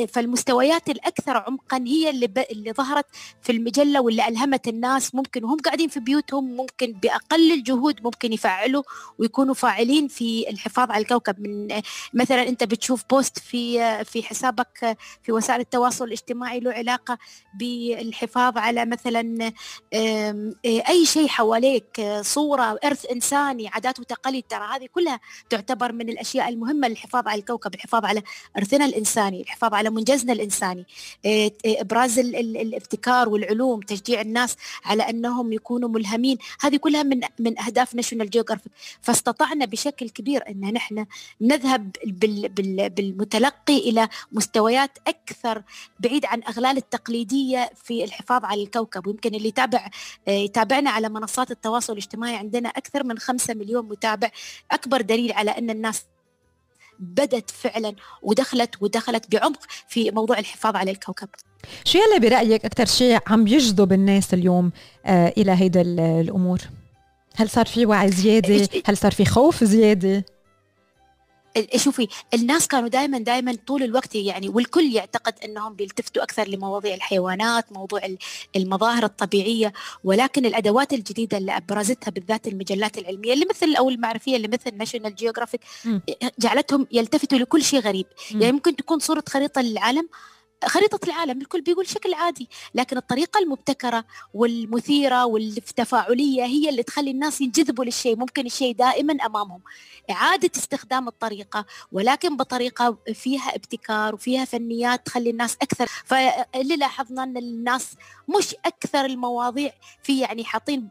فالمستويات 0.08 0.90
الأكثر 0.90 1.38
عمقا 1.38 1.84
هي 1.88 2.10
اللي. 2.10 2.34
اللي 2.52 2.74
ظهرت 2.74 3.06
في 3.42 3.52
المجلة 3.52 4.02
واللي 4.02 4.28
ألهمت 4.28 4.68
الناس. 4.68 5.16
ممكن 5.16 5.44
وهم 5.44 5.58
قاعدين 5.60 5.90
في 5.90 6.00
بيوتهم 6.00 6.56
ممكن 6.56 6.94
بأقل 6.94 7.52
الجهود 7.52 8.04
ممكن 8.04 8.34
يفعلوا 8.34 8.84
ويكونوا 9.20 9.54
فاعلين 9.54 10.08
في 10.08 10.50
الحفاظ 10.50 10.92
على 10.92 11.02
الكوكب. 11.02 11.40
من 11.40 11.82
مثلا 12.14 12.48
أنت 12.48 12.64
بتشوف 12.64 13.04
post 13.10 13.40
في 13.40 14.04
في 14.06 14.24
حسابك 14.24 14.98
في 15.24 15.32
وسائل 15.32 15.60
التواصل 15.60 16.06
الاجتماعي 16.06 16.60
له 16.60 16.72
علاقة 16.72 17.18
بالحفاظ 17.54 18.58
على 18.58 18.86
مثلا 18.86 19.52
أي 20.66 21.06
شيء 21.06 21.28
حواليك 21.28 22.02
صورة 22.22 22.80
إرث 22.86 23.12
إنساني 23.12 23.68
عادات 23.68 24.00
وتقاليد. 24.00 24.44
ترى 24.50 24.68
هذه 24.76 24.88
كلها 24.94 25.20
تعتبر 25.50 25.92
من 25.92 26.10
الأشياء 26.10 26.50
المهمة 26.50 26.88
للحفاظ 26.88 27.28
على 27.28 27.40
الكوكب، 27.40 27.74
الحفاظ 27.74 27.93
على 28.06 28.22
أرثنا 28.58 28.86
الإنساني، 28.86 29.42
الحفاظ 29.42 29.74
على 29.74 29.90
منجزنا 29.90 30.34
الإنساني، 30.34 30.86
إيه، 31.26 31.54
إيه، 31.66 31.82
إبراز 31.82 32.20
ال- 32.20 32.36
ال- 32.36 32.58
الابتكار 32.58 33.30
والعلوم، 33.30 33.80
تشجيع 33.82 34.22
الناس 34.22 34.56
على 34.86 35.10
أنهم 35.10 35.54
يكونوا 35.54 35.90
ملهمين، 35.90 36.38
هذه 36.62 36.76
كلها 36.78 37.04
من 37.04 37.22
من 37.40 37.60
أهداف 37.60 37.96
ناشونال 37.96 38.30
جيوغرافيك، 38.30 38.72
فاستطعنا 39.02 39.66
بشكل 39.66 40.10
كبير 40.10 40.50
أن 40.50 40.74
نحن 40.74 41.06
نذهب 41.42 41.92
بال 42.06 42.50
بال 42.50 42.90
بالمتلقي 42.90 43.78
إلى 43.78 44.10
مستويات 44.32 44.98
أكثر 45.08 45.64
بعيد 46.00 46.26
عن 46.26 46.44
أغلال 46.44 46.78
التقليدية 46.78 47.70
في 47.84 48.04
الحفاظ 48.04 48.46
على 48.46 48.64
الكوكب، 48.64 49.08
ويمكن 49.08 49.36
اللي 49.36 49.48
يتابع 49.48 49.90
آه، 50.28 50.32
يتابعنا 50.32 50.90
على 50.90 51.10
منصات 51.10 51.52
التواصل 51.52 51.94
الاجتماعي 51.94 52.36
عندنا 52.36 52.70
أكثر 52.70 53.04
من 53.04 53.20
خمسة 53.20 53.54
مليون 53.54 53.86
متابع. 53.90 54.32
أكبر 54.72 55.02
دليل 55.02 55.32
على 55.32 55.52
أن 55.52 55.70
الناس 55.70 56.04
بدت 57.04 57.52
فعلا 57.52 57.96
ودخلت 58.22 58.76
ودخلت 58.82 59.32
بعمق 59.32 59.60
في 59.88 60.12
موضوع 60.12 60.40
الحفاظ 60.40 60.76
على 60.76 60.92
الكوكب 60.92 61.28
شو 61.86 61.98
يلي 62.00 62.30
برأيك 62.30 62.66
أكثر 62.66 62.86
شيء 62.86 63.20
عم 63.28 63.48
يجذب 63.48 63.94
الناس 63.94 64.34
اليوم 64.34 64.72
آه 65.06 65.34
إلى 65.38 65.52
هيدا 65.52 65.82
ال- 65.82 66.00
الأمور؟ 66.00 66.60
هل 67.36 67.50
صار 67.50 67.66
في 67.66 67.86
وعي 67.86 68.12
زيادة؟ 68.12 68.68
هل 68.86 68.98
صار 68.98 69.12
في 69.12 69.26
خوف 69.26 69.64
زيادة؟ 69.64 70.26
شوفي 71.76 72.08
الناس 72.34 72.68
كانوا 72.68 72.88
دائما 72.90 73.18
دائما 73.20 73.58
طول 73.68 73.84
الوقت 73.84 74.16
يعني 74.16 74.50
والكل 74.50 74.94
يعتقد 74.94 75.34
إنهم 75.46 75.74
بيلتفتوا 75.74 76.24
أكثر 76.24 76.48
لمواضيع 76.48 76.94
الحيوانات 76.96 77.72
موضوع 77.74 78.06
ال- 78.06 78.18
المظاهر 78.56 79.04
الطبيعية 79.04 79.74
ولكن 80.04 80.46
الأدوات 80.46 80.94
الجديدة 80.94 81.38
اللي 81.38 81.58
أبرزتها 81.58 82.12
بالذات 82.12 82.48
المجلات 82.48 82.98
العلمية 82.98 83.34
اللي 83.34 83.46
مثل 83.50 83.76
أو 83.76 83.90
المعرفية 83.90 84.36
اللي 84.36 84.48
مثل 84.48 84.78
ناشونال 84.78 85.16
جيوغرافيك. 85.16 85.62
جعلتهم 86.40 86.88
يلتفتوا 86.92 87.38
لكل 87.38 87.64
شيء 87.64 87.80
غريب. 87.80 88.06
يعني 88.32 88.52
ممكن 88.52 88.76
تكون 88.76 89.00
صورة 89.00 89.24
خريطة 89.30 89.62
للعالم 89.62 90.10
خريطة 90.68 91.00
العالم 91.06 91.42
الكل 91.42 91.62
بيقول 91.62 91.88
شكل 91.88 92.14
عادي 92.14 92.50
لكن 92.76 92.98
الطريقة 92.98 93.40
المبتكرة 93.40 94.06
والمثيرة 94.34 95.26
والتفاعلية 95.26 96.44
هي 96.44 96.70
اللي 96.70 96.84
تخلي 96.84 97.12
الناس 97.12 97.42
ينجذبوا 97.42 97.86
للشيء 97.86 98.16
ممكن 98.16 98.46
الشيء 98.46 98.76
دائما 98.76 99.14
أمامهم. 99.26 99.62
إعادة 100.12 100.52
استخدام 100.56 101.08
الطريقة 101.08 101.66
ولكن 101.92 102.38
بطريقة 102.38 102.98
فيها 103.14 103.56
ابتكار 103.56 104.16
وفيها 104.16 104.46
فنيات 104.46 105.06
تخلي 105.06 105.30
الناس 105.30 105.58
أكثر. 105.62 105.86
فاللي 106.06 106.76
لاحظنا 106.76 107.24
أن 107.24 107.38
الناس 107.38 107.96
مش 108.38 108.56
أكثر 108.66 109.06
المواضيع 109.06 109.72
في 110.04 110.20
يعني 110.20 110.44
حاطين 110.44 110.90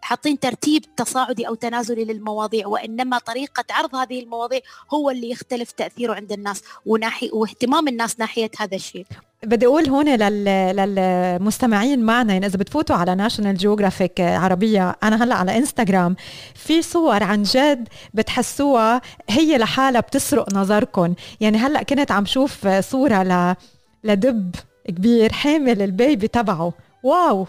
حاطين 0.00 0.40
ترتيب 0.40 0.94
تصاعدي 0.96 1.48
أو 1.48 1.54
تنازلي 1.54 2.04
للمواضيع 2.04 2.66
وإنما 2.66 3.18
طريقة 3.18 3.64
عرض 3.70 3.94
هذه 3.94 4.20
المواضيع 4.20 4.60
هو 4.94 5.10
اللي 5.10 5.30
يختلف 5.30 5.72
تأثيره 5.72 6.14
عند 6.14 6.32
الناس 6.32 6.62
وناحي 6.86 7.30
واهتمام 7.32 7.88
الناس 7.88 8.20
ناحية 8.20 8.50
هذا 8.58 8.76
الشيء. 8.76 8.91
بدي 9.42 9.66
أقول 9.66 9.88
هون 9.88 10.14
لل... 10.14 10.44
للمستمعين 10.76 12.02
معنا 12.02 12.32
يعني 12.32 12.46
إذا 12.46 12.58
بتفوتوا 12.58 12.96
على 12.96 13.14
ناشونال 13.14 13.56
جيوغرافيك 13.56 14.20
عربية 14.20 14.96
أنا 15.02 15.24
هلأ 15.24 15.34
على 15.34 15.58
انستغرام 15.58 16.16
في 16.54 16.82
صور 16.82 17.22
عن 17.22 17.42
جد 17.42 17.88
بتحسوها 18.14 19.00
هي 19.30 19.58
لحالها 19.58 20.00
بتسرق 20.00 20.54
نظركم 20.54 21.14
يعني 21.40 21.58
هلأ 21.58 21.82
كنت 21.82 22.10
عم 22.10 22.26
شوف 22.26 22.68
صورة 22.68 23.22
ل... 23.22 23.54
لدب 24.04 24.54
كبير 24.88 25.32
حامل 25.32 25.82
ال 25.82 25.91
baby 25.91 26.28
تبعه. 26.28 26.72
Wow! 27.02 27.46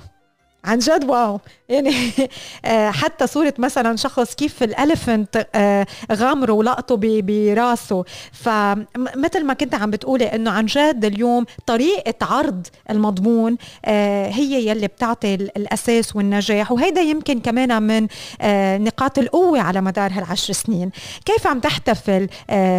عن 0.66 0.80
جد 0.80 1.03
wow. 1.09 1.39
يعني 1.70 1.91
آه، 2.66 2.89
حتى 2.91 3.28
صورة 3.28 3.53
مثلا 3.57 3.95
شخص 3.95 4.36
كيف 4.36 4.64
ال 4.63 4.73
elephant 4.73 5.47
آه، 5.55 5.86
غامره 6.11 6.51
ولقطه 6.53 6.95
براسه. 7.01 8.03
فمثل 8.32 9.45
ما 9.45 9.53
كنت 9.53 9.76
عم 9.76 9.91
بتقولي 9.91 10.26
إنه 10.26 10.51
عن 10.51 10.66
جد 10.66 11.05
اليوم 11.05 11.45
طريقة 11.66 12.14
عرض 12.26 12.68
المضمون 12.89 13.57
آه، 13.86 14.28
هي 14.30 14.68
يلي 14.68 14.88
بتعطي 14.88 15.36
ال- 15.36 15.57
الأساس 15.57 16.16
والنجاح. 16.16 16.72
وهيدا 16.72 17.01
يمكن 17.01 17.39
كمان 17.39 17.84
من 17.84 18.07
نقاط 18.84 19.20
القوة 19.20 19.61
على 19.61 19.82
مدار 19.82 20.11
هالعشر 20.14 20.53
سنين. 20.53 20.91
كيف 21.26 21.47
عم 21.47 21.59
تحتفل 21.59 22.28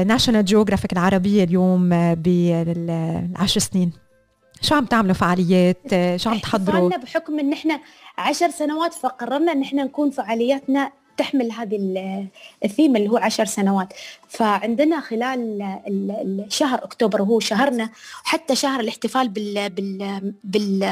ناشونال 0.07 0.45
جيوغرافيك 0.45 0.93
العربية 0.93 1.45
اليوم 1.45 1.89
بالعشر 2.15 3.61
سنين؟ 3.61 4.04
شو 4.65 4.75
عم 4.75 4.85
تعملوا 4.85 5.15
فعاليات؟ 5.15 5.83
شو 6.17 6.31
عم 6.31 6.39
تحضروا؟ 6.39 6.89
بحكم 6.89 7.39
إن 7.39 7.53
إحنا 7.53 7.81
عشر 8.19 8.51
سنوات 8.51 8.95
فقررنا 8.95 9.53
إن 9.53 9.63
إحنا 9.63 9.85
نكون 9.85 10.11
فعالياتنا 10.11 10.93
تحمل 11.17 11.53
هذه 11.53 11.77
ال- 11.77 12.27
الثيم 12.65 12.97
اللي 12.97 13.09
هو 13.09 13.17
عشر 13.17 13.45
سنوات. 13.45 13.93
فعندنا 14.29 15.01
خلال 15.01 15.63
ال- 15.87 16.11
ال- 16.11 16.53
شهر 16.53 16.85
أكتوبر 16.85 17.23
وهو 17.23 17.41
شهرنا 17.41 17.91
وحتى 18.25 18.57
شهر 18.57 18.81
الاحتفال 18.81 19.29
بال 19.29 19.71
بال 19.71 20.35
بال 20.45 20.83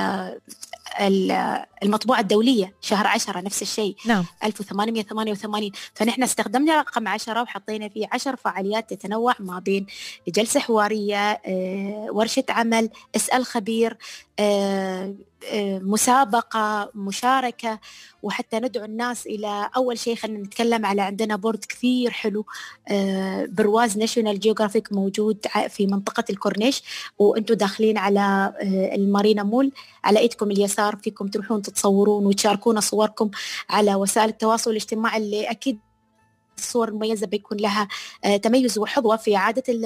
ال- 1.01 1.65
المطبوعة 1.83 2.21
الدولية 2.21 2.75
شهر 2.81 3.07
عشرة 3.07 3.41
نفس 3.41 3.63
الشيء 3.63 3.97
نعم. 4.07 4.25
1888 4.45 5.73
فنحن 5.95 6.23
استخدمنا 6.23 6.79
رقم 6.81 7.09
عشرة 7.09 7.43
وحطينا 7.43 7.89
فيه 7.89 8.07
عشر 8.13 8.37
فعاليات 8.37 8.91
تتنوع 8.95 9.35
ما 9.41 9.59
بين 9.59 9.87
جلسة 10.29 10.61
حوارية 10.61 11.31
آه، 11.47 12.07
ورشة 12.13 12.45
عمل 12.49 12.91
اسأل 13.17 13.47
خبير 13.47 13.97
آه، 14.39 15.15
مسابقة 15.83 16.91
مشاركة 16.95 17.79
وحتى 18.23 18.61
ندعو 18.61 18.85
الناس 18.85 19.27
إلى 19.27 19.71
أول 19.77 19.99
شيء 19.99 20.17
خلينا 20.17 20.39
نتكلم 20.39 20.87
على 20.87 21.03
عندنا 21.03 21.37
board 21.37 21.65
كثير 21.65 22.11
حلو 22.11 22.47
آه، 22.89 23.47
برواز 23.47 23.99
ناشونال 23.99 24.41
جيوغرافيك 24.41 24.93
موجود 24.93 25.47
في 25.69 25.87
منطقة 25.87 26.25
الكورنيش 26.31 26.83
وأنتم 27.19 27.55
داخلين 27.55 27.99
على 27.99 28.21
آه، 28.21 28.95
المارينا 28.95 29.43
مول. 29.43 29.73
على 30.05 30.19
إيدكم 30.19 30.51
اليسار 30.51 30.97
فيكم 30.97 31.27
تروحون 31.27 31.63
تتصورون 31.63 32.27
وتشاركون 32.27 32.81
صوركم 32.81 33.31
على 33.71 33.95
وسائل 33.95 34.29
التواصل 34.29 34.71
الاجتماعي 34.71 35.19
اللي 35.19 35.51
أكيد 35.51 35.79
الصور 36.63 36.89
المميزه 36.89 37.27
بيكون 37.27 37.59
لها 37.59 37.89
آه، 38.25 38.37
تميز 38.37 38.79
وحظوة 38.79 39.17
في 39.17 39.37
اعاده 39.37 39.63
ال- 39.69 39.85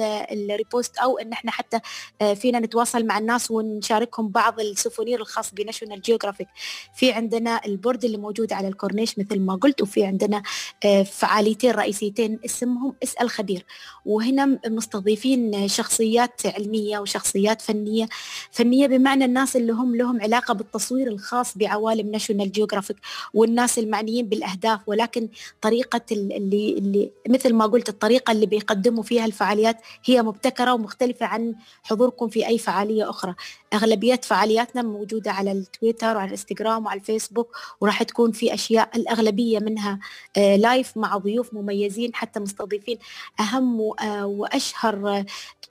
ال 0.51 0.58
repost 0.58 0.97
أو 0.97 1.17
إن 1.17 1.31
إحنا 1.31 1.51
حتى 1.51 1.79
آه، 2.21 2.33
فينا 2.33 2.59
نتواصل 2.59 3.05
مع 3.05 3.17
الناس 3.17 3.51
ونشاركهم 3.51 4.29
بعض 4.29 4.59
ال 4.59 4.66
souvenir 4.66 5.21
الخاص 5.21 5.53
بناشونال 5.53 6.01
جيوغرافيك 6.01 6.47
في 6.95 7.11
عندنا 7.11 7.61
ال 7.65 7.72
board 7.72 8.05
اللي 8.05 8.17
موجود 8.17 8.53
على 8.53 8.67
الكورنيش 8.67 9.19
مثل 9.19 9.39
ما 9.39 9.55
قلت 9.55 9.81
وفي 9.81 10.03
عندنا 10.03 10.43
آه، 10.85 11.03
فعاليتين 11.03 11.71
رئيسيتين 11.71 12.39
اسمهم 12.45 12.93
اسأل 13.03 13.29
خبير 13.29 13.65
وهنا 14.05 14.59
مستضيفين 14.67 15.67
شخصيات 15.67 16.41
علمية 16.45 16.99
وشخصيات 16.99 17.61
فنية. 17.61 18.07
فنية 18.51 18.87
بمعنى 18.87 19.25
الناس 19.25 19.55
اللي 19.55 19.73
هم 19.73 19.95
لهم 19.95 20.21
علاقة 20.21 20.53
بالتصوير 20.53 21.07
الخاص 21.07 21.57
بعوالم 21.57 22.11
ناشونال 22.11 22.51
جيوغرافيك 22.51 22.97
والناس 23.33 23.79
المعنيين 23.79 24.29
بالأهداف 24.29 24.79
ولكن 24.87 25.29
طريقة 25.61 26.01
ال- 26.11 26.33
اللي 26.73 27.11
مثل 27.29 27.53
ما 27.53 27.65
قلت 27.65 27.89
الطريقة 27.89 28.31
اللي 28.31 28.45
بيقدموا 28.45 29.03
فيها 29.03 29.25
الفعاليات 29.25 29.77
هي 30.05 30.21
مبتكرة 30.21 30.73
ومختلفة 30.73 31.25
عن 31.25 31.55
حضوركم 31.83 32.27
في 32.27 32.47
أي 32.47 32.57
فعالية 32.57 33.09
أخرى. 33.09 33.35
أغلبية 33.73 34.19
فعالياتنا 34.23 34.81
موجودة 34.81 35.31
على 35.31 35.51
التويتر 35.51 36.07
وعلى 36.15 36.25
الإنستغرام 36.25 36.85
وعلى 36.85 36.99
الفيسبوك 36.99 37.55
وراح 37.81 38.03
تكون 38.03 38.31
في 38.31 38.53
أشياء 38.53 38.89
الأغلبية 38.95 39.59
منها 39.59 39.99
آه، 40.37 40.55
لايف 40.55 40.97
مع 40.97 41.17
ضيوف 41.17 41.53
مميزين 41.53 42.15
حتى 42.15 42.39
مستضيفين. 42.39 42.97
أهم 43.39 43.93
آه، 43.99 44.25
وأشهر 44.25 45.09
آه، 45.09 45.25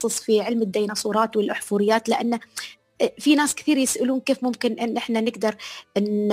في 0.09 0.41
علم 0.41 0.61
الديناصورات 0.61 1.37
والأحفوريات 1.37 2.09
لأن 2.09 2.39
في 3.19 3.35
ناس 3.35 3.55
كثير 3.55 3.77
يسألون 3.77 4.19
كيف 4.19 4.43
ممكن 4.43 4.73
إن 4.79 4.97
إحنا 4.97 5.21
نقدر 5.21 5.55
إن 5.97 6.29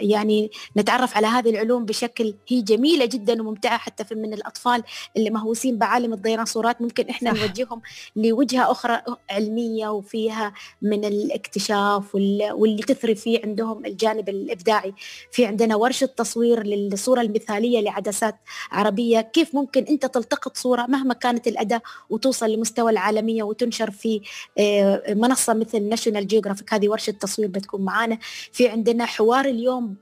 يعني 0.00 0.50
نتعرف 0.76 1.16
على 1.16 1.26
هذه 1.26 1.50
العلوم 1.50 1.84
بشكل 1.84 2.34
هي 2.48 2.62
جميلة 2.62 3.04
جدا 3.06 3.42
وممتعة 3.42 3.78
حتى 3.78 4.04
في 4.04 4.14
من 4.14 4.32
الأطفال 4.34 4.82
اللي 5.16 5.30
مهووسين 5.30 5.78
بعالم 5.78 6.12
الديناصورات. 6.12 6.82
ممكن 6.82 7.08
إحنا 7.08 7.34
صح. 7.34 7.40
نوجههم 7.40 7.82
لوجهة 8.16 8.70
أخرى 8.70 9.02
علمية 9.30 9.88
وفيها 9.88 10.52
من 10.82 11.04
الاكتشاف 11.04 12.14
وال- 12.14 12.52
واللي 12.52 12.82
تثري 12.82 13.14
فيه 13.14 13.40
عندهم 13.44 13.86
الجانب 13.86 14.28
الإبداعي. 14.28 14.94
في 15.32 15.46
عندنا 15.46 15.76
ورشة 15.76 16.06
تصوير 16.06 16.62
للصورة 16.62 17.20
المثالية 17.20 17.80
لعدسات 17.80 18.36
عربية. 18.70 19.20
كيف 19.20 19.54
ممكن 19.54 19.82
أنت 19.84 20.06
تلتقط 20.06 20.56
صورة 20.56 20.86
مهما 20.88 21.14
كانت 21.14 21.46
الأداة 21.48 21.80
وتوصل 22.10 22.50
لمستوى 22.50 22.90
العالمية 22.92 23.42
وتنشر 23.42 23.90
في 23.90 24.20
آه، 24.58 25.02
منصة 25.14 25.54
مثل 25.54 25.88
ناشونال 26.06 26.26
جيوغرافيك 26.26 26.74
هذه 26.74 26.88
ورشة 26.88 27.10
تصوير 27.10 27.48
بتكون 27.48 27.84
معانا. 27.84 28.18
في 28.52 28.68
عندنا 28.68 29.06
حوار 29.06 29.44
اليوم 29.44 29.96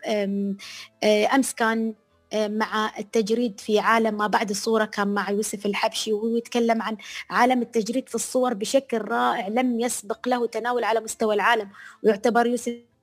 أمس 1.35 1.55
كان 1.55 1.95
مع 2.35 2.93
التجريد 2.99 3.61
في 3.61 3.79
عالم 3.79 4.17
ما 4.17 4.27
بعد 4.27 4.51
الصورة 4.51 4.85
كان 4.85 5.09
مع 5.09 5.31
يوسف 5.31 5.67
الحبشي 5.67 6.13
وهو 6.13 6.37
يتكلم 6.37 6.83
عن 6.83 6.97
عالم 7.31 7.63
التجريد 7.63 8.09
في 8.09 8.15
الصور 8.15 8.55
بشكل 8.55 8.99
رائع 8.99 9.49
لم 9.49 9.81
يسبق 9.81 10.29
له 10.29 10.47
تناول 10.47 10.85
على 10.85 11.01
مستوى 11.01 11.35
العالم. 11.35 11.71
ويعتبر 12.03 12.47
يوسف 12.47 12.94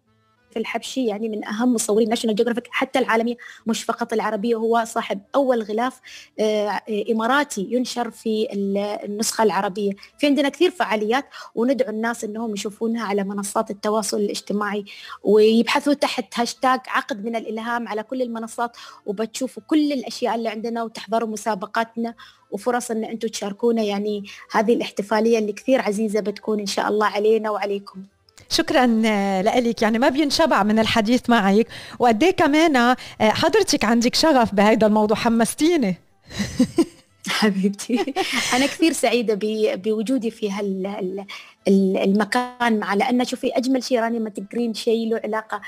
الحبشي 0.57 1.05
يعني 1.05 1.29
من 1.29 1.45
أهم 1.45 1.73
مصورين 1.73 2.09
ناشونال 2.09 2.35
جيوغرافيك 2.35 2.67
حتى 2.71 2.99
العالمية 2.99 3.35
مش 3.67 3.83
فقط 3.83 4.13
العربية 4.13 4.55
هو 4.55 4.83
صاحب 4.87 5.21
أول 5.35 5.61
غلاف 5.63 5.99
آه، 6.39 6.81
إماراتي 7.11 7.67
ينشر 7.71 8.11
في 8.11 8.47
ال- 8.53 8.77
النسخة 8.77 9.43
العربية. 9.43 9.91
في 10.17 10.27
عندنا 10.27 10.49
كثير 10.49 10.71
فعاليات 10.71 11.25
وندعو 11.55 11.89
الناس 11.89 12.23
إنهم 12.23 12.53
يشوفونها 12.53 13.05
على 13.05 13.23
منصات 13.23 13.71
التواصل 13.71 14.17
الاجتماعي 14.17 14.85
ويبحثوا 15.23 15.93
تحت 15.93 16.39
هاشتاج 16.39 16.79
عقد 16.87 17.25
من 17.25 17.35
الإلهام 17.35 17.87
على 17.87 18.03
كل 18.03 18.21
المنصات 18.21 18.77
وبتشوفوا 19.05 19.63
كل 19.67 19.91
الأشياء 19.93 20.35
اللي 20.35 20.49
عندنا 20.49 20.83
وتحضروا 20.83 21.29
مسابقاتنا 21.29 22.13
وفرص 22.51 22.91
إن 22.91 23.03
أنتم 23.03 23.27
تشاركونا. 23.27 23.81
يعني 23.83 24.23
هذه 24.51 24.73
الاحتفالية 24.73 25.39
اللي 25.39 25.53
كثير 25.53 25.81
عزيزة 25.81 26.19
بتكون 26.19 26.59
إن 26.59 26.65
شاء 26.65 26.87
الله 26.87 27.05
علينا 27.05 27.49
وعليكم. 27.49 28.03
شكرا 28.51 29.01
آه، 29.05 29.41
لك 29.41 29.81
يعني 29.81 29.99
ما 29.99 30.09
بينشبع 30.09 30.63
من 30.63 30.79
الحديث 30.79 31.29
معك. 31.29 31.67
وقد 31.99 32.23
إيه 32.23 32.31
كمان 32.31 32.75
آه، 32.75 32.95
حضرتك 33.21 33.85
عندك 33.85 34.15
شغف 34.15 34.55
بهذا 34.55 34.87
الموضوع. 34.87 35.17
حمستيني. 35.17 35.95
حبيبتي. 37.27 38.13
أنا 38.53 38.65
كثير 38.65 38.91
سعيدة 38.93 39.33
ب- 39.33 39.81
بوجودي 39.81 40.31
في 40.31 40.51
هال 40.51 40.85
ال- 40.87 41.25
ال- 41.67 41.97
المكان 41.97 42.79
مع 42.79 42.93
لأن 42.93 43.25
شوفي 43.25 43.47
أجمل 43.57 43.83
شيء 43.83 43.99
راني 43.99 44.19
ما 44.19 44.29
تقرين 44.29 44.73
شيء 44.73 45.09
له 45.09 45.21
علاقة 45.23 45.61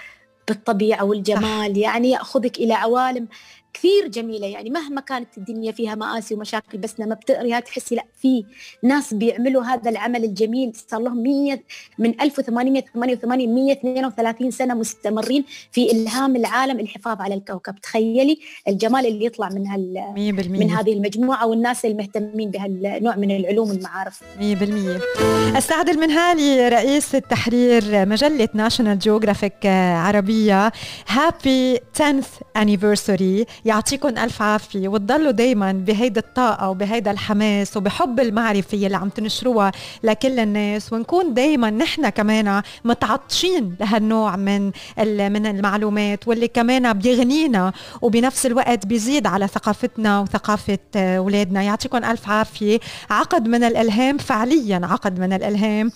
بالطبيعة 0.47 1.03
والجمال. 1.03 1.77
يعني 1.77 2.09
يأخذك 2.11 2.57
إلى 2.57 2.73
عوالم 2.73 3.27
كثير 3.73 4.07
جميلة. 4.07 4.47
يعني 4.47 4.69
مهما 4.69 5.01
كانت 5.01 5.37
الدنيا 5.37 5.71
فيها 5.71 5.95
مآسي 5.95 6.35
ومشاكل 6.35 6.77
بس 6.77 6.99
لما 6.99 7.15
بتقريها 7.15 7.59
تحسي 7.59 7.95
لا 7.95 8.03
في 8.21 8.45
ناس 8.83 9.13
بيعملوا 9.13 9.63
هذا 9.63 9.89
العمل 9.89 10.23
الجميل. 10.23 10.73
صار 10.87 11.01
لهم 11.01 11.23
100 11.23 11.59
من 11.99 12.21
1888 12.21 13.53
132 13.53 14.51
سنة 14.51 14.73
مستمرين 14.73 15.43
في 15.71 15.91
إلهام 15.91 16.35
العالم 16.35 16.79
الحفاظ 16.79 17.21
على 17.21 17.35
الكوكب. 17.35 17.75
تخيلي 17.81 18.39
الجمال 18.67 19.05
اللي 19.05 19.25
يطلع 19.25 19.49
من 19.49 19.67
هال 19.67 20.13
100% 20.15 20.47
من 20.47 20.71
هذه 20.71 20.93
المجموعة 20.93 21.47
والناس 21.47 21.85
المهتمين 21.85 22.51
بهالنوع 22.51 23.15
من 23.15 23.31
العلوم 23.31 23.69
والمعارف. 23.69 24.21
100% 24.39 25.57
السعد 25.57 25.89
المنهالي 25.89 26.69
رئيس 26.69 27.15
التحرير 27.15 28.05
مجلة 28.05 28.49
ناشونال 28.53 28.99
جيوغرافيك 28.99 29.65
عربية. 29.65 30.71
هابي 31.07 31.77
10th 31.77 32.59
anniversary. 32.59 33.45
يعطيكم 33.65 34.09
ألف 34.17 34.41
عافية 34.41 34.87
وتضلوا 34.87 35.31
دايما 35.31 35.71
بهيدا 35.71 36.21
الطاقة 36.21 36.69
وبهيدا 36.69 37.11
الحماس 37.11 37.77
وبحب 37.77 38.19
المعرفة 38.19 38.77
اللي 38.77 38.97
عم 38.97 39.09
تنشروها 39.09 39.71
لكل 40.03 40.39
الناس 40.39 40.93
ونكون 40.93 41.33
دايما 41.33 41.69
نحن 41.69 42.09
كمان 42.09 42.61
متعطشين 42.85 43.75
لهالنوع 43.79 44.35
من 44.35 44.65
من 44.97 45.45
المعلومات 45.45 46.27
واللي 46.27 46.47
كمان 46.47 46.93
بيغنينا 46.93 47.73
وبنفس 48.01 48.45
الوقت 48.45 48.85
بيزيد 48.85 49.27
على 49.27 49.47
ثقافتنا 49.47 50.19
وثقافة 50.19 50.79
أولادنا. 50.95 51.61
يعطيكم 51.63 51.97
ألف 51.97 52.29
عافية. 52.29 52.79
عقد 53.09 53.47
من 53.47 53.63
الإلهام 53.63 54.17
فعليا 54.17 54.81
عقد 54.83 55.19
من 55.19 55.33
الإلهام. 55.33 55.91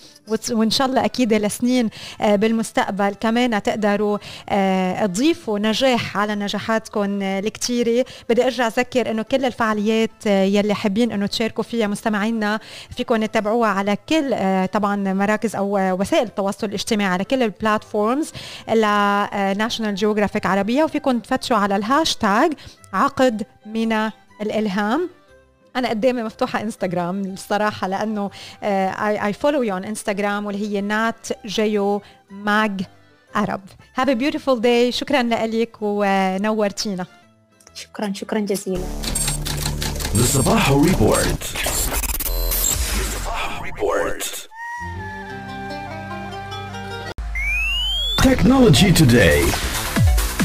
وإن 0.50 0.70
شاء 0.70 0.86
الله 0.86 1.04
أكيد 1.04 1.34
لسنين 1.34 1.90
آه، 2.20 2.36
بالمستقبل 2.36 3.14
كمان 3.20 3.62
تقدروا 3.62 4.18
آه، 4.48 5.06
تضيفوا 5.06 5.58
نجاح 5.58 6.16
على 6.16 6.34
نجاحاتكم 6.34 7.22
آه، 7.22 7.38
الكثير 7.38 7.58
كتيرة 7.58 8.04
بدي 8.28 8.44
أرجع 8.44 8.66
أذكر 8.66 9.10
إنه 9.10 9.22
كل 9.22 9.44
الفعاليات 9.44 10.26
يلي 10.26 10.74
حابين 10.74 11.12
إنه 11.12 11.26
تشاركوا 11.26 11.64
فيها 11.64 11.86
مستمعينا 11.86 12.60
فيكم 12.96 13.24
تتابعوها 13.24 13.68
على 13.68 13.96
كل 14.08 14.34
طبعا 14.72 15.12
مراكز 15.12 15.56
أو 15.56 15.78
وسائل 16.00 16.26
التواصل 16.26 16.66
الاجتماعي 16.66 17.12
على 17.12 17.24
كل 17.24 17.42
ال 17.42 17.51
platforms 17.51 18.32
لناشونال 18.68 19.94
جيوغرافيك 19.94 20.46
عربيه 20.46 20.84
وفيكم 20.84 21.18
تفتشوا 21.18 21.56
على 21.56 21.76
الهاشتاج 21.76 22.52
عقد 22.92 23.46
من 23.66 24.10
الإلهام. 24.42 25.17
أنا 25.78 25.88
قدامي 25.88 26.22
مفتوحة 26.22 26.62
انستغرام 26.62 27.20
الصراحة 27.20 27.88
لأنه 27.88 28.30
I 28.62 29.32
follow 29.32 29.62
you 29.62 29.74
on 29.74 29.84
انستغرام 29.84 30.46
واللي 30.46 30.68
هي 30.68 30.80
نات 30.80 31.28
جيو 31.46 32.02
ماج 32.30 32.80
عرب 33.34 33.60
have 33.94 34.10
beautiful 34.10 34.60
day 34.60 34.92
شكرا 34.92 35.22
لك 35.22 35.76
ونورتينا 35.80 37.06
شكرا 37.74 38.12
شكرا 38.14 38.40
جزيلا 38.40 38.84
The 40.18 40.26
Sabaho 40.36 40.76
Report. 40.90 41.40
The 42.96 43.04
Sabaho 43.12 43.62
Report. 43.68 44.22
Technology 48.28 48.90
today. 49.02 49.40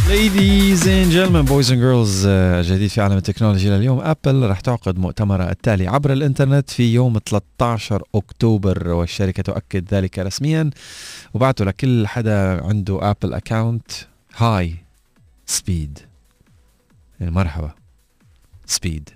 Ladies 0.07 0.85
and 0.85 1.11
gentlemen, 1.11 1.45
boys 1.45 1.69
and 1.71 1.79
girls 1.79 2.25
آه، 2.25 2.61
جديد 2.61 2.89
في 2.89 3.01
عالم 3.01 3.17
التكنولوجيا 3.17 3.77
لليوم 3.77 3.99
أبل 3.99 4.49
رح 4.49 4.59
تعقد 4.59 4.99
مؤتمرها 4.99 5.51
التالي 5.51 5.87
عبر 5.87 6.13
الإنترنت 6.13 6.69
في 6.69 6.93
يوم 6.93 7.19
13 7.25 8.03
أكتوبر 8.15 8.87
والشركة 8.87 9.43
تؤكد 9.43 9.93
ذلك 9.93 10.19
رسميا. 10.19 10.69
وبعته 11.33 11.65
لكل 11.65 12.07
حدا 12.07 12.63
عنده 12.63 13.11
Apple 13.11 13.33
account 13.33 13.91
Hi 14.35 14.75
Speed 15.45 15.99
مرحبا. 17.21 17.71
Speed 18.65 19.09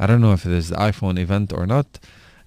I 0.00 0.06
don't 0.06 0.20
know 0.20 0.32
if 0.32 0.44
it 0.44 0.52
is 0.52 0.68
the 0.70 0.76
iPhone 0.76 1.18
event 1.18 1.52
or 1.52 1.66
not. 1.66 1.86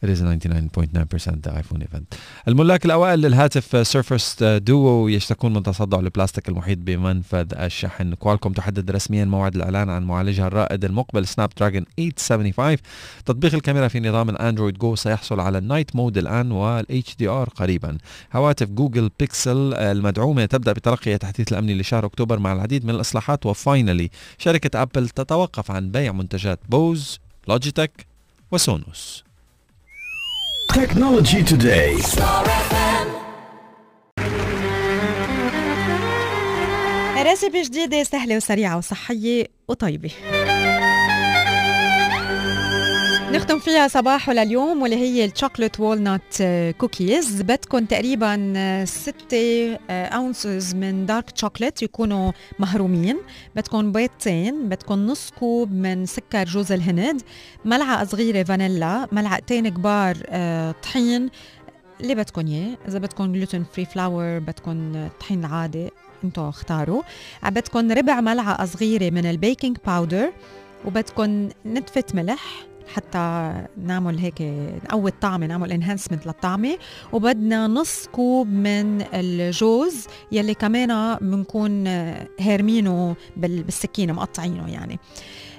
It 0.04 0.10
is 0.10 0.22
99.9% 0.22 1.42
the 1.42 1.50
iPhone 1.50 1.82
event. 1.82 2.18
الملاك 2.48 2.86
الأوائل 2.86 3.22
للهاتف 3.22 3.88
Surface 3.88 4.44
Duo 4.44 5.08
يشتكون 5.08 5.54
من 5.54 5.64
تصدع 5.64 6.00
البلاستيك 6.00 6.50
المحيط 6.50 6.78
بمنفذ 6.78 7.54
الشحن. 7.54 8.14
Qualcomm 8.14 8.54
تحدد 8.54 8.92
رسميا 8.92 9.26
موعد 9.26 9.56
الإعلان 9.56 9.90
عن 9.90 10.04
معالجها 10.04 10.48
الرائد 10.48 10.86
المقبل 10.86 11.28
Snapdragon 11.28 11.86
875 11.98 12.78
تطبيق 13.26 13.54
الكاميرا 13.54 13.88
في 13.88 14.00
نظام 14.00 14.30
ال 14.30 14.36
Android 14.36 14.78
Go 14.78 14.96
سيحصل 14.96 15.40
على 15.40 15.58
ال 15.58 15.64
night 15.64 15.96
mode 15.96 16.18
الآن 16.18 16.52
وال 16.52 17.16
HDR 17.16 17.50
قريبا. 17.50 17.98
هواتف 18.34 18.70
Google 18.70 19.10
Pixel 19.20 19.74
المدعومة 19.74 20.46
تبدأ 20.46 20.72
بتلقي 20.72 21.14
التحديث 21.14 21.52
الأمني 21.52 21.76
لشهر 21.76 22.06
أكتوبر 22.06 22.40
مع 22.40 22.54
العديد 22.54 22.86
من 22.86 22.96
الإصلاحات. 22.96 23.46
و 23.46 23.54
finally 23.54 24.10
شركة 24.38 24.82
Apple 24.82 25.10
تتوقف 25.10 25.72
عن 25.72 25.92
بيع 25.92 26.12
منتجات 26.12 26.60
Bose 26.70 27.20
Logitech 27.48 28.06
و 28.52 28.62
Sonos. 28.62 29.27
Technology 30.84 31.42
today. 31.44 31.96
recipe 37.24 37.62
جديدة 37.62 38.04
سهلة 38.04 38.36
وسريعة 38.36 38.78
وصحية 38.78 39.48
وطيبة 39.68 40.12
نختم 43.32 43.60
فيها 43.60 43.88
صباحو 43.88 44.30
لليوم 44.30 44.82
واللي 44.82 44.96
هي 44.96 45.26
ال 45.26 45.31
chocolate 45.31 45.80
وال 45.80 46.05
nut 46.05 46.44
كوكيز 46.78 47.42
بدكم 47.42 47.86
تقريبا 47.86 48.54
6 48.86 49.76
ounces 49.90 50.76
من 50.76 51.06
dark 51.06 51.38
chocolate 51.38 51.84
يكونوا 51.84 52.32
مفرومين. 52.60 53.18
بدكم 53.56 53.92
بيضتين 53.92 54.70
بدكم 54.70 55.00
نص 55.08 55.32
كوب 55.40 55.72
من 55.72 56.06
سكر 56.06 56.44
جوز 56.46 56.72
الهند 56.72 57.22
ملعقة 57.66 58.06
صغيرة 58.06 58.44
فانيلا 58.44 59.08
ملعقتين 59.12 59.70
كبار 59.70 60.18
آه، 60.30 60.72
طحين. 60.72 61.30
اللي 62.02 62.16
بدكم 62.16 62.48
إياه؟ 62.48 62.78
إذا 62.88 63.00
بدكم 63.00 63.34
gluten 63.34 63.66
free 63.74 63.86
flour 63.86 64.40
بدكم 64.40 65.08
طحين 65.20 65.46
العادي 65.46 65.90
أنتوا 66.24 66.50
اختاروا. 66.50 67.02
بدكم 67.44 67.92
ربع 67.92 68.22
ملعقة 68.22 68.66
صغيرة 68.66 69.10
من 69.10 69.26
ال 69.26 69.33
baking 69.33 69.78
powder 69.86 70.32
وبدكم 70.86 71.50
نتفة 71.66 72.04
ملح 72.14 72.68
حتى 72.88 73.54
نعمل 73.84 74.18
هيك 74.20 74.42
نقوي 74.86 75.10
الطعمة 75.10 75.48
نعمل 75.48 75.72
enhancement 75.72 76.26
للطعمة. 76.26 76.78
وبدنا 77.14 77.68
نص 77.68 78.08
كوب 78.12 78.48
من 78.48 79.02
الجوز 79.14 80.08
يلي 80.32 80.54
كمان 80.54 81.16
بنكون 81.22 81.88
فارمينه 82.40 83.16
بال- 83.38 83.64
بالسكينة 83.64 84.14
مقطعينه 84.14 84.70
يعني. 84.74 85.00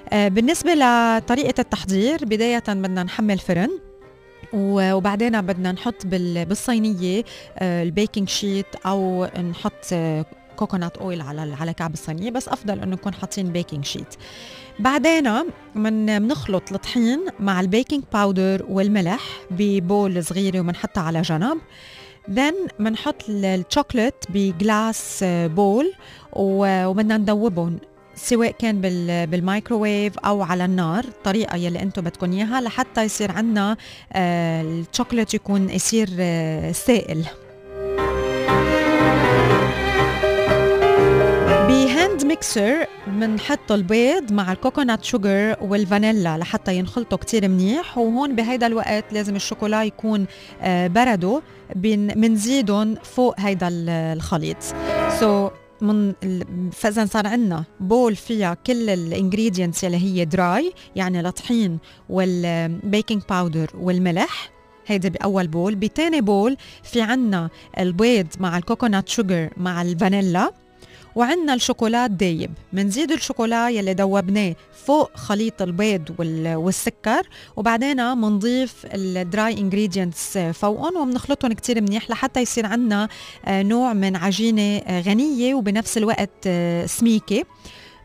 آه، 0.09 0.27
بالنسبة 0.27 0.73
لطريقة 0.73 1.61
التحضير 1.61 2.25
بداية 2.25 2.63
بدنا 2.67 3.03
نحمل 3.03 3.37
فرن. 3.39 3.69
وبعدين 4.53 5.41
بدنا 5.41 5.71
نحط 5.71 6.05
بال- 6.05 6.45
بالصينية 6.45 7.23
آه، 7.57 7.83
ال 7.83 7.90
baking 7.90 8.29
sheet 8.29 8.65
أو 8.85 9.25
نحط 9.25 9.93
coconut 10.59 10.97
oil 10.97 11.21
على 11.21 11.55
على 11.59 11.73
كعب 11.73 11.93
الصينية 11.93 12.31
بس 12.31 12.47
أفضل 12.47 12.79
إنه 12.79 12.95
نكون 12.95 13.13
حاطين 13.13 13.51
baking 13.51 13.85
sheet 13.85 14.15
بعدين 14.79 15.31
من 15.75 16.19
بنخلط 16.19 16.71
الطحين 16.71 17.19
مع 17.39 17.61
ال 17.61 17.67
baking 17.67 18.03
powder 18.13 18.65
والملح 18.69 19.21
ب 19.51 19.65
bowl 19.65 20.23
صغيرة 20.23 20.59
وبنحطها 20.59 21.03
على 21.03 21.21
جنب. 21.21 21.57
Then 22.29 22.55
بنحط 22.79 23.15
ال- 23.29 23.45
الشوكولات 23.45 24.23
ب 24.29 24.44
glass 24.44 25.19
آه، 25.23 25.47
bowl 25.47 25.93
وبدنا 26.33 27.17
ندوبهم 27.17 27.79
سواء 28.15 28.51
كان 28.51 28.81
بال- 28.81 29.27
بالمايكروويف 29.27 30.19
أو 30.19 30.41
على 30.41 30.65
النار 30.65 31.03
الطريقة 31.03 31.55
يلي 31.57 31.81
أنتم 31.81 32.01
بدكم 32.01 32.31
إياها 32.31 32.61
لحتى 32.61 33.03
يصير 33.03 33.31
عندنا 33.31 33.77
الشوكولات 34.15 35.33
يكون 35.33 35.69
يصير 35.69 36.09
آه، 36.19 36.71
سائل. 36.71 37.25
ميكسر 42.43 42.85
بنحط 43.07 43.71
البيض 43.71 44.31
مع 44.33 44.51
ال 44.51 44.57
coconut 44.57 45.03
sugar 45.03 45.55
والفانيلا 45.61 46.37
لحتى 46.37 46.75
ينخلطوا 46.75 47.17
كتير 47.17 47.47
منيح. 47.47 47.97
وهون 47.97 48.35
بهيدا 48.35 48.67
الوقت 48.67 49.13
لازم 49.13 49.35
الشوكولا 49.35 49.83
يكون 49.83 50.25
آه، 50.61 50.87
بردوا 50.87 51.39
بنزيدهم 51.75 52.95
فوق 52.95 53.39
هيدا 53.39 53.67
ال- 53.67 53.89
الخليط. 53.89 54.57
so 55.19 55.47
so 55.47 55.51
من 55.83 56.13
فإذا 56.71 57.05
صار 57.05 57.27
عندنا 57.27 57.63
bowl 57.79 58.15
فيها 58.15 58.53
كل 58.53 58.89
ال 58.89 58.97
ingredients 58.97 59.83
اللي 59.85 59.97
هي 59.97 60.25
dry 60.25 60.73
يعني 60.95 61.19
الطحين 61.19 61.77
وال 62.09 62.37
baking 62.37 63.21
powder 63.29 63.69
والملح 63.79 64.49
هيدا 64.87 65.09
بأول 65.09 65.47
bowl. 65.47 65.75
بتاني 65.75 66.21
bowl 66.21 66.57
في 66.83 67.01
عنا 67.01 67.49
البيض 67.79 68.27
مع 68.39 68.57
ال 68.57 68.63
coconut 68.63 69.09
sugar 69.09 69.49
مع 69.57 69.81
الفانيلا. 69.81 70.51
وعندنا 71.15 71.53
الشوكولات 71.53 72.11
دايب. 72.11 72.51
منزيد 72.73 73.11
الشوكولا 73.11 73.69
يلي 73.69 73.93
دوبناه 73.93 74.55
فوق 74.85 75.17
خليط 75.17 75.61
البيض 75.61 76.09
وال- 76.19 76.55
والسكر 76.55 77.21
وبعدين 77.55 78.17
منضيف 78.17 78.73
ال 78.93 79.08
dry 79.08 79.53
ingredients 79.59 80.37
فوقهم 80.37 80.97
وبنخلطهم 80.97 81.53
كتير 81.53 81.81
منيح 81.81 82.09
لحتى 82.09 82.41
يصير 82.41 82.65
عندنا 82.65 83.07
آه، 83.45 83.63
نوع 83.63 83.93
من 83.93 84.15
عجينة 84.15 84.77
آه، 84.77 85.01
غنية 85.01 85.53
وبنفس 85.55 85.97
الوقت 85.97 86.29
آه، 86.47 86.85
سميكة. 86.85 87.43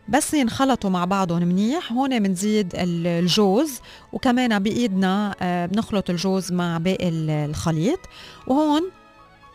بس 0.09 0.35
ينخلطوا 0.35 0.91
مع 0.91 1.05
بعضهم 1.05 1.43
منيح. 1.43 1.93
هون 1.93 2.21
بنزيد 2.23 2.75
ال- 2.75 3.07
الجوز 3.07 3.81
وكمان 4.13 4.59
بإيدنا 4.59 5.35
بنخلط 5.73 6.11
الجوز 6.11 6.53
مع 6.53 6.79
باقي 6.79 7.09
ال- 7.09 7.31
الخليط. 7.31 7.99
وهون 8.47 8.83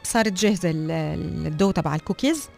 صارت 0.03 0.45
ال- 0.45 0.91
الدو 1.47 1.71
تبع 1.71 1.95
الكوكيز. 1.95 2.49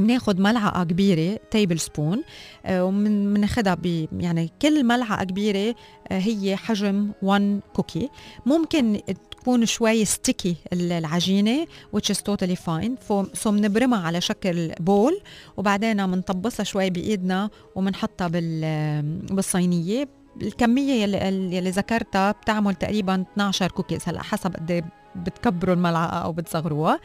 بناخد 0.00 0.40
ملعقة 0.40 0.84
كبيرة 0.84 1.38
tablespoon 1.50 2.22
وبناخدها 2.70 3.74
ب 3.74 4.06
يعني 4.18 4.50
كل 4.62 4.84
ملعقة 4.84 5.24
كبيرة 5.24 5.74
آه، 6.08 6.18
هي 6.18 6.56
حجم 6.56 7.12
1 7.22 7.60
cookie 7.74 8.08
ممكن 8.46 9.00
تكون 9.30 9.66
شوي 9.66 10.04
sticky 10.04 10.56
العجينة 10.72 11.66
which 11.96 12.14
is 12.14 12.18
totally 12.18 12.56
fine. 12.56 13.08
so 13.34 13.50
بنبرمها 13.50 14.06
على 14.06 14.20
شكل 14.20 14.72
ball 14.80 15.20
وبعدين 15.56 16.06
بنطبسها 16.06 16.64
شوي 16.64 16.90
بإيدنا 16.90 17.50
وبنحطها 17.74 18.28
بال 18.28 19.02
بالصينية. 19.30 20.08
الكمية 20.42 21.04
يلي 21.04 21.70
ذكرتها 21.70 22.32
بتعمل 22.32 22.74
تقريبا 22.74 23.24
12 23.32 23.70
كوكيز 23.70 24.00
هلأ 24.06 24.22
حسب 24.22 24.56
قد 24.56 24.70
إيه 24.70 24.99
بتكبروا 25.16 25.74
الملعقة 25.74 26.16
أو 26.18 26.32
بتصغروها 26.32 27.00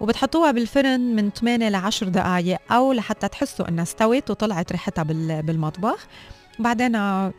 وبتحطوها 0.00 0.50
بالفرن 0.50 1.00
من 1.00 1.30
8 1.30 1.68
ل 1.68 1.74
10 1.74 2.08
دقائق 2.08 2.58
أو 2.72 2.92
لحتى 2.92 3.28
تحسوا 3.28 3.68
إنها 3.68 3.82
استوت 3.82 4.30
وطلعت 4.30 4.72
ريحتها 4.72 5.02
بال- 5.02 5.42
بالمطبخ. 5.42 6.06
بعدين 6.58 6.92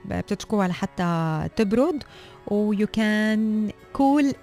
بتتركوها 0.05 0.67
لحتى 0.67 1.47
تبرد 1.55 2.03
و 2.47 2.76
you 2.76 2.86
can 2.97 3.72
cool 3.97 4.34